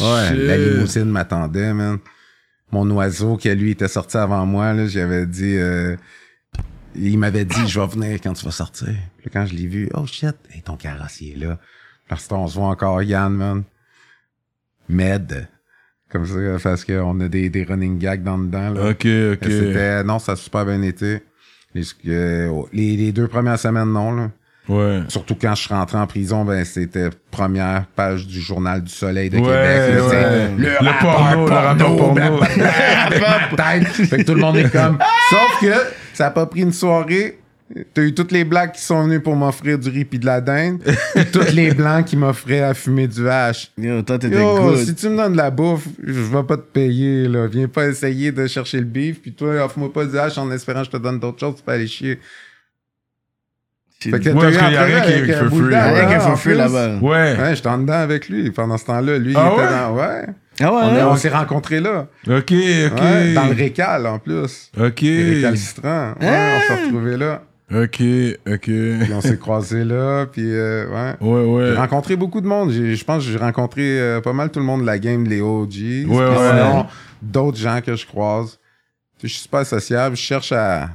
[0.00, 0.36] Ouais, Shit.
[0.38, 1.98] la limousine m'attendait, man.
[2.70, 5.56] Mon oiseau, qui lui était sorti avant moi, là, j'avais dit...
[5.58, 5.96] euh,
[6.94, 8.88] il m'avait dit, je vais venir quand tu vas sortir.
[9.18, 11.58] Puis quand je l'ai vu, oh shit, hey, ton carrossier est là.
[12.12, 13.62] Parce qu'on se voit encore, Yann, man.
[14.88, 15.48] Med.
[16.10, 18.90] Comme ça, parce qu'on a des, des running gags dans le dedans, là.
[18.90, 19.38] Ok, ok.
[19.50, 21.22] C'était, non, ça a super bien été.
[21.74, 24.30] Les, euh, les, les deux premières semaines, non, là.
[24.68, 25.00] Ouais.
[25.08, 29.30] Surtout quand je suis rentré en prison, ben, c'était première page du Journal du Soleil
[29.30, 29.94] de Ouais, Québec.
[29.96, 30.50] là, ouais.
[30.58, 31.96] Le rappeur porno, le rappeur
[33.56, 33.84] porno.
[33.86, 34.98] Fait que tout le monde est comme.
[35.30, 35.72] Sauf que
[36.12, 37.38] ça a pas pris une soirée.
[37.94, 40.40] T'as eu toutes les blacks qui sont venus pour m'offrir du riz pis de la
[40.42, 40.82] dinde.
[41.32, 43.70] Toutes les blancs qui m'offraient à fumer du hache.
[43.78, 44.76] Yo, toi, t'étais Yo, good.
[44.78, 47.46] si tu me donnes de la bouffe, je vais pas te payer, là.
[47.46, 50.80] Viens pas essayer de chercher le beef, puis toi, offre-moi pas du hache en espérant
[50.80, 52.18] que je te donne d'autres choses, tu peux aller chier.
[54.00, 56.50] Fait que Ouais, t'as eu parce qu'il y a un rien qui- hein, faux feu
[56.50, 56.56] plus.
[56.58, 56.96] là-bas.
[57.00, 57.36] Ouais.
[57.38, 58.50] Ouais, j'étais en dedans avec lui.
[58.50, 59.70] Pendant ce temps-là, lui, Ah il était ouais?
[59.78, 59.94] dans...
[59.94, 60.26] Ouais.
[60.60, 60.80] Ah ouais?
[60.82, 61.06] On, hein?
[61.08, 62.08] on s'est rencontrés là.
[62.28, 62.52] Ok, ok.
[62.52, 64.70] Ouais, dans le récal, en plus.
[64.76, 65.00] Ok.
[65.00, 66.14] Récalcitrant.
[66.20, 66.58] Ouais, Hein?
[66.58, 67.42] on s'est retrouvés là.
[67.70, 68.02] Ok,
[68.46, 68.60] ok.
[68.64, 71.14] Puis on s'est croisés là, puis euh, ouais.
[71.26, 71.76] Ouais, J'ai ouais.
[71.76, 72.70] rencontré beaucoup de monde.
[72.70, 75.24] J'ai- Je pense que j'ai rencontré euh, pas mal tout le monde de la game,
[75.24, 75.70] les OGs.
[75.70, 76.36] Puis ouais.
[76.36, 76.86] sinon,
[77.22, 78.58] d'autres gens que je croise.
[79.18, 80.16] Tu sais, Je suis super sociable.
[80.16, 80.90] Je cherche à,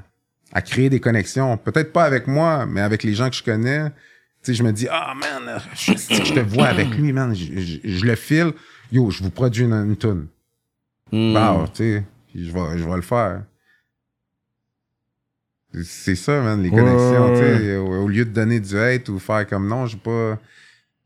[0.54, 1.58] à créer des connexions.
[1.58, 3.86] Peut-être pas avec moi, mais avec les gens que je connais.
[4.44, 7.34] Tu sais, je me dis, ah man, je, je te vois avec lui, man.
[7.36, 8.52] Je, je- je le file.
[8.92, 10.28] Yo, je vous produis une, une toune.
[11.12, 11.34] Hmm.
[11.34, 12.04] Bah, tu sais,
[12.36, 13.42] je vais, je vais le faire.
[15.84, 17.76] C'est ça, man, les Ouais, connexions, tu ouais, sais.
[17.76, 20.40] Au, lieu de donner du hate ou faire comme non, je pas.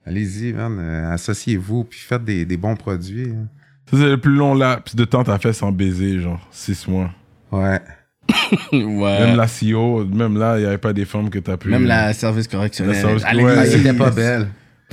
[0.05, 3.31] Allez-y, man, euh, associez-vous, puis faites des, des bons produits.
[3.35, 3.47] hein.
[3.89, 6.87] Ça, c'est le plus long laps de temps que t'as fait sans baiser, genre 6
[6.87, 7.11] mois.
[7.51, 7.81] Ouais.
[8.71, 9.19] ouais.
[9.19, 11.69] Même la CEO, même là, il n'y avait pas des femmes que t'as pu.
[11.69, 12.95] Même la service correctionnel.
[12.95, 13.79] La service- ouais.
[13.79, 14.47] Était pas belle.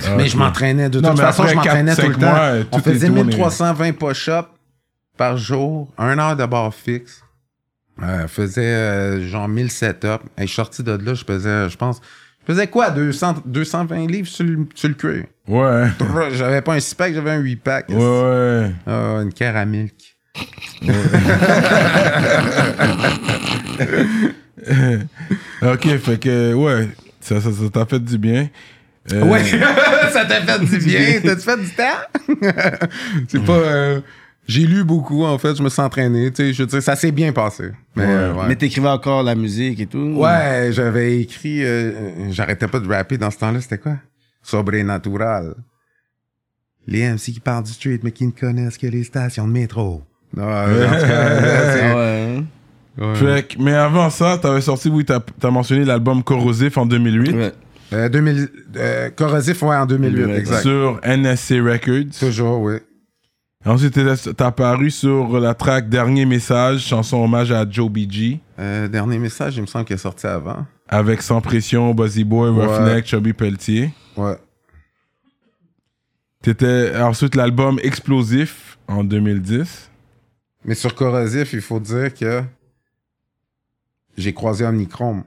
[0.05, 0.89] Ah, mais je m'entraînais.
[0.89, 2.19] De Non, toute façon, je m'entraînais tout le temps.
[2.21, 3.23] mois, euh, On faisait tourné.
[3.23, 4.47] 1320 push-ups
[5.17, 7.21] par jour, un heure de barre fixe.
[8.03, 10.07] Euh, je faisais euh, genre 1000 setups.
[10.37, 11.99] Et je suis sorti de là, je faisais, je pense,
[12.47, 15.25] je faisais quoi, 200, 220 livres sur le, sur le cuir?
[15.47, 15.87] Ouais.
[16.31, 17.89] J'avais pas un 6-pack, j'avais un 8-pack.
[17.89, 18.71] Ouais, ouais.
[18.87, 20.15] Ah, une caramilk.
[25.61, 26.89] ok, fait que, ouais,
[27.21, 28.47] ça ça ça t'a fait du bien.
[29.13, 29.43] Euh, Ouais,
[30.13, 31.19] ça t'a fait du bien.
[31.23, 31.83] T'as-tu fait du temps?
[33.27, 34.01] C'est pas.
[34.49, 35.55] J'ai lu beaucoup, en fait.
[35.55, 36.31] Je me suis entraîné.
[36.31, 37.69] Tu sais, je veux dire, ça s'est bien passé.
[37.95, 38.45] Mais, euh, ouais.
[38.47, 40.13] Mais t'écrivais encore la musique et tout.
[40.17, 41.63] Ouais, j'avais écrit.
[41.63, 43.61] euh, J'arrêtais pas de rapper dans ce temps-là.
[43.61, 43.97] C'était quoi?
[44.41, 45.53] Sobrenatural.
[46.87, 50.01] Les MC qui parlent du street, mais qui ne connaissent que les stations de métro.
[50.35, 52.43] Non, en tout cas, là, c'est- Ah ouais.
[52.97, 53.15] ouais.
[53.15, 57.31] Fait que- mais avant ça, t'avais sorti, oui, t'as as mentionné l'album Corrosif en 2008.
[57.35, 57.51] Ouais.
[57.93, 60.61] Euh, 2000, euh, Corrosif, ouais, en 2008, 2008, exact.
[60.61, 62.19] sur NSC Records.
[62.19, 62.75] Toujours, oui.
[63.65, 68.87] Ensuite, t'es- t'as apparu sur la track Dernier Message, chanson hommage à Joe BG, Euh,
[68.87, 70.65] dernier message, il me semble qu'il est sorti avant.
[70.87, 72.65] avec Sans Pression, Buzzy Boy, Ouais.
[72.65, 73.91] Roughneck, Chubby Pelletier.
[74.15, 74.37] Ouais.
[76.41, 79.89] T'étais ensuite l'album Explosif en 2010.
[80.63, 82.41] Mais sur Corrosif, il faut dire que
[84.17, 85.23] j'ai croisé Omnichrome.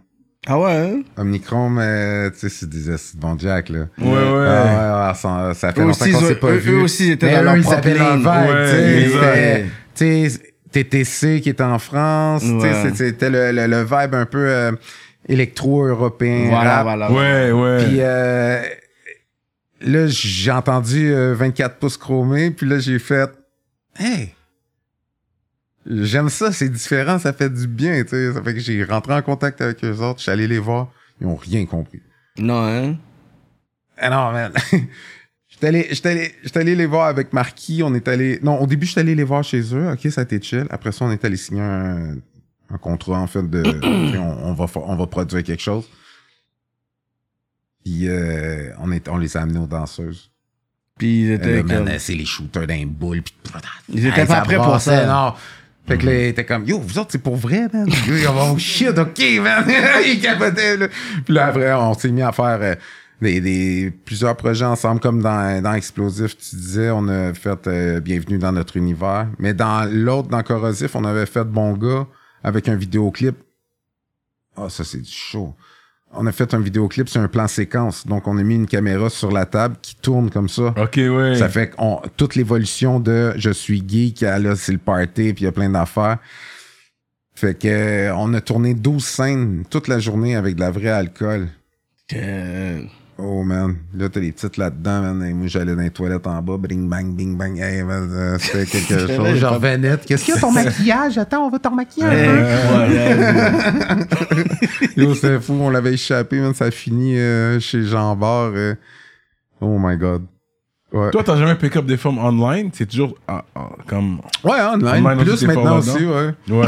[0.46, 1.02] Ah ouais, hein?
[1.16, 3.86] Omnichrome, euh, tu sais, c'est des assis de bon Jack, là.
[3.98, 4.46] Ouais, ouais.
[4.48, 6.72] Ah, ouais, ça, ça fait Eux longtemps qu'on s'est pas eux- vu.
[6.72, 8.18] eux aussi, ils étaient Mais dans eux, leur ils propre ligne.
[8.18, 9.64] vibe, Ouais,
[9.94, 10.40] tu sais.
[10.72, 12.74] TTC qui était en France, tu sais, Ouais.
[12.82, 14.72] c'était- c'était le, le, le vibe un peu euh,
[15.28, 16.46] électro-européen.
[16.48, 16.82] Voilà, rap.
[16.84, 17.12] voilà.
[17.12, 17.84] Ouais, ouais.
[17.84, 18.62] Puis euh,
[19.82, 23.30] là, j'ai entendu euh, 24 pouces chromés, puis là, j'ai fait
[23.98, 24.34] Hey!
[25.86, 28.32] J'aime ça, c'est différent, ça fait du bien, tu sais.
[28.32, 30.88] Ça fait que j'ai rentré en contact avec eux autres, je suis allé les voir,
[31.20, 32.00] ils ont rien compris.
[32.38, 32.96] Non, hein?
[33.98, 34.52] Ah non, man.
[35.60, 37.82] J'étais allé, les voir avec Marquis.
[37.84, 38.40] On est allé.
[38.42, 39.92] Non, au début, j'étais allé les voir chez eux.
[39.92, 40.66] OK, ça a été chill.
[40.70, 42.16] Après ça, on est allé signer un,
[42.70, 43.62] un contrat, en fait, de.
[44.18, 45.88] on, on va, on va produire quelque chose.
[47.84, 50.30] Puis, euh, on, est, on les a amenés aux danseuses.
[50.98, 53.22] Puis ils Euh, étaient euh, c'est les shooters d'un boule.
[53.22, 53.34] Puis,
[53.88, 55.06] Ils étaient Hey, pas prêts pour ça.
[55.06, 55.34] Non.
[55.86, 57.88] Fait que là, il était comme, yo, vous autres, c'est pour vrai, man?
[57.90, 59.64] Oh shit, ok, man?
[60.06, 60.88] il capotait, là.
[61.24, 62.74] Puis là, après, on s'est mis à faire euh,
[63.20, 68.00] des, des, plusieurs projets ensemble, comme dans, dans Explosif, tu disais, on a fait euh,
[68.00, 69.26] Bienvenue dans notre univers.
[69.38, 72.06] Mais dans l'autre, dans Corrosif, on avait fait Bon gars
[72.44, 73.36] avec un vidéoclip.
[74.56, 75.54] Ah, ça, c'est du show.
[76.14, 78.06] On a fait un vidéoclip sur un plan séquence.
[78.06, 80.74] Donc, on a mis une caméra sur la table qui tourne comme ça.
[80.76, 81.36] Ok, ouais.
[81.36, 85.42] Ça fait qu'on toute l'évolution de je suis geek à là, c'est le party, puis
[85.42, 86.18] il y a plein d'affaires.
[87.34, 90.90] Fait que euh, on a tourné 12 scènes toute la journée avec de la vraie
[90.90, 91.48] alcool.
[93.24, 95.22] Oh man, là t'as les titres là-dedans, man.
[95.24, 98.66] Et moi j'allais dans les toilettes en bas, bing bang, bing bang, hey, euh, c'était
[98.66, 99.40] quelque chose.
[99.40, 101.18] pas- revenais, qu'est-ce qu'il y a ton maquillage?
[101.18, 102.16] Attends, on va t'en maquiller un peu.
[102.16, 102.88] Euh,
[103.96, 104.06] ouais,
[104.96, 108.50] Yo, c'était fou, on l'avait échappé, man, ça a fini euh, chez Jean Bart.
[108.54, 108.74] euh.
[109.60, 110.24] Oh my god.
[110.92, 111.10] Ouais.
[111.10, 112.70] Toi, t'as jamais pick up des femmes online?
[112.74, 114.20] C'est toujours ah, ah, comme.
[114.44, 116.34] Ouais, online, Online plus maintenant aussi, ouais.
[116.50, 116.66] Ouais.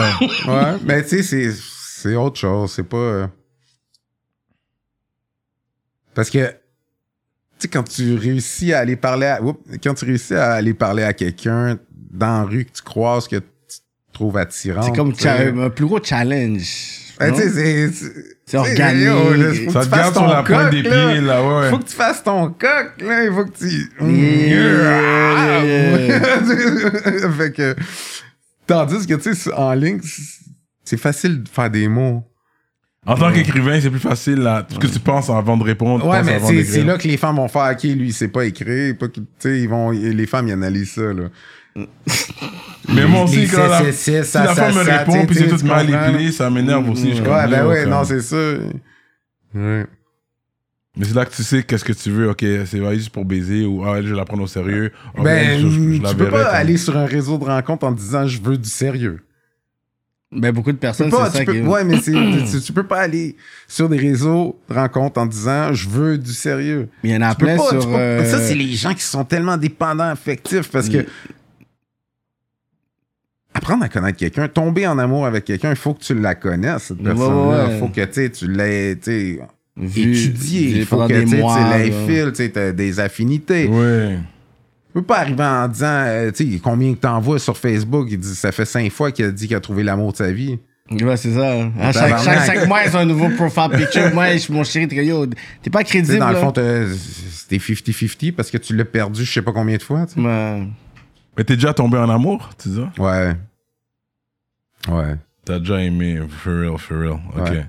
[0.49, 2.73] Ouais, mais tu sais, c'est, c'est autre chose.
[2.73, 3.29] C'est pas.
[6.15, 6.55] Parce que, tu
[7.59, 9.43] sais, quand tu réussis à aller parler à.
[9.43, 11.79] Oups, quand tu réussis à aller parler à quelqu'un
[12.11, 13.79] dans la rue que tu croises, que tu
[14.13, 14.83] trouves attirant.
[14.83, 15.13] C'est comme
[15.61, 17.01] un plus gros challenge.
[17.19, 17.91] Ben, sais,
[18.47, 18.57] c'est.
[18.57, 19.71] Organique.
[19.71, 21.09] faut Ça te garde sur ton la pointe des là.
[21.11, 21.71] pieds, là, ouais.
[21.71, 23.25] Faut que tu fasses ton coq, là.
[23.25, 23.91] Il faut que tu.
[24.01, 27.77] Yeah, yeah, fait que.
[28.67, 30.01] Tandis que, tu sais, en ligne,
[30.85, 32.25] c'est facile de faire des mots.
[33.07, 34.63] En tant qu'écrivain, c'est plus facile, là.
[34.63, 36.07] Parce que tu penses avant de répondre.
[36.07, 38.97] Ouais, mais c'est, là que les femmes vont faire, OK, lui, il sait pas écrire.
[38.97, 41.25] Pas que- tu sais, ils vont, les femmes, ils analysent ça, là.
[42.89, 45.65] Mais moi aussi, quand la, si la ça, femme me ça, répond, puis c'est tout
[45.67, 47.13] mal épilé, ça m'énerve aussi.
[47.15, 48.37] Ouais, ben ouais, non, c'est ça.
[49.55, 49.87] Ouais.
[50.97, 52.31] Mais c'est là que tu sais qu'est-ce que tu veux.
[52.31, 54.93] Ok, c'est juste pour baiser ou ah, je vais la prendre au sérieux.
[55.19, 57.85] Ah, Ben, je- je- je la tu peux pas aller sur un réseau de rencontres
[57.87, 59.21] en disant je veux du sérieux.
[60.35, 61.61] Ben, beaucoup de personnes, c'est ça tu peux- qui...
[61.63, 63.37] ouais, mais tu, tu peux pas aller
[63.69, 66.89] sur des réseaux de rencontres en disant je veux du sérieux.
[67.03, 67.87] Il y en a plein pas, sur...
[67.89, 71.07] peux euh, Ça, c'est les gens qui sont tellement dépendants affectifs parce que
[73.53, 76.85] apprendre à connaître quelqu'un, tomber en amour avec quelqu'un, il faut que tu la connaisses,
[76.85, 77.67] cette personne-là.
[77.67, 79.41] ouais, Il faut que tu l'aies tu sais,
[79.77, 80.61] vu- étudié.
[80.79, 83.69] Il faut que tu t'as des affinités.
[83.69, 84.19] Ouais.
[84.95, 88.19] Tu peux pas arriver en disant, euh, tu sais, combien que t'envoies sur Facebook, il
[88.19, 90.59] dit, ça fait cinq fois qu'il a dit qu'il a trouvé l'amour de sa vie.
[90.89, 91.53] Ouais, c'est ça.
[91.81, 94.15] À chaque, chaque, chaque mois, ils ont un nouveau profile picture.
[94.15, 95.27] Moi, je- mon chéri, t'es yo,
[95.63, 96.19] t'es pas crédible.
[96.19, 99.83] dans le fond, c'était 50-50 parce que tu l'as perdu je sais pas combien de
[99.83, 100.07] fois.
[100.17, 100.69] Ouais.
[101.37, 102.81] Mais t'es déjà tombé en amour, tu dis?
[102.99, 103.35] Ouais.
[104.89, 105.17] Ouais.
[105.45, 107.19] T'as déjà aimé, for real, for real.
[107.37, 107.51] Ok.
[107.51, 107.67] Ouais.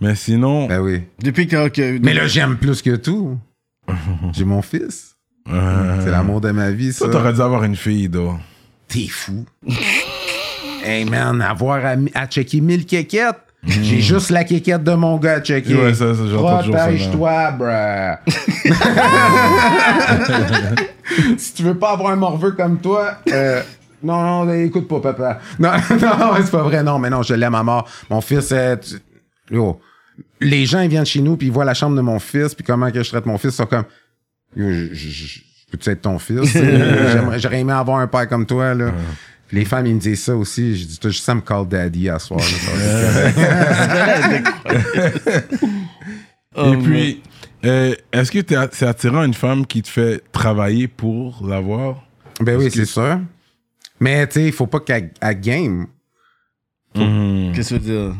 [0.00, 1.02] Mais sinon, Ben oui.
[1.22, 1.68] Depuis que...
[1.68, 3.38] que- Mais là, j'aime plus que tout.
[4.32, 5.13] J'ai mon fils.
[5.52, 7.04] Euh, C'est l'amour de ma vie, ça.
[7.06, 8.38] toi, t'aurais dû avoir une fille, toi.
[8.88, 9.44] T'es fou.
[10.84, 13.36] hey man, avoir à, à checker 1000 quéquettes.
[13.66, 15.74] J'ai juste la quéquette de mon gars à checker.
[15.74, 18.18] Ouais, ça, ça, j'entends toujours ça, Protège-toi, bruh.
[21.38, 23.62] si tu veux pas avoir un morveux comme toi, euh,
[24.02, 25.38] non, non, écoute pas, papa.
[25.58, 26.82] Non, non, c'est pas vrai.
[26.82, 27.88] Non, mais non, je l'aime à mort.
[28.10, 28.96] Mon fils, euh, tu-
[29.54, 29.80] yo,
[30.40, 32.64] les gens ils viennent chez nous puis ils voient la chambre de mon fils puis
[32.64, 33.84] comment que je traite mon fils, ils sont comme,
[34.56, 35.40] je, je, je-
[35.70, 36.56] peux-tu être ton fils?
[37.38, 38.92] J'aurais aimé avoir un père comme toi, là.
[39.52, 40.76] Les femmes, ils me disent ça aussi.
[40.76, 40.98] Je dis,
[41.30, 42.40] à me call daddy à soir.
[42.40, 42.72] ça
[46.72, 47.22] Et puis,
[47.64, 52.04] Euh, Est-ce que t'es a- c'est attirant une femme qui te fait travailler pour l'avoir?
[52.40, 53.20] Ben oui, que- c'est sûr.
[54.00, 55.86] Mais tu sais, il faut pas qu'elle elle game.
[56.94, 57.52] Mhm.
[57.54, 58.16] Qu'est-ce que tu veux dire?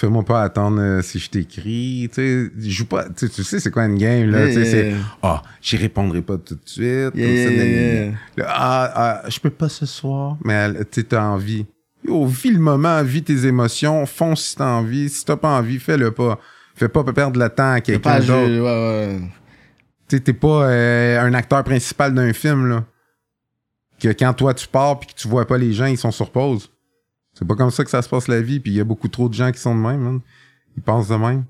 [0.00, 2.08] Fais-moi pas attendre euh, si je t'écris.
[2.08, 3.04] Tu sais, je joue pas.
[3.10, 4.48] Tu sais, c'est quoi une game, là?
[4.48, 4.94] Yeah, c'est.
[5.22, 7.14] Ah, j'y répondrai pas tout de suite.
[7.14, 10.38] Yeah, ça, Ah, ah, je peux pas ce soir.
[10.42, 11.66] Mais tu t'as envie.
[12.02, 15.10] Yo, vis le moment, vis tes émotions, fonce si t'as envie.
[15.10, 16.40] Si t'as pas envie, fais-le pas.
[16.74, 18.46] Fais pas perdre le temps à quelqu'un d'autre.
[18.46, 19.20] joué, ouais, ouais.
[20.08, 22.84] Tu sais, t'es pas euh, un acteur principal d'un film, là.
[24.00, 26.30] Que quand toi tu pars puis que tu vois pas les gens, ils sont sur
[26.30, 26.70] pause.
[27.34, 29.08] C'est pas comme ça que ça se passe la vie, puis il y a beaucoup
[29.08, 30.20] trop de gens qui sont de même, man.
[30.76, 31.44] Ils pensent de même.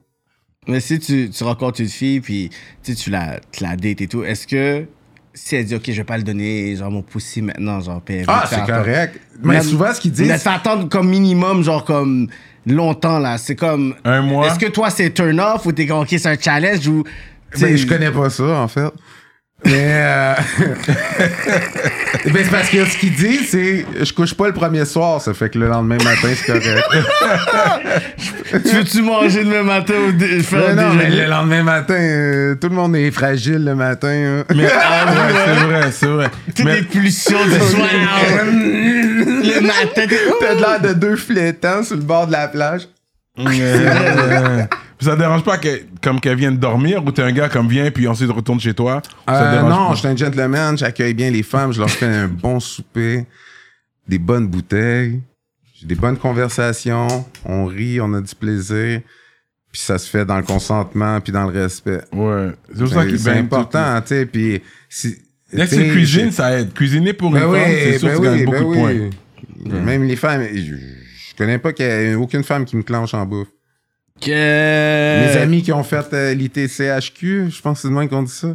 [0.68, 2.50] Mais si tu, tu rencontres une fille, puis
[2.82, 4.84] tu la, tu la dates et tout, est-ce que
[5.32, 8.24] si elle dit, OK, je vais pas le donner, genre mon poussi maintenant, genre, veut
[8.28, 9.20] Ah, c'est correct.
[9.42, 10.36] Mais Mais- souvent, ce qu'ils Mais disent.
[10.42, 12.28] ça attendre comme minimum, genre comme
[12.66, 13.38] longtemps, là.
[13.38, 13.94] C'est comme.
[14.04, 14.48] Un mois.
[14.48, 17.04] Est-ce que toi, c'est turn off ou t'es OK, c'est un challenge ou.
[17.54, 18.92] tu Ben, je connais pas ça, en fait.
[19.66, 19.74] Mais.
[19.92, 20.34] Euh...
[22.24, 23.84] ben, c'est parce que ce qu'ils disent, c'est.
[24.02, 26.64] Je couche pas le premier soir, ça fait que le lendemain matin, c'est correct.
[28.52, 32.68] Tu veux-tu manger demain matin ou dé- faire non, mais le lendemain matin, euh, tout
[32.68, 34.08] le monde est fragile le matin.
[34.08, 34.44] hein.
[34.56, 36.30] Mais ah, ouais, c'est vrai, c'est vrai.
[36.56, 37.88] Toutes Mais- les pulsions du soir.
[38.44, 39.86] le matin.
[39.94, 40.08] t'es-
[40.40, 42.88] T'as de l'air de deux flétans sur le bord de la plage.
[43.38, 44.62] Euh,
[45.00, 47.68] Puis ça te dérange pas que, comme qu'elle vienne dormir ou t'es un gars comme
[47.68, 49.94] vient puis ensuite retourne chez toi Ça te Euh, dérange non, pas?
[49.94, 53.24] je suis un gentleman, j'accueille bien les femmes, je leur fais un bon souper,
[54.06, 55.22] des bonnes bouteilles,
[55.74, 59.00] j'ai des bonnes conversations, on rit, on a du plaisir,
[59.72, 62.02] puis ça se fait dans le consentement puis dans le respect.
[62.12, 62.50] Ouais.
[62.70, 64.60] C'est pour ça que C'est ben, important, tu sais, puis
[64.90, 65.16] si
[65.50, 66.74] Dès que tu sais, ça aide.
[66.74, 69.00] Cuisiner pour Ben une femme, c'est sûr ben que tu gagnes oui, beaucoup ben de
[69.04, 69.10] oui.
[69.64, 69.80] points.
[69.80, 73.14] Même les femmes, je, je connais pas qu'il y ait aucune femme qui me clenche
[73.14, 73.48] en bouffe.
[74.20, 75.26] Que...
[75.34, 78.32] Mes amis qui ont fait euh, l'ITCHQ, je pense que c'est de même qu'on dit
[78.32, 78.54] ça.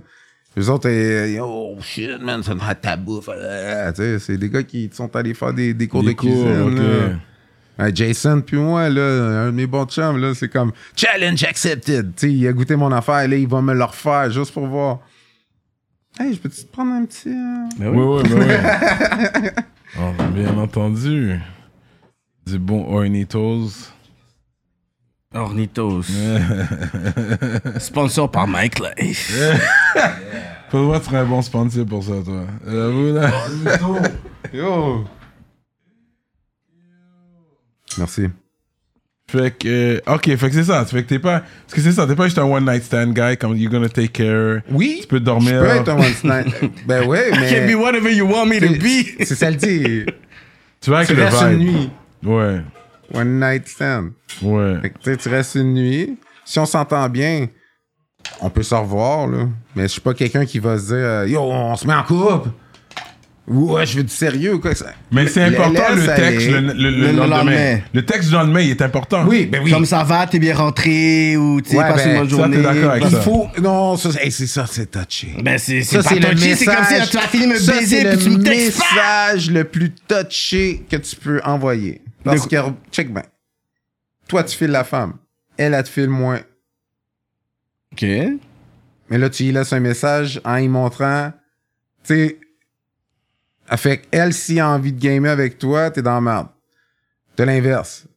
[0.56, 3.30] Les autres, euh, oh shit, man, ça être ta bouffe.
[3.30, 7.18] Euh, c'est des gars qui sont allés faire des, des cours Des de cours, cuisine.
[7.78, 7.90] là.
[7.94, 12.16] Jason puis moi, là, un de mes bons chums, là, c'est comme challenge accepted.
[12.16, 14.66] Tu sais, il a goûté mon affaire, là, il va me le refaire juste pour
[14.68, 15.00] voir.
[16.18, 17.28] Hey, je peux-tu te prendre un petit.
[17.28, 17.68] euh?
[17.78, 18.32] Ben Oui, oui.
[18.34, 18.46] oui,
[19.44, 19.50] oui.
[20.00, 21.38] oh, bien entendu.
[22.48, 23.90] Du bon Ornitos.
[25.34, 26.04] Ornitos.
[27.80, 29.34] Sponsor par Mike Life.
[30.70, 32.46] Faut voir, un bon sponsor pour ça, toi.
[32.66, 33.32] J'avoue, là.
[34.54, 35.06] Yo!
[37.98, 38.24] Merci.
[39.28, 40.86] Fait que, euh, ok, fait que c'est ça.
[40.86, 43.14] Fait que t'es pas, parce que c'est ça, t'es pas juste un one night stand
[43.14, 44.62] guy, comme you're gonna take care.
[44.70, 45.00] Oui!
[45.02, 45.54] Tu peux dormir.
[45.54, 46.72] Je peux être un one night.
[46.88, 47.76] ben ouais, Can be mais.
[47.76, 49.24] whatever you want me to be.
[49.26, 50.06] C'est ça le dit.
[50.82, 51.70] Tu vas avec le restes une vibe.
[51.70, 51.90] nuit.
[52.24, 52.62] Ouais,
[53.14, 54.12] One night stand.
[54.42, 54.76] ouais.
[54.82, 56.18] Fait que, tu restes une nuit.
[56.44, 57.48] Si on s'entend bien,
[58.42, 59.48] on peut se revoir, là.
[59.76, 62.04] Mais je suis pas quelqu'un qui va se dire euh, Yo, on se met en
[62.04, 62.50] couple.
[63.48, 64.74] Ou ouais, je veux du sérieux, quoi.
[64.74, 67.28] Ça- Mais c'est Le- important le texte le, le- le Le lendemain.
[67.38, 67.80] lendemain.
[67.94, 69.24] Le texte du lendemain, il est important.
[69.28, 69.70] Oui, ben oui.
[69.70, 72.58] Comme ça va, t'es bien rentré ou tu Ouais, passe ben, une bonne ça, journée.
[72.58, 73.22] t'es d'accord avec Il ça.
[73.22, 73.48] faut.
[73.62, 75.28] Non, ça, hey, c'est ça, c'est touché.
[75.44, 77.56] Ben c'est c'est Ça, pas le touché, c'est comme si message- tu vas finir me
[77.58, 78.86] ça, baiser c'est puis tu le me textes pas.
[79.30, 82.02] message le plus touché que tu peux envoyer.
[82.26, 82.56] Parce que,
[82.92, 83.24] check ben.
[84.28, 85.14] Toi, tu files la femme.
[85.58, 86.42] Elle, elle te file moins.
[87.94, 88.02] Ok.
[88.02, 91.32] Mais là, tu lui laisses un message en y montrant.
[92.04, 92.40] Tu sais.
[93.70, 96.48] elle Fait elle, si elle a envie de gamer avec toi, t'es dans la merde.
[97.36, 98.08] T'as l'inverse.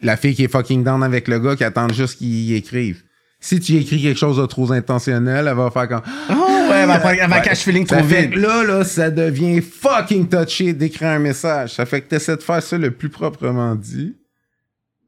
[0.00, 3.02] La fille qui est fucking down avec le gars qui attend juste qu'il y écrive.
[3.40, 6.02] Si tu y écris quelque chose de trop intentionnel, elle va faire comme.
[6.30, 7.42] Oh ouais, va Ouais.
[7.42, 8.30] cache feeling trop vite.
[8.30, 11.74] que là, là, ça devient fucking touché d'écrire un message.
[11.74, 14.14] Ça fait que t'essaies de faire ça le plus proprement dit.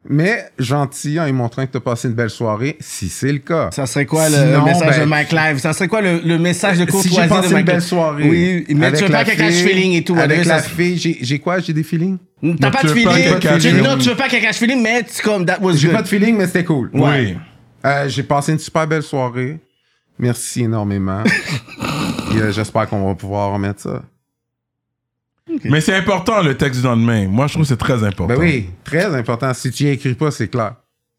[0.08, 3.70] Mais gentil en lui montrant que t'as passé une belle soirée, si c'est le cas.
[3.72, 5.58] Ça serait quoi le, Sinon, message ben, de Mike Live?
[5.58, 7.82] Ça serait quoi le, le message de si courtoisie j'ai passé de Mike une belle
[7.82, 8.28] soirée.
[8.28, 10.16] Oui, mais tu veux pas qu'elle cache feeling et tout.
[10.16, 11.58] Avec la fille, j'ai quoi?
[11.58, 12.18] J'ai des feelings?
[12.60, 13.58] T'as pas tu de feeling.
[13.58, 16.02] Tu, non, tu veux pas qu'elle cache feeling, mais c'est comme that was J'ai pas
[16.02, 16.90] de feeling, mais c'était cool.
[16.92, 17.36] Oui.
[17.84, 19.58] Euh, j'ai passé une super belle soirée.
[20.18, 21.22] Merci énormément.
[22.34, 24.02] Et, euh, J'espère qu'on va pouvoir remettre ça.
[25.64, 27.28] Mais c'est important le texte du lendemain.
[27.28, 28.26] Moi, je trouve que c'est très important.
[28.26, 29.52] Ben oui, très important.
[29.54, 30.74] Si tu y écris pas, c'est clair.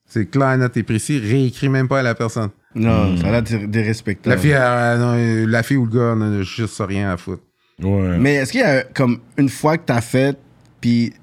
[0.05, 1.19] C'est clair, net et précis.
[1.19, 2.49] Réécris même pas à la personne.
[2.75, 4.35] Non, ça a l'air dé- dérespectable.
[4.35, 7.43] La fille, euh, non, euh, la fille ou le gars n'a juste rien à foutre.
[7.81, 8.17] Ouais.
[8.17, 10.37] Mais est-ce qu'il y a comme une fois que t'as fait,
[10.81, 11.13] puis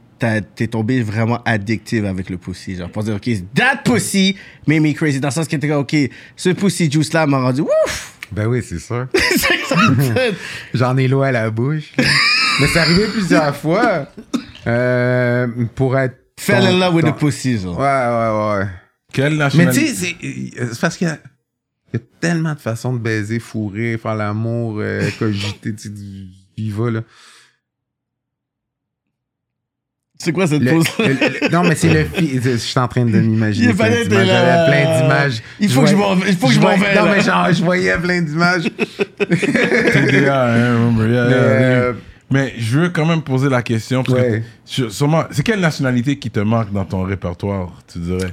[0.54, 4.36] t'es tombé vraiment addictive avec le pussy, genre pour dire ok, that pussy
[4.66, 5.96] made me crazy, dans le sens que t'es comme ok,
[6.36, 8.18] ce pussy juice là m'a rendu ouf.
[8.32, 9.06] Ben oui, c'est sûr.
[9.14, 10.34] Fait.
[10.72, 11.92] J'en ai l'eau à la bouche.
[11.98, 14.08] Mais c'est arrivé plusieurs fois.
[14.66, 16.16] Euh, pour être.
[16.40, 17.78] Fell in ton- love with ton- the pussy, genre.
[17.78, 18.68] Ouais, ouais, ouais.
[19.12, 20.16] Quelle Mais nationalité tu sais,
[20.72, 21.18] c'est parce qu'il y a,
[21.92, 25.88] il y a tellement de façons de baiser, fourrer, faire l'amour, euh, cogiter, tu sais,
[25.90, 26.26] du
[26.56, 27.00] viva, là.
[30.16, 32.86] C'est quoi cette Le- pause le- le- non, mais c'est le fi- Je suis en
[32.88, 33.72] train de m'imaginer.
[33.72, 35.42] Il là, J'avais plein d'images.
[35.60, 37.48] Il faut que je m'en- il faut que je m'en voyais- vais, Non, mais genre,
[37.52, 38.62] je voyais plein d'images.
[39.18, 41.92] TDA, hein, remember, yeah, Mais, yeah, euh,
[42.30, 44.02] Mais je veux quand même poser la question.
[44.02, 44.40] Parce Ouais.
[44.40, 48.32] que je- sûrement, c'est quelle nationalité qui te manque dans ton répertoire, tu dirais?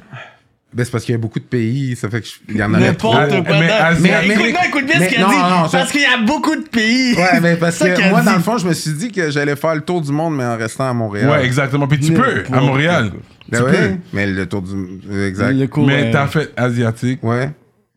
[0.74, 2.64] Ben, c'est parce qu'il y a beaucoup de pays, ça fait que je- il y
[2.64, 3.14] en trop.
[3.14, 3.60] N'importe quoi.
[3.60, 3.74] Mais non.
[3.74, 5.36] asiatique- Mais écoute, non, écoute bien Mais ce qu'il a non, dit.
[5.36, 7.14] non, ça- parce qu'il y a beaucoup de pays.
[7.16, 9.12] Ouais, mais parce ça qu'il que a moi, dans le fond, je me suis dit
[9.12, 11.30] que j'allais faire le tour du monde, mais en restant à Montréal.
[11.30, 11.88] Ouais, exactement.
[11.90, 13.12] Puis tu peux, à Montréal.
[13.50, 13.96] Ben tu ouais, peux.
[14.14, 15.02] mais le tour du.
[15.28, 15.52] Exact.
[15.52, 17.50] Le cours, Mais euh, t'as fait asiatique, Ouais.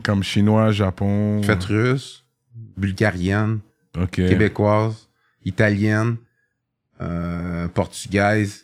[0.02, 1.42] comme chinois, japon.
[1.44, 2.24] Fête russe,
[2.76, 3.60] bulgarienne,
[3.96, 4.16] Ok.
[4.16, 5.09] québécoise,
[5.44, 6.16] italienne,
[7.01, 8.63] euh, portugaise,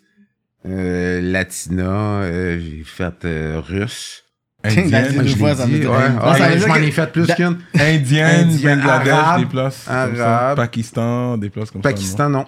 [1.23, 4.24] latina, euh, j'ai fait euh, russe.
[4.62, 6.09] Indienne, je ça ouais.
[6.11, 7.59] Non, Ah, ça je m'en que- ai fait plus Da- qu'une.
[7.78, 9.77] Indienne, Bangladesh, arabe, des places.
[9.85, 10.03] ça.
[10.03, 10.57] arabe.
[10.57, 12.45] Pakistan, des places comme Pakistan, non.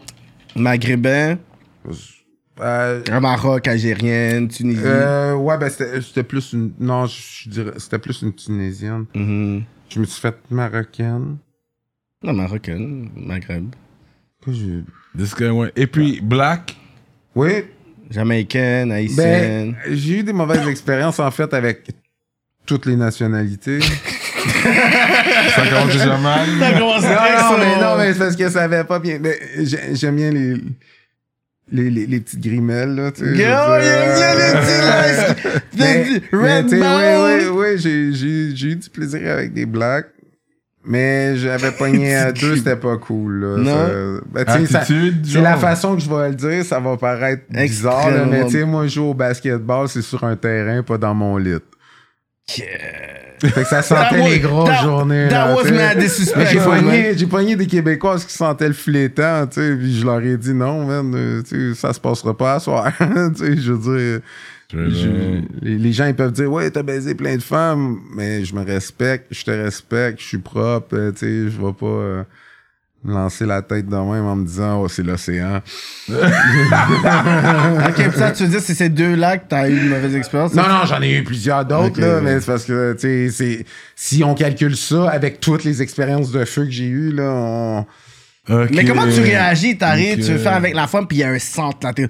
[0.55, 1.39] Maghrébin,
[2.60, 4.82] Euh, Maroc, Algérienne, Tunisie.
[4.84, 6.72] euh, ouais, ben c'était plus une.
[6.78, 7.14] Non, je
[7.44, 7.72] je dirais.
[7.78, 9.06] C'était plus une Tunisienne.
[9.14, 9.62] Mhm.
[9.89, 11.39] Je me suis fait marocaine.
[12.22, 13.74] Non, Marocaine, Maghreb.
[14.44, 14.84] Ça.
[15.16, 15.72] This guy, ouais.
[15.76, 16.76] Et puis, black?
[17.34, 17.64] Oui,
[18.12, 19.74] Jamaïcaine, ben, haïtienne.
[19.90, 21.89] j'ai eu des mauvaises expériences en fait avec
[22.66, 23.80] toutes les nationalités.
[25.55, 26.47] Ça commence déjà mal.
[26.60, 29.18] Ça commence non, non, mais non, mais c'est parce que ça avait pas bien.
[29.93, 30.55] J'aime bien les,
[31.70, 33.34] les, les, les petites grimelles, là, tu sais.
[33.36, 36.66] Girl, aime bien les petits Red.
[36.72, 40.09] Oui, oui, oui, j'ai- j'ai j'ai eu du plaisir avec des blacks.
[40.84, 43.56] Mais j'avais pogné à deux, c'était pas cool, là.
[43.59, 43.86] Non?
[44.32, 44.44] Ben,
[45.24, 48.52] C'est la façon que je vais le dire, ça va paraître bizarre, là, mais tu
[48.52, 51.54] sais, moi, je joue au basketball, c'est sur un terrain, pas dans mon lit.
[53.40, 55.28] Fait que ça sentait was- les grosses that- journées.
[55.28, 55.54] that
[56.52, 60.20] J'ai pogné, j'ai pogné des Québécoises qui sentaient le flétan, tu sais, puis je leur
[60.20, 62.92] ai dit non, man, euh, tu sais, ça se passera pas à soir.
[62.98, 64.20] tu sais, je veux dire,
[64.73, 68.55] je- les, les gens ils peuvent dire ouais, t'as baisé plein de femmes, mais je
[68.55, 72.23] me respecte, je te respecte, je suis propre, euh, tu sais, je vais pas euh,
[73.05, 75.61] me lancer la tête de même en me disant oh, c'est l'océan.
[77.89, 80.55] Ok, puis ça, tu veux dire, c'est ces deux-là que t'as eu une mauvaise expérience?
[80.55, 82.20] Non, non, j'en ai eu plusieurs d'autres, là, ouais.
[82.23, 83.65] mais c'est parce que, tu sais, c'est-
[83.97, 87.86] si on calcule ça avec toutes les expériences de feu que j'ai eues, là, on...
[88.73, 89.78] Mais comment tu réagis?
[89.78, 90.24] T'arrives, Ok.
[90.24, 91.93] tu veux faire avec la femme, puis il y a un centre là.
[91.93, 92.09] t'es-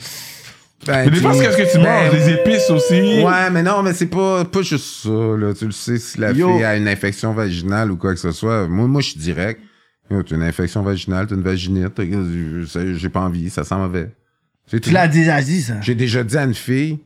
[0.87, 2.13] Ben, Mais des fois, tu- qu'est-ce que tu ben, manges?
[2.13, 3.23] Les épices aussi?
[3.23, 5.55] Ouais, mais non, mais c'est pas, pas juste ça, là.
[5.57, 6.53] Tu le sais, si la Yo.
[6.55, 9.61] fille a une infection vaginale ou quoi que ce soit, moi, moi je suis direct.
[10.11, 11.93] T'as une infection vaginale, t'as une vaginite,
[12.97, 14.11] j'ai pas envie, ça sent mauvais.
[14.71, 15.75] Tu l'as déjà dit, ça.
[15.81, 16.99] J'ai déjà dit à une fille,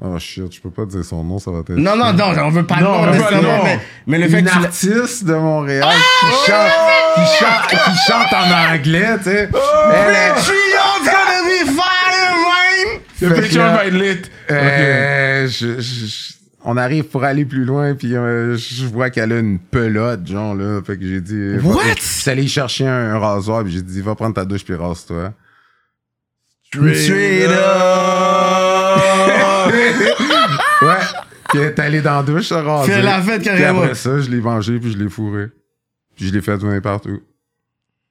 [0.00, 1.70] oh shit, je peux pas dire son nom, ça va être.
[1.72, 3.64] Non, non, non, on veut pas Non, on le veut nom nom.
[3.64, 6.70] mais, mais le fait une que artiste de Montréal qui, chante,
[7.16, 9.30] qui, chante, qui chante en anglais, tu sais.
[9.32, 13.00] Elle est- Patreon's gonna be fire, man!
[13.20, 14.22] Le là, va être lit.
[14.50, 16.32] Euh, je- je- je-
[16.64, 20.54] on arrive pour aller plus loin, puis euh, je vois qu'elle a une pelote, genre,
[20.54, 20.80] là.
[20.86, 21.56] Fait que j'ai dit...
[21.56, 21.82] va- What?
[22.26, 25.32] Allé chercher un, un rasoir, puis j'ai dit, va prendre ta douche, puis rase-toi.
[26.72, 28.90] Straight up!
[30.82, 30.94] ouais.
[31.48, 32.92] Puis elle est allée dans la douche, se raser.
[32.92, 33.82] Fais la fête Puis carrément.
[33.82, 35.46] après ça, je l'ai mangé, puis je l'ai fourré.
[36.16, 37.20] Puis je l'ai fait tourner partout.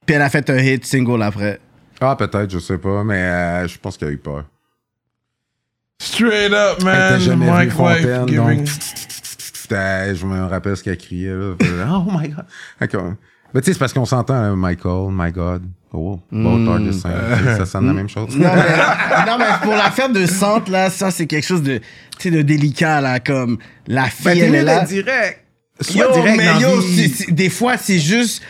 [0.06, 1.60] Puis elle a fait un hit single après.
[2.02, 4.45] Ah, peut-être, je sais pas, mais euh, je pense qu'elle a eu peur.
[6.02, 7.20] Straight up, man.
[7.40, 8.64] Mike Fontaine, giving.
[8.66, 8.68] donc...
[9.72, 11.56] Je me rappelle ce qu'elle criait, là.
[11.92, 12.46] oh my God.
[12.80, 13.14] D'accord.
[13.54, 15.64] Mais tu sais, c'est parce qu'on s'entend, Michael, my God.
[15.92, 17.58] Oh, both are the same.
[17.58, 18.36] Ça sonne la même chose.
[18.36, 21.82] Non mais, non, mais pour l'affaire de centre, là, ça, c'est quelque chose de,
[22.26, 23.58] de délicat, là, comme
[23.88, 24.84] la fille, Ben, elle est là.
[24.86, 25.46] direct.
[25.82, 26.96] Sois Yo, direct mais yo, la vie.
[27.10, 28.44] c'est- c'est- des fois, c'est juste,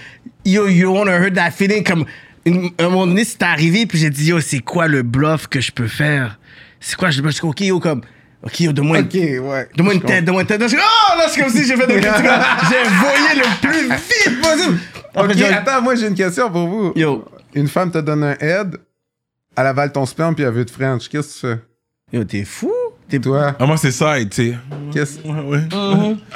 [0.45, 2.05] yo, you wanna hurt that feeling, comme,
[2.45, 5.61] une- un moment donné, c'est arrivé, puis j'ai dit, yo, c'est quoi le bluff que
[5.61, 6.38] je peux faire?
[6.79, 8.01] C'est quoi, je me suis ok, yo, comme,
[8.43, 9.67] ok, yo, donne-moi Ok, une, ouais.
[9.75, 10.61] donne-moi une tête, donne-moi une tête.
[10.63, 14.41] Je suis, oh, là, c'est comme si j'ai fait de j'ai voyé le plus vite
[14.41, 14.77] possible.
[15.15, 16.93] Ok, attends, moi j'ai une question pour vous.
[16.95, 18.77] Yo, Une femme te donne un head,
[19.57, 21.09] elle avale ton sperme puis elle veut te French.
[21.09, 21.53] Qu'est-ce que tu
[22.11, 22.17] fais?
[22.17, 22.71] yo, t'es fou?
[23.09, 23.55] T'es Toi?
[23.59, 24.57] Ah, moi, c'est side, tu sais.
[24.93, 25.17] Qu'est-ce...
[25.27, 25.61] Ouais, ouais.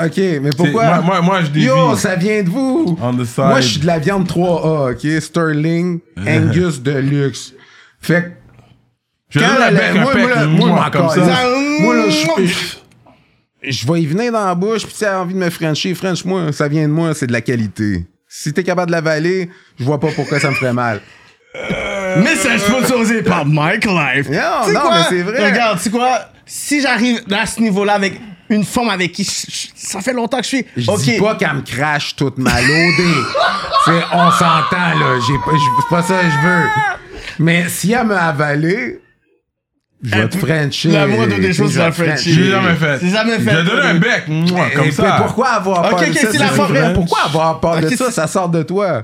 [0.04, 0.86] Ok, mais C'est- pourquoi?
[0.88, 1.66] Moi, moi, moi, je dévie.
[1.68, 2.98] Yo, ça vient de vous!
[3.00, 3.44] On the side.
[3.46, 5.22] Moi, je suis de la viande 3A, ok?
[5.22, 7.54] Sterling, Angus de luxe.
[8.02, 8.30] Fait que
[9.34, 11.22] Je quand la moi, moi, là, moi, moi, comme encore, ça.
[11.26, 11.44] là,
[11.80, 12.04] moi, là,
[13.64, 16.24] je, vais y venir dans la bouche, puis si a envie de me frencher, French,
[16.26, 18.06] moi, ça vient de moi, c'est de la qualité.
[18.28, 19.50] Si t'es capable de l'avaler,
[19.80, 21.02] je vois pas pourquoi ça me ferait mal.
[22.18, 24.30] Message sponsorisé par Mike Life.
[24.30, 24.98] Non, non, quoi?
[24.98, 25.52] mais c'est vrai.
[25.52, 26.20] Regarde, tu sais quoi?
[26.46, 28.20] Si j'arrive à ce niveau-là avec
[28.50, 30.66] une femme avec qui je- je- ça fait longtemps que je suis.
[30.76, 31.00] Je ok.
[31.02, 32.68] dis pas qu'elle me crache toute malodée.
[33.86, 35.20] C'est- on s'entend, là.
[35.26, 36.66] J'ai pas, je- c'est pas ça que je veux.
[37.40, 39.00] Mais si elle m'a avalé,
[40.04, 40.92] je vais te frencher.
[40.92, 42.32] la moindre des choses, je vais la te frencher.
[42.32, 42.98] Je l'ai jamais fait.
[43.00, 43.52] C'est jamais fait.
[43.52, 44.26] Je vais donner un bec,
[44.76, 45.16] comme ça.
[45.24, 46.90] pourquoi avoir Ok, peur ok, de ça?
[46.94, 48.12] Pourquoi avoir peur de ça?
[48.12, 49.04] Ça sort de toi.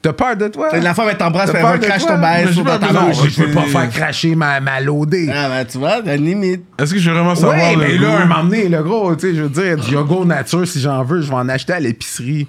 [0.00, 0.68] T'as peur de toi?
[0.78, 1.88] La femme, elle t'embrasse, elle peur va toi?
[1.88, 3.16] ton je sur peux ta bouche.
[3.30, 5.28] je peux pas faire cracher ma, ma lodée.
[5.34, 6.62] Ah, ben, tu vois, la limite.
[6.78, 8.16] Est-ce que je veux vraiment savoir Ouais, le mais là, goût?
[8.16, 11.02] un moment donné, le gros, tu sais, je veux dire, du yogourt nature, si j'en
[11.02, 12.46] veux, je vais en acheter à l'épicerie.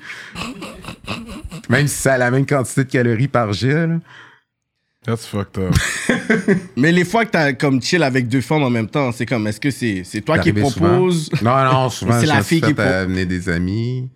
[1.70, 4.00] Même si ça a la même quantité de calories par gel.
[5.06, 5.74] That's fucked up.
[6.76, 9.48] Mais les fois que t'as comme chill avec deux femmes en même temps, c'est comme,
[9.48, 11.08] est-ce que c'est c'est toi qui souvent?
[11.42, 14.10] Non, non, souvent, C'est la fille qui fait pro- amener des amis.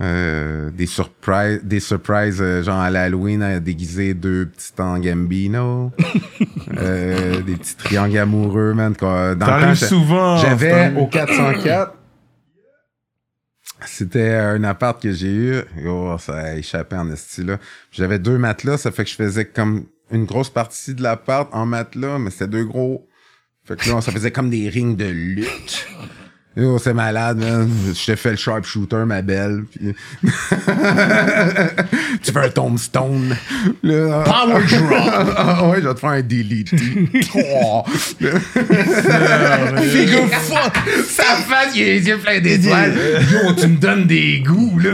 [0.00, 5.92] euh, des surprises, des surprises euh, genre à l'Halloween, à déguiser deux petits temps Gambino.
[6.78, 8.96] euh, des petits triangles amoureux, man.
[8.96, 9.34] quoi.
[9.34, 10.38] Dans le temps, souvent.
[10.38, 11.92] J'avais c'est un- au 404.
[13.84, 15.56] C'était un appart que j'ai eu.
[15.86, 17.58] Oh, ça a échappé en esti là.
[17.92, 21.66] J'avais deux matelas, ça fait que je faisais comme une grosse partie de l'appart en
[21.66, 23.08] matelas, mais c'était deux gros.
[23.64, 25.88] Fait que là, ça faisait comme des rings de lutte.
[26.56, 27.68] Yo, c'est malade, man.
[27.88, 29.64] Je te fais le sharpshooter, ma belle.
[29.70, 29.94] Puis...
[32.22, 33.36] tu veux un tombstone?
[33.82, 35.70] Là, Power drop.
[35.70, 36.72] ouais, je vais te faire un delete.
[37.34, 37.82] Oh.
[39.82, 40.72] Figure fuck.
[41.06, 42.94] Sa face, il a les yeux pleins d'étoiles.
[43.30, 44.92] Yo, tu me donnes des goûts, là.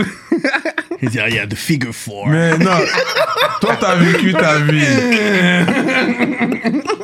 [1.03, 2.29] Il dit, ah, il y a de figure four.
[2.29, 2.71] Mais non,
[3.61, 4.87] toi t'as vécu ta vie.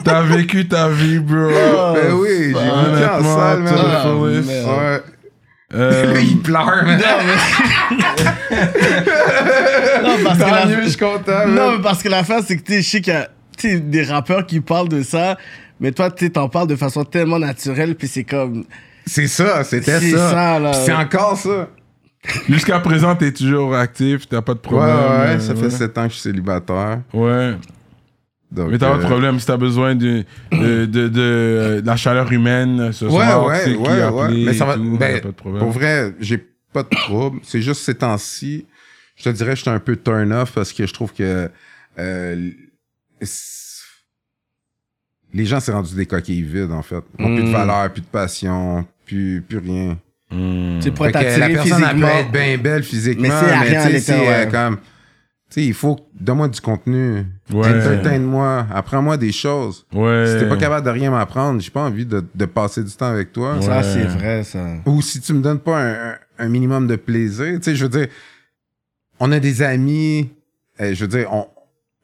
[0.05, 1.49] t'as vécu ta vie, bro.
[1.95, 5.01] ben oui, j'ai vécu en salle, the man.
[5.75, 7.03] Euh, il pleure, man.
[10.03, 10.67] Non, parce que la...
[10.67, 12.89] mieux, je suis content, non, mais parce que la fin, c'est que tu sais, je
[12.89, 15.37] sais qu'il y a des rappeurs qui parlent de ça,
[15.81, 18.65] mais toi, tu sais, t'en parles de façon tellement naturelle, puis c'est comme.
[19.07, 20.31] C'est ça, c'était C'est ça.
[20.31, 20.73] ça, là.
[20.73, 21.69] C'est encore ça.
[22.49, 24.89] Jusqu'à présent, t'es toujours actif, t'as pas de Ouais, problème.
[24.97, 25.71] ouais, euh, ça fait ouais.
[25.71, 27.01] 7 ans que je suis célibataire.
[27.13, 27.57] Ouais.
[28.51, 31.83] Donc, Mais t'as pas de euh, problème si t'as besoin de, de, de, de, de
[31.85, 33.47] la chaleur humaine ce Ouais, soir.
[33.47, 34.45] ouais, ouais, appeler ouais.
[34.47, 34.75] Mais ça va.
[34.75, 35.63] tout, ben, pas de problème.
[35.63, 36.39] pour vrai, j'ai
[36.73, 37.41] pas de trouble.
[37.45, 38.67] C'est juste ces temps-ci,
[39.17, 41.49] je te dirais, je suis un peu turn off parce que je trouve que
[41.99, 42.51] euh,
[45.35, 47.03] les gens s'est rendu des coquilles vides en fait.
[47.19, 47.53] Ils ont plus de Mm.
[47.53, 49.99] valeur, plus de passion, plus plus rien.
[50.31, 51.03] Tu que
[51.39, 54.45] la personne elle peut être bien belle physiquement, Mais mais, tu sais, c'est l'intérieur, euh,
[54.45, 54.51] ouais.
[54.51, 57.25] comme tu sais, il faut donne-moi du contenu.
[57.51, 57.67] Ouais.
[57.69, 59.87] Entertain-moi, apprends-moi des choses.
[59.95, 60.27] Ouais.
[60.27, 63.07] Si t'es pas capable de rien m'apprendre, j'ai pas envie de, de passer du temps
[63.07, 63.57] avec toi.
[63.63, 63.83] Ça, Ouais.
[63.83, 64.63] c'est vrai, ça.
[64.85, 67.85] Ou si tu me donnes pas un, un- un minimum de plaisir, tu sais, je
[67.87, 68.09] veux dire,
[69.21, 70.29] on a des amis,
[70.83, 71.47] euh, je veux dire, on,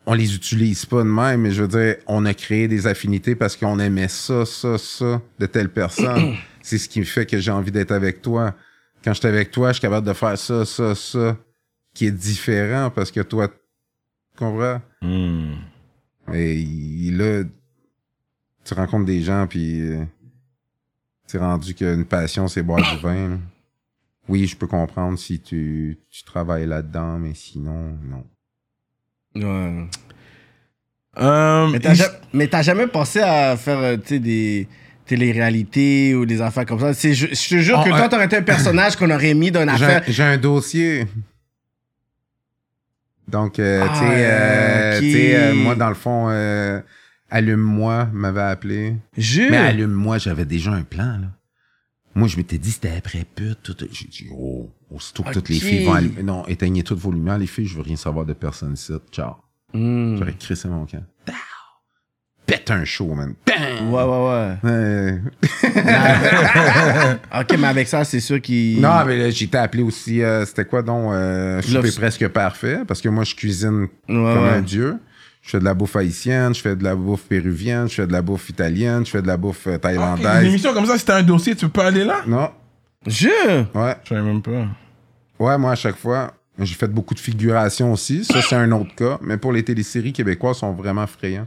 [0.07, 3.35] on les utilise pas de même, mais je veux dire, on a créé des affinités
[3.35, 6.35] parce qu'on aimait ça, ça, ça de telle personne.
[6.66, 8.55] C'est ce qui fait que j'ai envie d'être avec toi.
[9.05, 11.36] Quand je suis avec toi, je suis capable de faire ça, ça, ça,
[11.93, 13.55] qui est différent parce que toi, tu
[14.39, 14.81] comprends?
[15.03, 15.57] Hmm.
[16.32, 17.45] Et il- là,
[18.65, 20.05] tu rencontres des gens, puis euh,
[21.27, 23.28] c'est rendu qu'une passion, c'est boire du vin.
[23.28, 23.36] là.
[24.27, 28.24] Oui, je peux comprendre si tu, tu travailles là-dedans, mais sinon, non.
[29.36, 29.86] Ouais.
[31.19, 31.78] Euh, Mais
[32.49, 34.66] t'as il- jamais pensé à faire, euh, tu sais, des
[35.07, 36.95] télé-réalités ou des affaires comme ça?
[36.95, 39.51] C'est, je, je te jure Oh, que toi, t'aurais été un personnage qu'on aurait mis
[39.51, 40.03] d'une J'ai affaire.
[40.09, 41.07] J'ai un dossier.
[43.27, 46.29] Donc, euh, Ah, tu sais, euh, euh, moi, dans le fond,
[47.31, 48.97] Allume-moi m'avait appelé.
[49.17, 49.51] Jure.
[49.51, 51.29] Mais Allume-moi, j'avais déjà un plan, là.
[52.17, 53.61] Moi, je m'étais dit, c'était après pute.
[53.63, 56.23] Tout, j'ai dit, oh, aussitôt que toutes les filles vont allumer.
[56.23, 58.93] Non, éteignez toutes vos lumières, les filles, je veux rien savoir de personne ici.
[59.11, 59.35] Ciao.
[59.73, 60.17] Hmm.
[60.17, 61.03] J'aurais crissé mon camp.
[62.47, 63.35] Pète un show, man.
[63.47, 63.91] Bam!
[63.93, 65.19] Ouais, ouais, ouais.
[67.41, 68.81] ok, mais avec ça, c'est sûr qu'il.
[68.81, 72.81] Non, mais là, été appelé aussi, euh, c'était quoi donc, euh, souper L'offre- presque parfait,
[72.87, 74.51] parce que moi, je cuisine Ouais, comme ouais.
[74.51, 74.97] un dieu.
[75.43, 78.12] Je fais de la bouffe haïtienne, je fais de la bouffe péruvienne, je fais de
[78.12, 80.45] la bouffe italienne, je fais de la bouffe euh, Ah, ok, Une thaïlandaise.
[80.47, 82.23] émission comme ça, si t'as un dossier, tu peux pas aller là?
[82.27, 82.51] Non,
[83.07, 83.31] Jure.
[83.75, 83.95] ouais.
[84.05, 84.66] Je savais même pas.
[85.39, 88.25] Ouais, moi, à chaque fois, j'ai fait beaucoup de figuration aussi.
[88.25, 89.19] Ça, c'est un autre cas.
[89.21, 91.47] Mais pour les téléséries québécoises, sont vraiment frayants.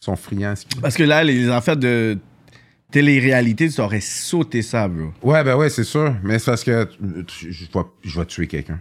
[0.00, 0.54] Sont friands.
[0.80, 2.18] Parce que là, les affaires de
[2.92, 5.08] télé-réalité, tu aurais sauté ça, bro.
[5.22, 6.14] Ouais, ben ouais, c'est sûr.
[6.22, 8.78] Mais c'est parce que je vais, je vais tuer quelqu'un.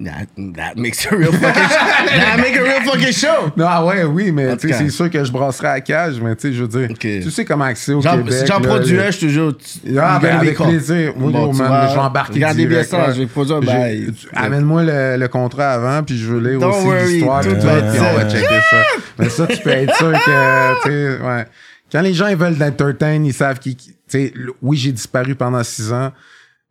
[0.00, 0.26] That,
[0.56, 1.78] that makes a real fucking show.
[2.18, 3.52] That make a real fucking show.
[3.56, 6.20] Non, ah ouais, oui, mais tu sais, c'est sûr que je brasserai à la cage,
[6.20, 8.44] mais tu sais, je veux dire, tu sais comment c'est au J'en Québec.
[8.44, 9.56] j'en là, produis un, je te jure.
[9.56, 11.14] tu- Ah, ben, avec plaisir.
[11.16, 13.14] Bon, man, vas- je vais embarquer Regardez bien ça, ouais.
[13.14, 14.12] je vais produire un bail.
[14.34, 17.96] Amène-moi le, le contrat avant, puis je veux lire Don't aussi l'histoire, tout va être
[18.00, 18.82] on va checker ça.
[19.18, 21.46] Mais ça, tu peux être sûr que, tu sais, ouais.
[21.92, 23.76] quand les gens ils veulent d'entertain, ils savent qu'ils.
[23.76, 26.12] Tu sais, le- oui, j'ai disparu pendant six ans,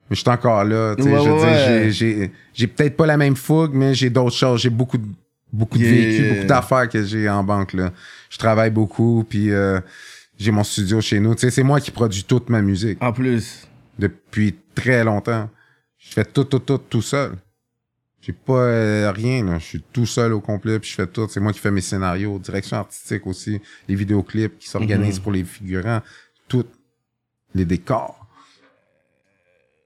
[0.10, 0.96] mais je suis encore là.
[0.96, 1.58] tu sais, Ouais, ouais.
[1.66, 4.62] j'ai- j'ai- j'ai peut-être pas la même fougue, mais j'ai d'autres choses.
[4.62, 5.06] J'ai beaucoup de,
[5.52, 7.92] beaucoup de vécu, beaucoup d'affaires que j'ai en banque, là.
[8.30, 9.80] Je travaille beaucoup, puis euh,
[10.38, 11.36] j'ai mon studio chez nous.
[11.36, 13.68] Tu sais, c'est moi qui produis toute ma musique En plus.
[13.98, 15.50] depuis très longtemps.
[15.98, 17.32] Je fais tout, tout, tout, tout seul.
[18.26, 19.60] J'ai pas euh, rien, là.
[19.60, 21.28] Je suis tout seul au complet, puis je fais tout.
[21.30, 23.60] C'est moi qui fais mes scénarios, direction artistique aussi,
[23.90, 26.02] les vidéoclips qui s'organisent pour les figurants,
[26.48, 26.66] tout.
[27.54, 28.26] Les décors.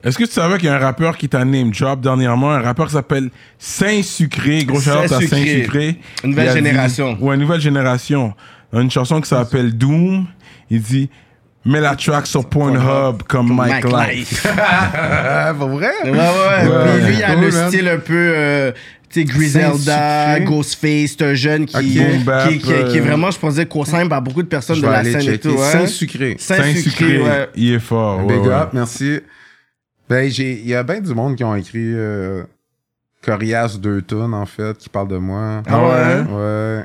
[0.03, 2.61] Est-ce que tu savais qu'il y a un rappeur qui t'a name drop dernièrement, un
[2.61, 5.37] rappeur qui s'appelle Saint-Sucré, gros shout à Saint-Sucré.
[5.37, 5.99] Saint-Sucré.
[6.23, 7.17] Une nouvelle a dit- génération.
[7.19, 8.35] ouais, une nouvelle génération.
[8.71, 10.27] Une chanson qui s'appelle Doom.
[10.69, 11.09] Il dit
[11.67, 14.47] Mets la track sur Pornhub comme Mike, Life.
[14.57, 15.91] Ah, pour vrai?
[16.05, 16.17] Ouais, ouais.
[16.17, 16.99] Ouais.
[16.99, 17.67] Puis lui, il a Cool, le man.
[17.69, 18.71] style un peu, euh,
[19.09, 20.39] tu sais, Griselda.
[20.39, 21.83] Ghostface, c'est un jeune qui, Ok.
[21.83, 24.79] qui, Boom bap, qui, qui est euh, vraiment, je pensais, co-simple à beaucoup de personnes
[24.81, 25.39] de la scène et checker.
[25.39, 25.49] tout.
[25.49, 25.71] Ouais.
[25.71, 26.35] Saint-Sucré.
[26.39, 27.49] Saint-Sucré, Saint-Sucré, ouais.
[27.55, 28.25] il est fort.
[28.25, 28.53] ouais, Big ouais.
[28.53, 29.19] up, merci.
[30.09, 32.43] Ben, j'ai, il y a bien du monde qui ont écrit euh,
[33.21, 35.63] Corias deux tonnes, en fait, qui parlent de moi.
[35.67, 36.21] Ah ouais?
[36.33, 36.83] Ouais.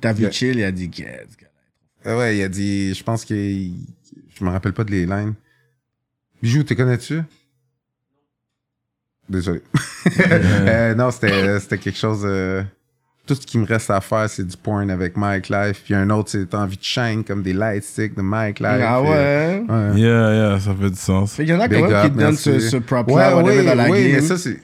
[0.00, 0.30] T'as vu Yeah.
[0.30, 1.26] chill, il a dit, Get,
[2.04, 3.34] Ah ouais, il a dit, je pense que,
[4.40, 5.34] je me rappelle pas de les lines.
[6.42, 7.20] Bijou, t'es connais-tu?
[9.28, 9.60] Désolé.
[10.16, 12.62] Euh, non, c'était, c'était quelque chose, euh,
[13.26, 15.82] tout ce qui me reste à faire, c'est du porn avec Mike Life.
[15.84, 18.80] Puis un autre, c'est envie de shine comme des light sticks de Mike Life.
[18.82, 19.64] Ah Euh, ouais?
[19.68, 20.00] ouais.
[20.00, 21.34] Yeah, yeah, ça fait du sens.
[21.34, 23.88] Qu'il y en a quand même qui te donnent ce, ce prop-là, Ouais, dans la
[23.90, 24.12] oui, game.
[24.12, 24.56] mais ça, c'est.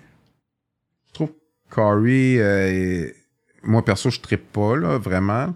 [1.09, 1.31] Je trouve
[1.71, 3.09] Corey, euh,
[3.63, 5.55] moi, perso, je trippe pas, là, vraiment.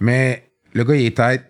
[0.00, 1.44] Mais le gars, il est tête.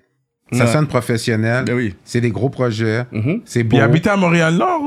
[0.52, 0.70] Ça Ouais.
[0.70, 1.64] sonne professionnel.
[1.64, 1.94] Ben oui.
[2.04, 3.04] C'est des gros projets.
[3.10, 3.40] Mhm.
[3.44, 3.76] C'est beau.
[3.76, 4.82] Il habitait à Montréal-Nord.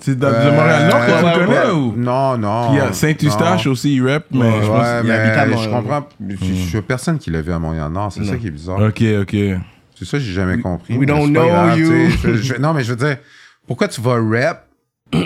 [0.00, 1.70] C'est de, Euh, Montréal-Nord que tu ouais, le connais ouais.
[1.72, 1.94] ou?
[1.96, 2.68] Non, non.
[2.68, 4.86] Puis il y a Saint-Eustache aussi, il rap, mais Ouais, je pense.
[5.02, 6.08] il mais habite à je comprends.
[6.28, 8.12] Je je suis personne qui l'a vu à Montréal-Nord.
[8.12, 8.78] C'est ça qui est bizarre.
[8.80, 9.36] Ok, ok.
[9.94, 10.96] C'est ça que j'ai jamais compris.
[10.96, 11.92] we don't know grave, you.
[12.24, 13.18] Je- je- non, mais je veux dire,
[13.66, 14.66] pourquoi tu vas rap?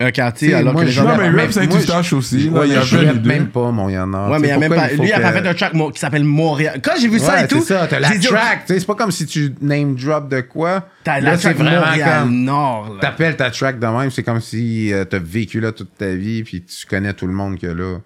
[0.00, 1.04] Un quartier, alors moi, que les gens...
[1.04, 2.50] Non, mais rap Saint-Eustache aussi.
[2.50, 3.28] là, Ouais, il y mais je rappe deux.
[3.28, 4.30] même pas Montréal-Nord.
[4.30, 4.88] Ouais, Tu mais il y a même pas...
[4.88, 6.78] Lui, il a pas fait un track qui s'appelle Montréal.
[6.82, 7.60] Quand j'ai vu ça Ouais, et tout...
[7.60, 8.66] c'est ça, t'as la track.
[8.66, 10.86] Tu sais, c'est pas comme si tu name drop de quoi.
[11.04, 13.00] T'as Là, la c'est track vraiment Montréal comme- Nord, là.
[13.00, 16.44] T'appelles ta track de même, c'est comme si euh, t'as vécu là toute ta vie,
[16.44, 17.98] puis tu connais tout le monde que là.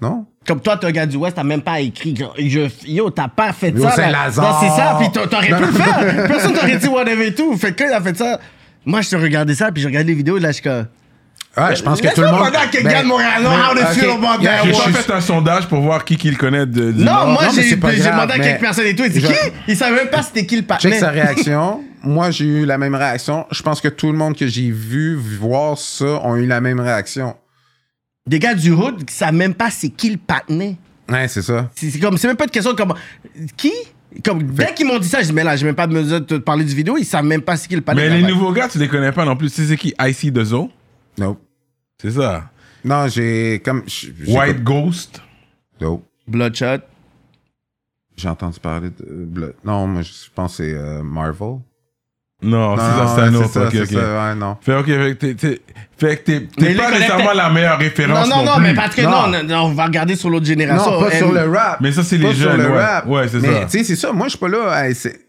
[0.00, 0.26] Non?
[0.46, 2.14] Comme toi, t'es un gars du Ouest, t'as même pas écrit.
[2.38, 3.92] Je, yo, t'as pas fait Yo, ça.
[3.92, 4.10] c'est.
[4.10, 4.60] Lazare.
[4.60, 6.24] C'est ça, puis t'a- t'aurais pu le faire.
[6.28, 7.56] Personne t'aurait dit whatever et tout.
[7.56, 8.40] Fait que quand il a fait ça,
[8.84, 10.62] moi, je te regardais ça, puis je regardais les vidéos, là, je suis
[11.54, 12.50] Ah, je pense que tout le monde.
[12.50, 16.04] Ben, de Nord, how they feel about that J'ai pas fait un sondage pour voir
[16.04, 19.04] qui qui le connaît de, du Non, moi, j'ai demandé à quelques personnes et tout.
[19.04, 19.34] Ils disent qui?
[19.68, 21.00] Ils savaient même pas c'était qui le Check partenaire.
[21.00, 21.82] sa réaction.
[22.02, 23.46] Moi, j'ai eu la même réaction.
[23.50, 26.80] Je pense que tout le monde que j'ai vu voir ça ont eu la même
[26.80, 27.36] réaction.
[28.26, 30.74] Des gars du Hood qui savent même pas c'est qui le partenaire.
[31.08, 31.68] Ouais, c'est ça.
[31.74, 32.94] C'est comme, c'est même pas une question de comme.
[33.56, 33.72] Qui?
[34.24, 36.24] Comme, dès qu'ils m'ont dit ça, je dis, mais là, j'ai même pas besoin de
[36.24, 38.10] te parler du vidéo, ils savent même pas c'est qui le partenaire.
[38.10, 39.50] Mais les nouveaux gars, tu les connais pas non plus.
[39.50, 39.94] Tu sais c'est qui?
[40.00, 40.70] Icy de Zo
[41.18, 41.40] Nope.
[42.00, 42.50] C'est ça.
[42.84, 43.82] Non, j'ai comme.
[43.86, 45.20] j'ai- j'ai White Ghost?
[45.80, 46.04] Nope.
[46.26, 46.78] Bloodshot?
[48.16, 49.54] J'ai entendu parler de Blood.
[49.64, 51.58] Non, moi, je pense que c'est euh, Marvel.
[52.44, 53.50] Non, c'est ça, non, c'est un ouais, autre.
[53.52, 53.88] ça, ok, c'est ok.
[53.88, 54.56] ça, ouais, non.
[54.60, 55.62] Fait, ok, fait que t'es- t'es
[55.96, 58.28] fait que t'es- Mais t'es les pas nécessairement peut-être- la meilleure Non, référence.
[58.28, 58.62] non, non, plus.
[58.64, 59.10] mais parce que Non.
[59.10, 60.90] non, non, non, on va regarder sur l'autre génération.
[60.90, 61.80] Non, pas Elle- sur le rap.
[61.80, 62.62] Mais ça, c'est Pas les sur jeunes.
[62.62, 62.84] le ouais.
[62.84, 63.06] rap.
[63.06, 63.64] Ouais, c'est Mais ça.
[63.66, 64.12] tu sais, c'est ça.
[64.12, 64.88] Moi, je suis pas là.
[64.88, 65.20] hey, c'est-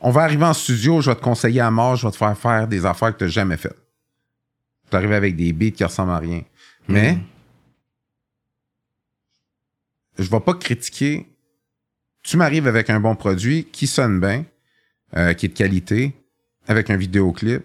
[0.00, 2.36] On va arriver en studio, je vais te conseiller à mort, je vais te faire
[2.38, 3.74] faire des affaires que tu n'as jamais faites.
[4.90, 6.42] Tu arrives avec des beats qui ressemblent à rien.
[6.88, 7.20] Mais Mm.
[10.18, 11.26] je vais pas critiquer.
[12.22, 14.44] Tu m'arrives avec un bon produit qui sonne bien,
[15.16, 16.14] euh, qui est de qualité,
[16.66, 17.62] avec un vidéoclip.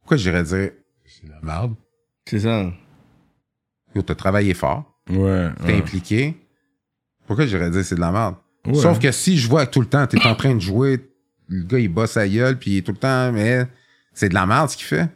[0.00, 0.70] Pourquoi j'irais dire
[1.06, 1.74] c'est de la merde?
[2.26, 2.72] C'est ça.
[3.94, 5.48] Yo, t'as travaillé fort, Ouais.
[5.60, 5.78] t'es ouais.
[5.78, 6.36] impliqué.
[7.26, 8.36] Pourquoi j'irais dire c'est de la merde?
[8.66, 8.74] Ouais.
[8.74, 11.00] Sauf que si je vois que tout le temps, t'es en train de jouer,
[11.48, 13.66] le gars, il bosse à gueule, puis il est tout le temps, mais
[14.12, 15.08] c'est de la merde ce qu'il fait.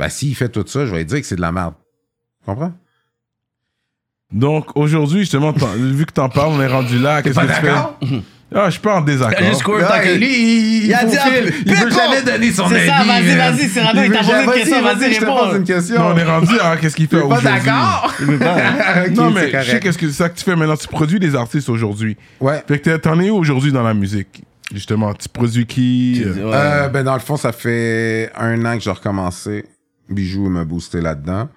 [0.00, 1.74] Ben, s'il fait tout ça, je vais lui dire que c'est de la merde.
[2.42, 2.72] Tu comprends?
[4.32, 7.20] Donc, aujourd'hui, justement, vu que t'en parles, on est rendu là.
[7.22, 8.20] Qu'est-ce que tu fais?
[8.52, 9.46] Ah, je suis pas en désaccord.
[9.46, 11.14] Juste Là, tant que- lui, il, Il a dit,
[11.66, 12.88] il veut jamais donner son C'est avis.
[12.88, 15.36] ça, vas-y, vas-y, Cyrano, il t'a posé une question, vas-y, réponds.
[15.36, 15.98] pose une question.
[16.00, 17.48] Non, on est rendu à qu'est-ce qu'il fait T'es pas aujourd'hui?
[17.64, 18.14] d'accord?
[19.14, 20.76] Non, mais c'est je sais qu'est-ce que c'est ça que tu fais maintenant.
[20.76, 22.16] Tu produis des artistes aujourd'hui.
[22.40, 22.60] Ouais.
[22.66, 24.42] Fait que t'en es où aujourd'hui dans la musique?
[24.74, 26.24] Justement, tu produis qui?
[26.26, 26.32] Ouais.
[26.52, 29.64] Euh, ben, dans le fond, ça fait un an que j'ai recommencé.
[30.10, 31.48] Bijou m'a boosté là-dedans.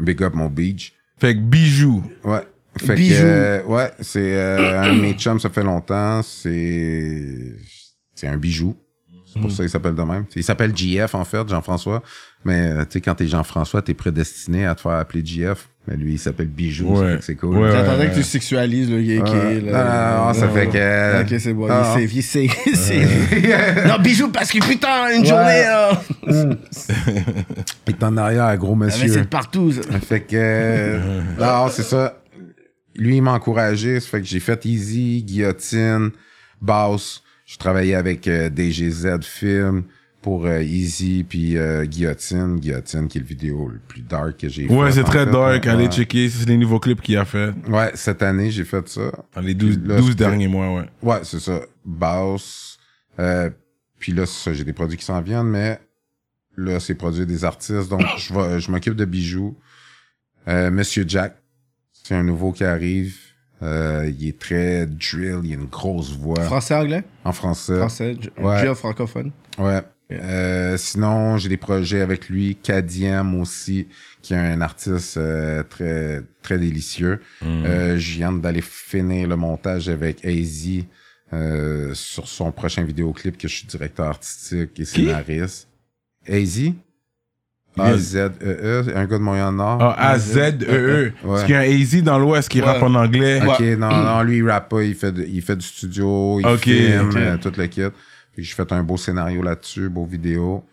[0.00, 0.92] Big up mon beach.
[1.18, 2.02] Fait que bijoux.
[2.24, 2.46] Ouais.
[2.78, 3.14] Fait Bijou.
[3.14, 6.22] que, euh, ouais, c'est euh, un de mes chums, ça fait longtemps.
[6.22, 7.56] C'est,
[8.14, 8.76] c'est un bijou.
[9.32, 10.24] C'est pour ça qu'il s'appelle de même.
[10.36, 12.02] Il s'appelle JF, en fait, Jean-François.
[12.44, 15.68] Mais, euh, tu sais, quand t'es Jean-François, t'es prédestiné à te faire appeler JF.
[15.88, 16.96] Mais lui, il s'appelle Bijou.
[17.00, 17.18] Ouais.
[17.22, 17.56] C'est cool.
[17.56, 17.72] Ouais.
[17.72, 21.40] J'attendais que tu sexualises le gay est Non, non, non, non, ça fait que- Ok,
[21.40, 21.66] c'est bon.
[21.70, 21.96] Ah.
[21.98, 22.46] Il sait.
[23.88, 26.00] Non, bijou, parce que putain, une journée, là.
[27.86, 29.08] Il est en arrière, un gros Ah, mais monsieur.
[29.08, 29.72] c'est partout.
[29.72, 29.80] ça.
[30.00, 30.28] Fait que.
[30.36, 32.18] euh, non, c'est ça.
[32.94, 34.00] Lui, il m'a encouragé.
[34.00, 36.10] Ça fait que j'ai fait Easy, Guillotine,
[36.60, 37.21] Bass.
[37.52, 39.82] Je travaillais avec euh, DGZ Film
[40.22, 42.58] pour euh, Easy puis euh, Guillotine.
[42.58, 44.66] Guillotine, qui est le vidéo le plus dark que j'ai.
[44.68, 45.30] Ouais, c'est très fait.
[45.32, 45.66] dark.
[45.66, 46.30] Allez checker.
[46.30, 49.12] C'est les nouveaux clips qu'il a fait Ouais, cette année, j'ai fait ça.
[49.34, 50.88] dans les 12, Là, 12 c'était- derniers mois, ouais.
[51.02, 51.60] Ouais, c'est ça.
[51.84, 52.78] Bass.
[53.18, 53.50] Euh,
[53.98, 55.78] puis là, c'est ça, j'ai des produits qui s'en viennent, mais
[56.56, 57.88] là, c'est produire des artistes.
[57.90, 59.56] Donc, je, je m'occupe de bijoux.
[60.48, 61.36] Euh, Monsieur Jack,
[61.92, 63.16] c'est un nouveau qui arrive.
[63.62, 67.04] Euh, il est très drill, il a une grosse voix Français, anglais?
[67.24, 67.76] En français.
[67.76, 68.60] Français, Ouais.
[68.62, 69.30] drill francophone.
[69.58, 69.80] Ouais.
[70.10, 73.88] Euh, sinon, j'ai des projets avec lui, Kadiem aussi,
[74.20, 77.20] qui est un artiste euh, très très délicieux.
[77.42, 80.68] Euh, je viens d'aller finir le montage avec AZ
[81.32, 85.68] euh, sur son prochain vidéoclip que je suis directeur artistique et scénariste.
[86.28, 86.60] AZ
[87.78, 89.78] A Z E E, un gars de Montréal-Nord.
[89.80, 91.04] Ah, A-Z-E-E.
[91.04, 91.12] Ouais.
[91.24, 92.66] Parce qu'il y a un AZ dans l'Ouest qui Ouais.
[92.66, 93.40] rappe en anglais.
[93.46, 96.46] Ok, non, non, lui, il rappe pas, il fait, de- il fait du studio, il
[96.46, 97.16] Ok, filme, ok.
[97.16, 97.82] euh, tout le kit.
[98.34, 100.64] Puis j'ai fait un beau scénario là-dessus, beau vidéo.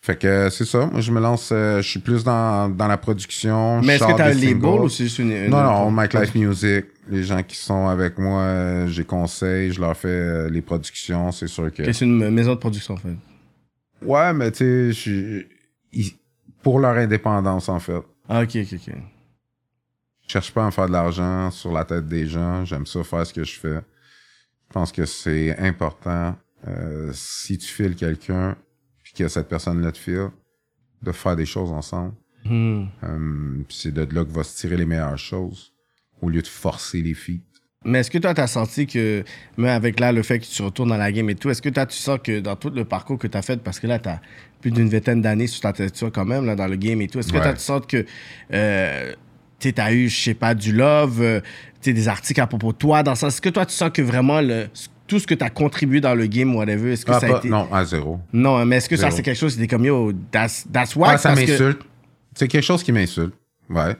[0.00, 2.86] Fait que euh, c'est ça, moi je me lance, euh, je suis plus dans, dans
[2.88, 3.80] la production.
[3.80, 5.30] Mais est-ce que t'as un label ou c'est juste une.
[5.32, 9.72] une- Non, non, Mike Life Music, les gens qui sont avec moi, euh, j'ai conseil,
[9.72, 11.90] je leur fais les productions, c'est sûr que...
[11.90, 13.16] C'est une maison de production, en fait.
[14.04, 15.44] Ouais, mais tu sais, je
[16.64, 18.02] pour leur indépendance en fait.
[18.28, 18.94] Ah, ok, ok, ok.
[20.26, 22.64] Je cherche pas à me faire de l'argent sur la tête des gens.
[22.64, 23.80] J'aime ça faire ce que je fais.
[24.68, 26.34] Je pense que c'est important.
[26.66, 28.56] euh, si tu files quelqu'un,
[29.02, 30.30] puis que cette personne-là te file,
[31.02, 32.14] de faire des choses ensemble.
[32.44, 32.86] Hmm.
[33.02, 35.74] Euh, c'est de là que va se tirer les meilleures choses,
[36.22, 37.53] au lieu de forcer les feats.
[37.84, 39.24] Mais est-ce que toi, t'as senti que,
[39.58, 41.68] même avec là, le fait que tu retournes dans la game et tout, est-ce que
[41.68, 43.98] toi, tu sens que dans tout le parcours que tu as fait, parce que là,
[43.98, 44.20] tu as
[44.60, 47.18] plus d'une vingtaine d'années sur ta tête quand même, là, dans le game et tout,
[47.18, 47.42] est-ce que Ouais.
[47.42, 48.06] toi, tu sens que
[48.52, 49.12] euh,
[49.58, 51.40] tu as eu, je sais pas, du love, euh,
[51.82, 54.00] tu des articles à propos de toi, dans ça, est-ce que toi, tu sens que
[54.02, 54.68] vraiment le,
[55.06, 57.34] tout ce que tu as contribué dans le game, whatever, est-ce que Ah, ça pas-
[57.34, 57.48] a été.
[57.50, 58.18] Non, à zéro.
[58.32, 60.66] Non, mais est-ce que ça, c'est quelque chose qui était comme yo, that's?
[60.74, 61.80] Ah, ça que- m'insulte.
[62.34, 63.34] C'est quelque chose qui m'insulte.
[63.68, 63.94] Ouais.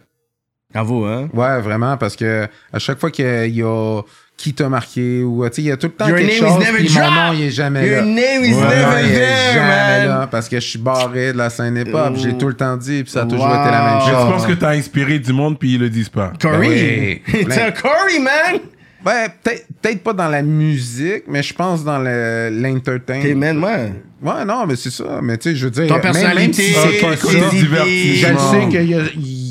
[0.72, 1.28] Bravo, hein?
[1.32, 4.00] Ouais, vraiment, parce que à chaque fois qu'il y a- il y a
[4.36, 6.48] qui t'a marqué ou tu sais il y a tout le temps Your quelque name
[6.50, 8.02] is chose never puis mon nom il est jamais Your là.
[8.02, 10.08] name is Ouais, never il est there, jamais man.
[10.08, 13.04] là parce que je suis barré de la scène hip-hop, j'ai tout le temps dit
[13.04, 13.60] puis ça a toujours Wow.
[13.60, 14.24] été la même Mais chose.
[14.26, 16.32] je pense que t'as inspiré du monde puis ils le disent pas?
[16.40, 17.22] Corey!
[17.28, 17.44] oui.
[17.48, 18.60] T'es un Corey, man!
[19.06, 23.36] Ouais, peut-être peut-être pas dans la musique, mais je pense dans le T'es, l'entertainment.
[23.54, 23.92] man, ouais.
[24.22, 26.74] Ouais, non, mais c'est ça, mais tu sais, je veux dire Ton personnalité, même si
[26.74, 28.52] Ah, c'est ton c'est- côté je divertissement.
[28.52, 29.02] le sais qu'il a,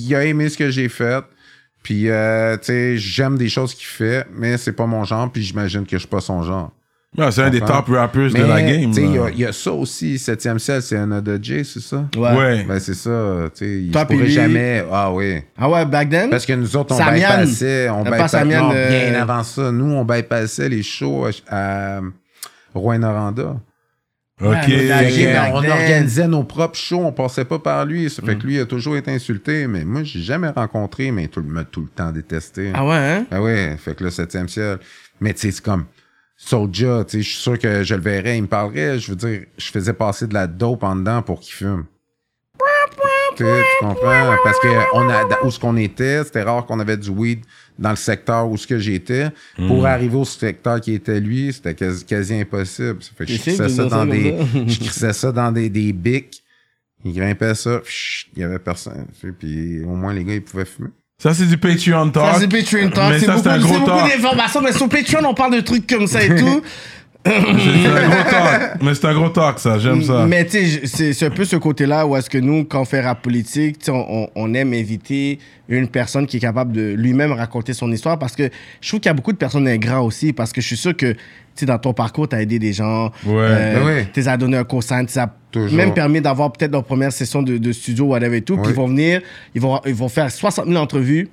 [0.03, 1.23] il a aimé ce que j'ai fait.
[1.83, 5.43] Puis, euh, tu sais, j'aime des choses qu'il fait, mais c'est pas mon genre, puis
[5.43, 6.71] j'imagine que je suis pas son genre.
[7.17, 8.89] Ouais, c'est un des top rappers Mais, de la game.
[8.91, 11.37] tu sais, il y a- il y, a ça aussi, 7e ciel, c'est un de
[11.43, 12.07] J, c'est ça?
[12.17, 12.63] Ouais.
[12.63, 14.83] Ben, c'est ça, tu sais, Toi, je pourrais jamais...
[14.91, 15.41] Ah oui.
[15.57, 16.29] Ah ouais, back then?
[16.31, 19.71] Parce que nous autres, on bypassait, on Euh, pas bypassait, non, euh, bien avant ça.
[19.71, 22.01] Nous, on bypassait les shows à, à
[22.73, 23.57] Rouen-Noranda.
[24.41, 24.49] Ok.
[24.67, 24.87] Ouais,
[25.33, 28.09] back on organisait nos propres shows, on passait pas par lui.
[28.09, 31.39] Ça fait que lui, a toujours été insulté, mais moi, j'ai jamais rencontré, mais tout,
[31.41, 32.71] le- m'a tout le temps détesté.
[32.73, 33.25] Ah ouais, hein?
[33.31, 34.79] Ah ouais, fait que le septième ciel.
[35.21, 35.85] Mais tu sais, c'est comme
[36.35, 38.97] Soulja, tu sais, je suis sûr que je le verrais, il me parlerait.
[38.99, 41.85] Je veux dire, je faisais passer de la dope en dedans pour qu'il fume.
[43.35, 43.45] Tu
[43.79, 44.35] comprends?
[44.43, 47.43] Parce que on a, où ce qu'on était, c'était rare qu'on avait du weed
[47.79, 49.29] dans le secteur où ce que j'étais.
[49.55, 53.01] Pour arriver au secteur qui était lui, c'était quasi, quasi impossible.
[53.01, 54.35] Ça fait que je crissais ça dans des,
[54.67, 56.43] je crissais ça dans des, des bics.
[57.05, 57.81] Il grimpait ça,
[58.35, 59.05] il y avait personne.
[59.19, 60.89] tu sais, Puis au moins les gars, ils pouvaient fumer.
[61.21, 62.33] Ça, c'est du Patreon Talk.
[62.33, 63.13] Ça, c'est Patreon Talk.
[63.13, 66.61] Mais C'est beaucoup, d'informations, mais sur Patreon, on parle de trucs comme ça et tout.
[67.25, 68.81] C'est un gros talk.
[68.81, 69.79] Mais c'est un gros talk, ça.
[69.79, 70.25] J'aime ça.
[70.27, 73.01] Mais tu sais, c'est un peu ce côté-là où est-ce que nous, quand on fait
[73.01, 75.39] rap politique, tu sais, on, on- on aime inviter
[75.69, 78.49] une personne qui est capable de lui-même raconter son histoire parce que
[78.81, 80.95] je trouve qu'il y a beaucoup de personnes ingrats aussi parce que je suis sûr
[80.97, 81.19] que, tu
[81.55, 83.05] sais, dans ton parcours, tu as aidé des gens.
[83.25, 83.47] Ouais.
[83.75, 84.03] Ben oui.
[84.13, 85.77] Tu les as donné un cosign, tu as Toujours.
[85.77, 88.57] même permis d'avoir peut-être leur première session de, de studio, whatever et tout.
[88.57, 89.21] Puis ils vont venir,
[89.55, 91.29] ils vont, ils vont faire 60 000 entrevues.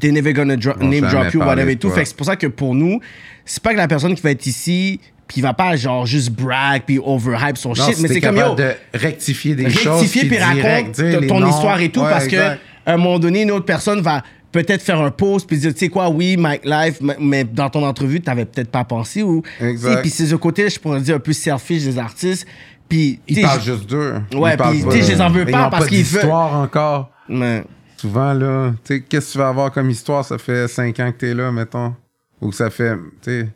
[0.00, 1.90] They're never gonna dro- name drop you, whatever et tout.
[1.90, 3.00] Fait que c'est pour ça que pour nous,
[3.44, 6.30] c'est pas que la personne qui va être ici, puis il va pas genre juste
[6.30, 10.00] brag puis overhype son Non, shit, si mais c'est comme yo, de rectifier des choses.
[10.00, 10.96] rectifier puis raconte
[11.28, 11.48] ton noms.
[11.50, 12.58] histoire et tout Ouais, parce exact.
[12.84, 14.22] que à un moment donné, une autre personne va
[14.52, 17.84] peut-être faire un post puis dire, tu sais quoi, oui, Mike Life, mais- dans ton
[17.84, 19.42] entrevue, t'avais peut-être pas pensé ou.
[19.58, 22.46] Tu Puis c'est ce côté, je pourrais dire, un peu selfish des artistes.
[22.88, 23.18] Puis.
[23.26, 24.14] tu Ils parlent juste d'eux.
[24.36, 27.10] Ouais, puis, tu sais, je les en veux pas parce qu'ils veulent- encore.
[27.28, 27.64] Mais-
[27.96, 30.24] Souvent, là, tu sais, qu'est-ce que tu vas avoir comme histoire?
[30.24, 31.94] Ça fait cinq ans que t'es là, mettons.
[32.40, 33.48] Ou que ça fait, tu sais,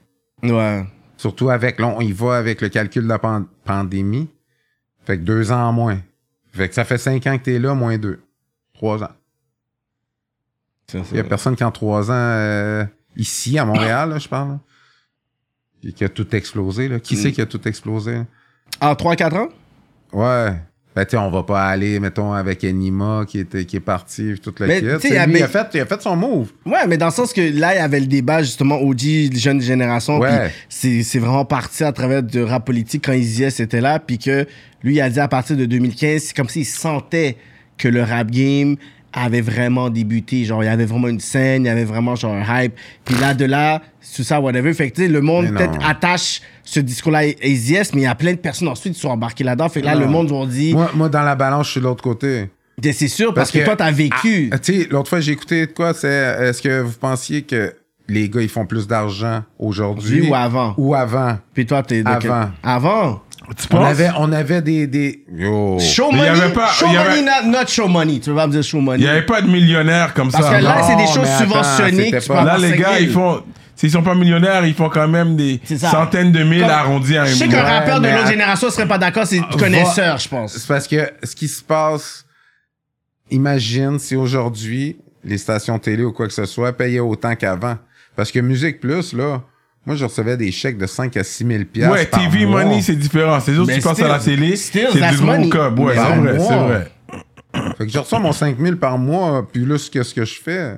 [0.42, 0.86] Ouais.
[1.16, 4.28] surtout avec, là, on y va avec le calcul de la pan- pandémie.
[5.04, 5.98] Fait que deux ans en moins.
[6.52, 8.20] Fait que ça fait cinq ans que t'es là, moins deux.
[8.74, 9.10] Trois ans.
[10.94, 12.84] Il y a personne qui en trois ans, euh,
[13.16, 14.58] ici, à Montréal, là, je parle,
[15.82, 16.98] là, qui a tout explosé, là.
[17.00, 17.18] Qui Mm.
[17.18, 18.22] c'est qui a tout explosé?
[18.80, 19.48] En 3-4 ans?
[20.12, 20.58] Ouais.
[20.96, 24.30] Ben, tu sais, on va pas aller, mettons, avec Anima qui, était, qui est parti,
[24.32, 24.86] puis toute la Mais, kit.
[24.86, 24.92] lui,
[25.28, 26.48] mais- il, a fait, il a fait son move.
[26.66, 29.60] Ouais, mais dans le sens que là, il y avait le débat, justement, OG, jeune
[29.60, 30.18] génération.
[30.18, 30.50] Ouais.
[30.68, 34.00] puis c'est vraiment parti à travers de rap politique quand Easy était là.
[34.00, 34.46] Puis que
[34.82, 37.36] lui, il a dit à partir de 2015, c'est comme s'il sentait
[37.76, 38.76] que le rap game
[39.18, 40.44] avait vraiment débuté.
[40.44, 42.74] Genre, il y avait vraiment une scène, il y avait vraiment genre un hype.
[43.04, 43.82] Puis là, de là,
[44.16, 44.72] tout ça, whatever.
[44.74, 48.06] Fait que, tu sais, le monde peut-être attache ce discours-là à Easy mais il y
[48.06, 49.68] a plein de personnes ensuite qui sont embarquées là-dedans.
[49.68, 50.00] Fait que là, Non.
[50.00, 52.48] le monde ont dit, Moi, moi, dans la balance, je suis de l'autre côté.
[52.82, 54.48] c'est sûr, parce, que, toi, t'as vécu.
[54.52, 57.74] Ah, tu sais, l'autre fois, j'ai écouté de quoi, c'est est-ce que vous pensiez que
[58.08, 60.74] les gars, ils font plus d'argent aujourd'hui ou avant?
[60.78, 61.38] Ou avant.
[61.54, 62.50] Puis toi, t'es de quel- Avant?
[62.62, 63.22] Avant?
[63.56, 63.86] Tu On penses?
[63.88, 64.86] avait, on avait des.
[64.86, 65.24] des...
[65.32, 65.78] Yo.
[65.78, 67.88] Show Mais il y money, avait pas- show il y avait- money, not, not show
[67.88, 68.20] money.
[68.20, 68.98] Tu veux pas me dire show money?
[68.98, 70.58] Il n'y avait pas de millionnaires comme Parce ça.
[70.58, 73.00] que là, c'est des choses mais attends, subventionnées c'était pas- Là, les 5 gars, 000.
[73.04, 73.42] ils font.
[73.74, 75.90] S'ils sont pas millionnaires, ils font quand même des C'est ça.
[75.90, 78.28] centaines de mille Comme- arrondis à un Je sais qu'un Ouais, rappeur de mais l'autre
[78.28, 80.52] génération serait pas d'accord, c'est connaisseur, je pense.
[80.58, 82.26] C'est parce que ce qui se passe,
[83.30, 87.76] imagine si aujourd'hui, les stations télé ou quoi que ce soit payaient autant qu'avant.
[88.18, 89.42] Parce que Musique Plus, là,
[89.86, 92.64] moi, je recevais des chèques de 5 à 6 000 piastres Ouais, par TV mois.
[92.64, 93.38] Money, c'est différent.
[93.38, 95.78] C'est juste Mais tu passes à la télé, still, c'est du gros cob.
[95.78, 96.92] Ouais, Mais c'est vrai, c'est vrai.
[97.78, 100.72] Fait que je reçois mon 5 000 par mois, plus que ce que je fais?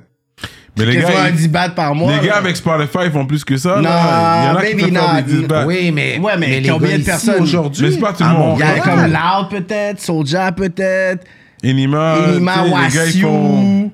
[0.77, 2.11] Mais les Que gars, un ils- 10 bahts par mois.
[2.13, 2.37] les gars là?
[2.37, 3.77] avec Spotify, ils font plus que ça.
[3.77, 4.43] Non, là.
[4.43, 5.21] Il y en a qui maybe peuvent faire not.
[5.21, 5.65] des 10 bahts.
[5.65, 7.41] Oui, mais, Ouais, mais les combien de personnes?
[7.41, 7.85] aujourd'hui?
[7.87, 8.57] Mais c'est pas tout le à monde.
[8.59, 11.25] Il y avait comme Loud peut-être, Soulja peut-être,
[11.63, 13.91] Enima, Inima, tu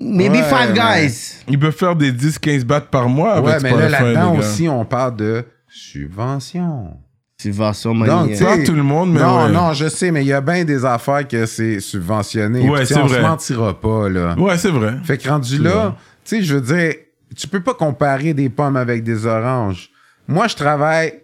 [0.00, 1.34] maybe Ouais, Five Guys.
[1.48, 4.38] Ils peuvent faire des 10-15 bahts par mois avec Ouais, mais là, Spotify, là-dedans les
[4.40, 4.46] gars.
[4.48, 6.96] aussi, on parle de subvention.
[7.40, 9.50] Subvention, Donc, tu sais, Pas tout le monde, mais non, ouais.
[9.52, 12.68] non, je sais, mais il y a bien des affaires que c'est subventionné.
[12.68, 13.16] Ouais, Puis, tu sais, c'est on vrai.
[13.16, 14.34] se mentira pas, là.
[14.38, 14.96] Ouais, c'est vrai.
[15.04, 16.94] Fait que rendu là, tu sais, je veux dire,
[17.34, 19.88] tu peux pas comparer des pommes avec des oranges.
[20.28, 21.14] Moi, je travaille,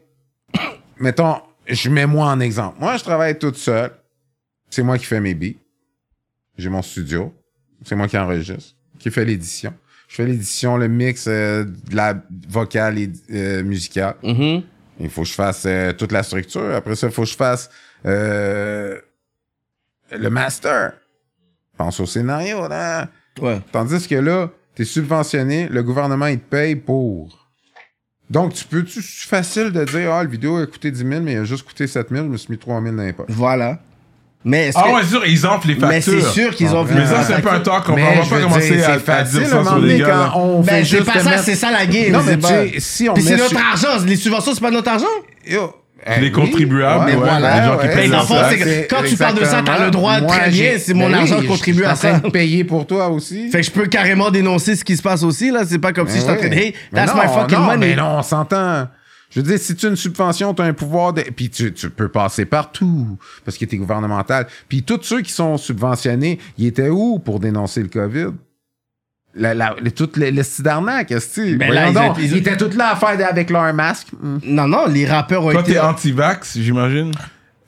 [0.98, 1.36] mettons,
[1.69, 2.77] je mets moi en exemple.
[2.81, 3.90] Moi, je travaille toute seule.
[4.70, 5.59] C'est moi qui fais mes beats.
[6.57, 7.35] J'ai mon studio.
[7.85, 9.73] C'est moi qui enregistre, qui fait l'édition.
[10.09, 12.15] Je fais l'édition, le mix euh, de la
[12.48, 14.15] vocale et euh, musicale.
[14.23, 14.62] Mhm.
[15.01, 16.74] Il faut que je fasse euh, toute la structure.
[16.74, 17.70] Après ça, il faut que je fasse
[18.07, 18.98] euh,
[20.12, 20.93] le master.
[21.77, 23.09] Pense au scénario, là.
[23.40, 23.61] Ouais.
[23.73, 27.51] Tandis que là, t'es subventionné, le gouvernement, il te paye pour.
[28.31, 31.20] Donc, tu peux, tu, c'est facile de dire, ah, le vidéo a coûté 10 000,
[31.20, 33.12] mais il a juste coûté 7 000, je me suis mis 3 000 dans les
[33.12, 33.27] poches.
[33.28, 33.81] Voilà.
[34.48, 36.23] Mais Ah que- ouais, c'est sûr, ils enflent les Mais factures.
[36.23, 36.94] c'est sûr qu'ils ont vu.
[36.94, 39.40] Mais Mais ça, c'est un peu un talk on va pas commencer dire, à, facile,
[39.40, 40.31] dire ça sur les gars.
[40.32, 42.12] quand on Ben, fait c'est pas ça, mettre- c'est ça la game.
[42.12, 44.05] Non, c'est mais tu si on Puis c'est notre sur- argent.
[44.06, 45.05] Les subventions, c'est pas notre argent?
[45.48, 45.74] Yo,
[46.20, 49.44] Les eh, contribuables, oui, ouais, les gens qui payent Mais C'est quand tu parles de
[49.44, 50.70] ça, t'as le droit Moi, très bien.
[50.78, 52.20] C'est mon Ben argent, je contribue je à ça.
[52.20, 53.51] de payer pour toi aussi.
[53.51, 55.62] Fait que je peux carrément dénoncer ce qui se passe aussi, là.
[55.68, 56.56] C'est pas comme si Ben je de, oui.
[56.56, 57.89] hey, Mais that's non, my fucking money.
[57.89, 58.86] Mais non, on s'entend.
[59.36, 61.20] Je veux dire, si tu as une subvention, tu as un pouvoir de.
[61.20, 64.46] Puis tu, tu peux passer partout parce que tu es gouvernemental.
[64.66, 68.28] Puis tous ceux qui sont subventionnés, ils étaient où pour dénoncer le COVID?
[69.34, 72.74] La, la, les, les styles d'arnaque, est-ce que Ben là, ils donc, ils étaient tous
[72.74, 74.08] là à faire avec leur masque.
[74.18, 74.38] Hmm.
[74.42, 75.72] Non, non, les rappeurs ont Toi, été.
[75.72, 77.12] t'es anti-vax, j'imagine?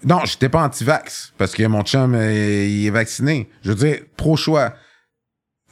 [0.02, 3.50] Non, j'étais pas anti-vax parce que mon chum, euh, il est vacciné.
[3.62, 4.72] Je veux dire, pro-choix.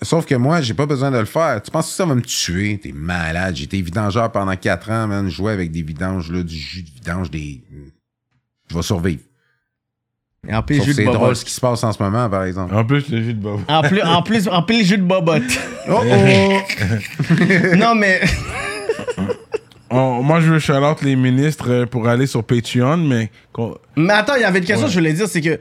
[0.03, 1.61] Sauf que moi, j'ai pas besoin de le faire.
[1.63, 2.79] Tu penses que ça va me tuer?
[2.83, 3.57] T'es malade.
[3.57, 5.29] J'étais vidangeur pendant quatre ans, man.
[5.29, 7.63] Je jouais avec des vidanges, là, du jus de vidange, des.
[8.71, 9.23] Je vais survivre.
[10.49, 11.37] Et en plus, Sauf jus que de c'est drôle bobotte.
[11.37, 12.75] ce qui se passe en ce moment, par exemple.
[12.75, 13.61] En plus, le jus de bob.
[13.69, 15.43] En plus, en plus, en plus, jus de bobotte.
[15.89, 16.59] Oh oh!
[17.77, 18.21] non, mais.
[19.91, 23.77] On- moi, je veux shout out les ministres euh, pour aller sur Patreon, mais qu'on-
[23.97, 24.91] Mais attends, il y avait une question Ouais.
[24.91, 25.61] que je voulais dire, c'est que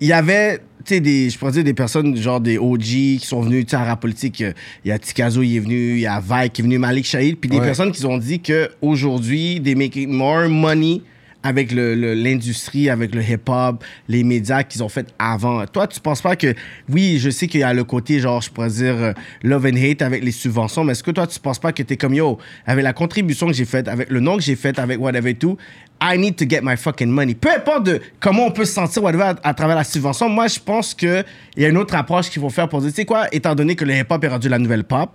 [0.00, 3.20] il y avait, tu sais, des, je pourrais dire des personnes genre des OG qui
[3.22, 4.40] sont venus, tu sais, à rap politique.
[4.42, 4.52] euh,
[4.84, 7.04] Il y a Tikazo, il est venu, il y a Vike qui est venu, Malik
[7.04, 7.64] Shahid, puis des Ouais.
[7.66, 11.02] personnes qui ont dit que aujourd'hui, they making more money
[11.42, 15.64] avec le- le- l'industrie, avec le hip-hop, les médias qu'ils ont fait avant.
[15.66, 16.54] Toi, tu penses pas que,
[16.88, 19.12] oui, je sais qu'il y a le côté, genre, je pourrais dire, euh,
[19.44, 21.96] love and hate avec les subventions, mais est-ce que toi, tu penses pas que t'es
[21.96, 25.00] comme, yo, avec la contribution que j'ai faite, avec le nom que j'ai fait, avec
[25.00, 25.56] whatever et tout,
[26.02, 27.34] I need to get my fucking money.
[27.34, 30.48] Peu importe de comment on peut se sentir whatever à, à travers la subvention, moi,
[30.48, 31.24] je pense qu'il
[31.56, 33.76] y a une autre approche qu'il faut faire pour dire, tu sais quoi, étant donné
[33.76, 35.10] que le hip-hop est rendu la nouvelle pop,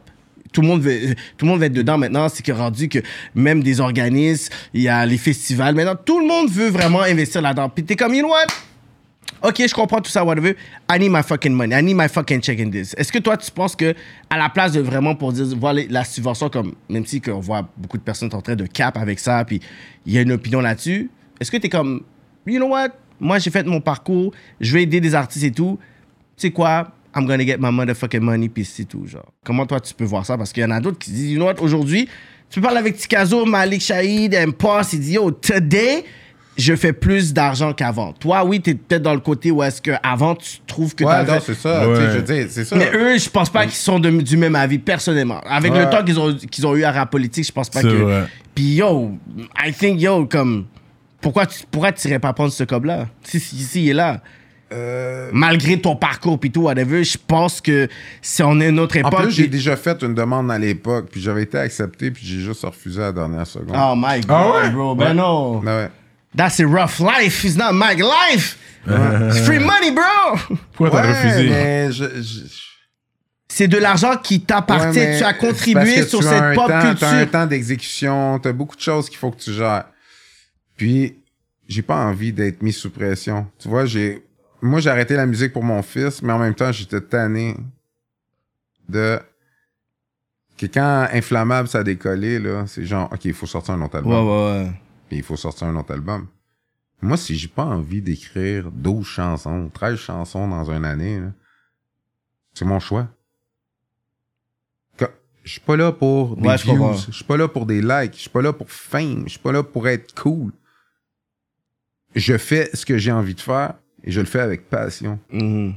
[0.53, 2.29] tout le monde veut, tout le monde va être dedans maintenant.
[2.29, 2.99] C'est que rendu que
[3.35, 5.75] même des organismes, il y a les festivals.
[5.75, 7.67] Maintenant, tout le monde veut vraiment investir là-dedans.
[7.69, 8.45] Puis t'es comme, you know what?
[9.45, 10.55] Ok, je comprends tout ça, whatever.
[10.89, 11.77] I need my fucking money.
[11.77, 12.93] I need my fucking check in this.
[12.97, 13.93] Est-ce que toi, tu penses que
[14.29, 17.41] à la place de vraiment pour dire, voir les- la subvention comme, même si on
[17.41, 19.59] voit beaucoup de personnes en train de cap avec ça, puis
[20.05, 21.09] il y a une opinion là-dessus,
[21.41, 22.03] est-ce que t'es comme,
[22.47, 22.89] you know what?
[23.19, 24.31] Moi, j'ai fait mon parcours,
[24.61, 25.77] je vais aider des artistes et tout.
[26.37, 26.93] Tu sais quoi?
[27.15, 29.31] I'm gonna get my motherfucking money, puis c'est tout, genre.
[29.45, 30.37] Comment toi, tu peux voir ça?
[30.37, 32.07] Parce qu'il y en a d'autres qui disent, you know what, aujourd'hui,
[32.49, 36.03] tu peux parler avec Tikazo, Malik Shahid, M-Poss, il dit, yo, today,
[36.57, 38.13] je fais plus d'argent qu'avant.
[38.13, 41.39] Toi, oui, t'es peut-être dans le côté où est-ce qu'avant, tu trouves que Ouais, non,
[41.43, 41.87] c'est ça.
[41.89, 41.95] Ouais.
[42.15, 42.75] Je dire, c'est ça.
[42.75, 45.39] mais eux, je pense pas qu'ils sont de- du même avis, personnellement.
[45.47, 47.87] Avec le temps qu'ils ont, qu'ils ont eu à rap politique, je pense pas C'est
[47.87, 47.93] que.
[47.93, 48.25] vrai.
[48.53, 49.17] Puis yo,
[49.65, 50.65] I think yo, comme.
[51.21, 53.07] Pourquoi tu pourquoi tu irais pas prendre ce cob-là?
[53.23, 54.21] Si, si, si il est là.
[54.73, 57.87] Euh, Malgré ton parcours puis tout, whatever, je pense que
[58.21, 59.23] si on est une autre En époque.
[59.23, 62.63] plus, j'ai déjà fait une demande à l'époque, puis j'avais été accepté, puis j'ai juste
[62.63, 63.75] refusé à la dernière seconde.
[63.77, 64.69] Oh my god, Ah ouais?
[64.71, 64.95] bro.
[64.95, 65.59] Ben non.
[65.59, 65.89] Ben ouais.
[66.35, 67.43] That's a rough life.
[67.43, 68.57] It's not my life.
[68.87, 70.57] It's free money, bro.
[70.73, 71.49] Pourquoi t'as Ouais, refusé?
[71.49, 72.63] mais je- je-
[73.47, 74.97] C'est de l'argent qui t'appartient.
[74.97, 77.31] Ouais, tu as contribué sur tu as cette un pop temps- T'as un culture.
[77.31, 79.85] temps d'exécution, t'as beaucoup de choses qu'il faut que tu gères.
[80.75, 81.15] Puis,
[81.67, 83.45] j'ai pas envie d'être mis sous pression.
[83.59, 84.23] Tu vois, j'ai,
[84.63, 87.55] moi, j'ai arrêté la musique pour mon fils, mais en même temps, j'étais tanné
[88.89, 89.19] de
[90.57, 93.97] que quand Inflammable ça a décollé, là, c'est genre, OK, il faut sortir un autre
[93.97, 94.11] album.
[94.13, 94.71] ouais, ouais.
[95.09, 96.27] Puis il faut sortir un autre album.
[97.01, 101.31] Moi, si j'ai pas envie d'écrire 12 chansons, 13 chansons dans une année, là,
[102.53, 103.07] c'est mon choix.
[105.43, 108.13] Je suis pas là pour des Ouais, views, je suis pas là pour des likes,
[108.13, 110.53] je suis pas là pour fame, je suis pas là pour être cool.
[112.15, 113.73] Je fais ce que j'ai envie de faire
[114.03, 115.19] et je le fais avec passion.
[115.31, 115.73] Mhm.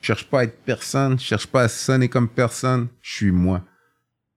[0.00, 3.30] Je cherche pas à être personne, je cherche pas à sonner comme personne, je suis
[3.32, 3.62] moi.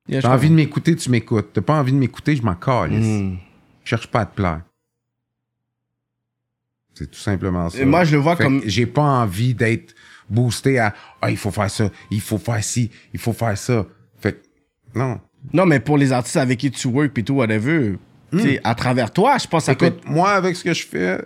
[0.08, 1.50] Yeah, T'as envie de m'écouter, tu m'écoutes.
[1.54, 3.06] T'as pas envie de m'écouter, je m'en calisse.
[3.06, 3.38] Mhm.
[3.84, 4.62] Je cherche pas à te plaire.
[6.96, 7.80] C'est tout simplement ça.
[7.80, 9.94] Et moi, je le vois Fait comme- J'ai pas envie d'être
[10.30, 13.86] boosté à Ah, il faut faire ça, il faut faire ci, il faut faire ça.
[14.20, 15.22] Fait que, non.
[15.54, 17.98] Non, mais pour les artistes avec qui tu work puis tout, whatever,
[18.34, 20.86] sais, à travers toi, je pense que ça peut Écoute, moi, avec ce que je
[20.86, 21.22] fais,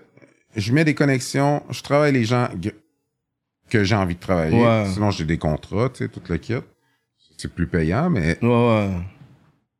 [0.55, 2.49] je mets des connexions, je travaille les gens
[3.69, 4.61] que- j'ai envie de travailler.
[4.61, 4.85] Ouais.
[4.93, 6.53] Sinon, j'ai des contrats, tu sais, tout le kit.
[7.37, 9.01] C'est plus payant, mais être- Ouais, ouais.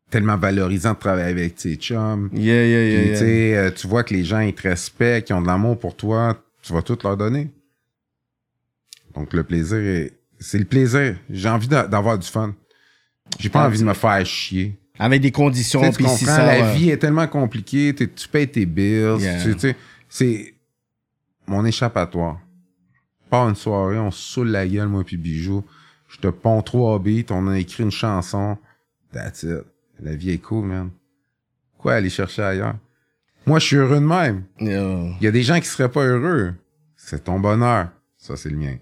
[0.10, 2.30] tellement valorisant de travailler avec tes chums.
[2.34, 3.00] Yeah, yeah, yeah.
[3.00, 3.14] Puis, yeah.
[3.14, 5.78] tu sais, euh, tu vois que les gens, ils te respectent, ils ont de l'amour
[5.80, 7.50] pour toi, tu vas tout leur donner.
[9.16, 11.16] Donc, le plaisir, est- c'est le plaisir.
[11.30, 12.56] J'ai envie d'a- d'avoir du fun.
[13.40, 14.76] J'ai pas Ah, envie de me faire chier.
[15.00, 16.46] Avec des conditions, puis comprends, si ça.
[16.46, 19.44] la vie est tellement compliquée, tu payes tes bills, Yeah.
[19.44, 19.76] tu tu sais,
[20.10, 20.53] c'est
[21.48, 22.40] mon échappatoire.
[23.30, 25.64] Pas une soirée, on se saoule la gueule, moi puis Bijou.
[26.08, 28.58] Je te pond trois beats, on a écrit une chanson.
[29.12, 29.64] That's it.
[30.00, 30.90] La vie est cool, man.
[31.78, 32.76] Quoi aller chercher ailleurs?
[33.46, 34.44] Moi, je suis heureux de même.
[34.60, 36.54] Il y a des gens qui seraient pas heureux.
[36.96, 37.90] C'est ton bonheur.
[38.18, 38.76] Ça, c'est le mien.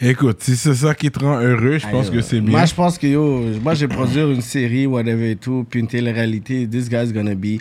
[0.00, 2.50] Écoute, si c'est ça qui te rend heureux, je pense que c'est bien.
[2.50, 5.80] Moi, je pense que yo, moi, je vais produire une série, whatever et tout, puis
[5.80, 6.68] une télé-réalité.
[6.68, 7.60] This guy's gonna be.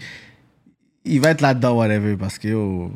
[1.05, 2.91] Il va être là-dedans, whatever, parce que yo.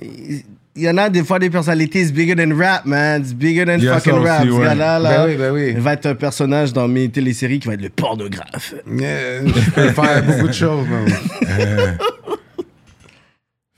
[0.00, 0.42] Il
[0.78, 3.20] il y en a des fois des personnalités, it's bigger than rap, man.
[3.20, 4.44] It's bigger than fucking aussi, rap.
[4.48, 4.74] Ouais.
[4.76, 5.72] là, Ben oui, ben oui.
[5.74, 8.74] il va être un personnage dans mes téléséries qui va être le pornographe.
[8.86, 11.08] Yeah, je peux faire beaucoup de choses, man.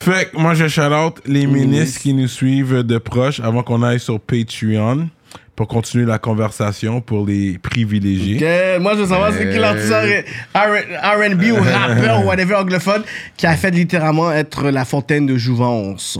[0.02, 3.82] Fait que moi, je shout out les ministres qui nous suivent de proche avant qu'on
[3.82, 5.08] aille sur Patreon
[5.60, 8.78] pour continuer la conversation pour les privilégiés.
[8.80, 9.92] Moi, je veux savoir c'est qui l'artiste
[10.54, 13.02] R- R&B ou rappeur ou whatever anglophone
[13.36, 16.18] qui a fait littéralement être la fontaine de Jouvence.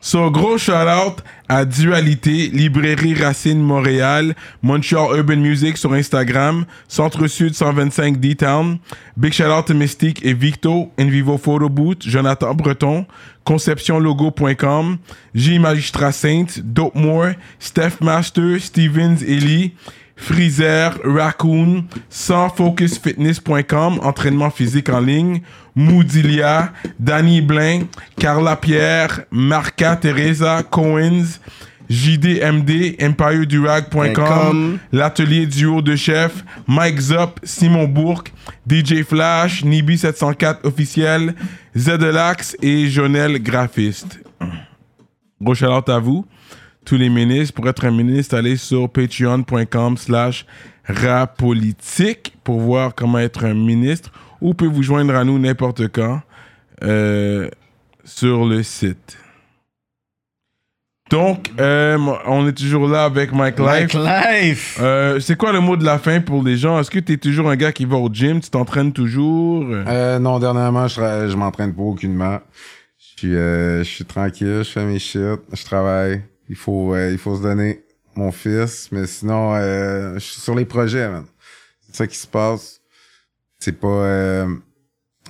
[0.00, 7.54] So, gros shout-out à Dualité, Librairie Racine Montréal, Montreal Urban Music sur Instagram, Centre Sud
[7.54, 8.78] 125 D-Town,
[9.16, 13.06] Big shout-out to Mystique et Victo, Envivo Photo Boot, Jonathan Breton,
[13.44, 14.98] ConceptionLogo.com,
[15.34, 19.74] J Magistrat Saint, Dope More, Steph Master, Stevens Ellie,
[20.14, 25.42] Freezer, Raccoon, sansfocusfitness.com, entraînement physique en ligne,
[25.78, 27.82] Moudilia, Danny Blain,
[28.18, 31.38] Carla Pierre, Marca Teresa, Coens,
[31.88, 34.78] JDMD, EmpireDurag.com, Com.
[34.90, 38.32] l'atelier duo de chef, Mike Zop, Simon Bourque,
[38.68, 41.36] DJ Flash, Nibi704 officiel,
[41.76, 44.18] Zedelax et Jonel Graphiste.
[45.40, 46.26] Gros shout à vous,
[46.84, 47.54] tous les ministres.
[47.54, 50.44] Pour être un ministre, allez sur patreon.com slash
[50.84, 56.20] rapolitique pour voir comment être un ministre ou pouvez vous joindre à nous n'importe quand
[56.82, 57.48] euh,
[58.04, 59.18] sur le site.
[61.10, 61.96] Donc, euh,
[62.26, 63.94] on est toujours là avec Mike Life.
[63.94, 64.78] Mike Life.
[64.78, 66.78] Euh, c'est quoi le mot de la fin pour les gens?
[66.78, 68.40] Est-ce que tu es toujours un gars qui va au gym?
[68.40, 69.64] Tu t'entraînes toujours?
[69.70, 72.40] Euh, non, dernièrement, je, tra- je m'entraîne pas aucunement.
[72.98, 76.22] Je suis, euh, je suis tranquille, je fais mes shit, je travaille.
[76.50, 77.80] Il faut, euh, il faut se donner
[78.14, 81.24] mon fils, mais sinon, euh, je suis sur les projets, man.
[81.86, 82.77] C'est ça qui se passe.
[83.58, 84.46] C'est pas, euh,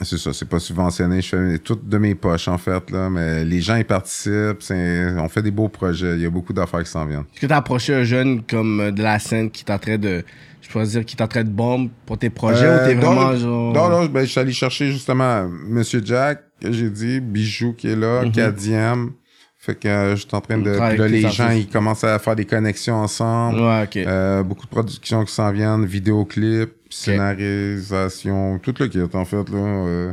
[0.03, 1.21] c'est ça, c'est pas subventionné.
[1.23, 4.61] Je fais tout de mes poches, en fait, là, mais les gens, ils participent.
[4.61, 6.15] c'est- on fait des beaux projets.
[6.17, 7.25] Il y a beaucoup d'affaires qui s'en viennent.
[7.33, 10.25] Est-ce que t'as approché un jeune comme euh, de la scène qui t'entraîne de.
[10.61, 13.31] Je pourrais dire qui t'entraîne de bombe pour tes projets Euh, ou t'es non, vraiment
[13.33, 13.73] non, genre.
[13.73, 17.89] Non, non, ben, je suis allé chercher justement Monsieur Jack, que j'ai dit, Bijou qui
[17.89, 18.25] est là.
[18.33, 19.13] Kadiam.
[19.61, 20.71] Fait que euh, je suis en train de.
[20.71, 23.61] Puis là, les gens, ils commencent à faire des connexions ensemble.
[23.61, 23.97] Ouais, ok.
[23.97, 29.57] Euh, beaucoup de productions qui s'en viennent, vidéoclips, scénarisation, tout le kit, en fait, là.
[29.59, 30.13] euh,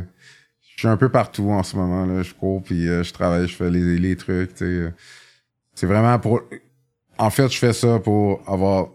[0.60, 2.22] je suis un peu partout en ce moment, là.
[2.22, 4.64] Je cours, puis euh, je travaille, je fais les, les trucs, tu sais.
[4.64, 4.90] euh.
[5.74, 6.42] C'est vraiment pour...
[7.18, 8.88] En fait, je fais ça pour avoir...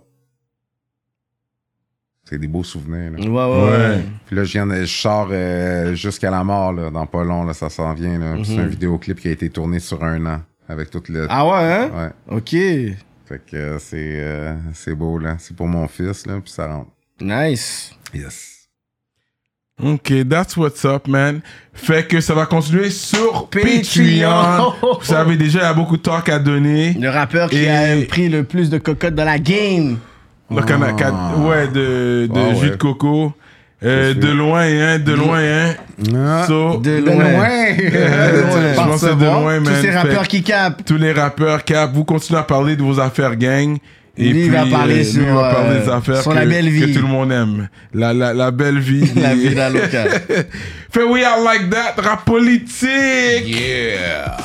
[2.26, 3.20] C'est des beaux souvenirs, là.
[3.20, 4.04] Ouais, ouais, ouais.
[4.26, 7.44] Puis là, je viens de, je sors euh, jusqu'à la mort, là, dans pas long,
[7.44, 8.36] là, ça s'en vient, là.
[8.36, 11.22] Puis C'est un vidéoclip qui a été tourné sur un an, avec toute le...
[11.24, 11.28] Mhm.
[11.30, 11.92] Ah ouais, hein?
[12.30, 12.38] Ouais.
[12.38, 12.50] Ok.
[13.26, 15.36] Fait que euh, c'est euh, c'est beau, là.
[15.40, 16.92] C'est pour mon fils, là, puis ça rentre.
[17.22, 17.92] Nice.
[18.14, 18.48] Yes.
[19.84, 21.42] Ok, that's what's up, man.
[21.74, 24.74] Fait que ça va continuer sur Patreon.
[25.00, 26.94] Vous savez déjà, il y a beaucoup de talk à donner.
[27.00, 29.98] Le rappeur qui Et- a pris le plus de cocottes dans la game.
[30.52, 32.70] Donc, on a quatre- ouais, de, de Ah jus ouais.
[32.72, 33.34] de coco.
[33.84, 35.74] Euh, C'est de loin, hein, de loin, hein.
[36.16, 37.26] Ah, So, De de loin.
[37.78, 39.82] Je pense que c'est de loin, Tous man.
[39.82, 40.86] ces rappeurs Fait- qui capent.
[40.86, 43.78] tous les rappeurs cap, vous continuez à parler de vos affaires gang.
[44.22, 46.32] Et Lui, puis, il va parler lui, sur, il va parler euh, des affaires sur
[46.32, 46.82] que, la belle vie.
[46.94, 47.70] que tout le monde aime.
[47.94, 49.12] La, la, la belle vie.
[49.16, 50.10] La vie dans le local.
[50.92, 53.48] Fait we are like that, rap politique.
[53.48, 54.36] Yeah.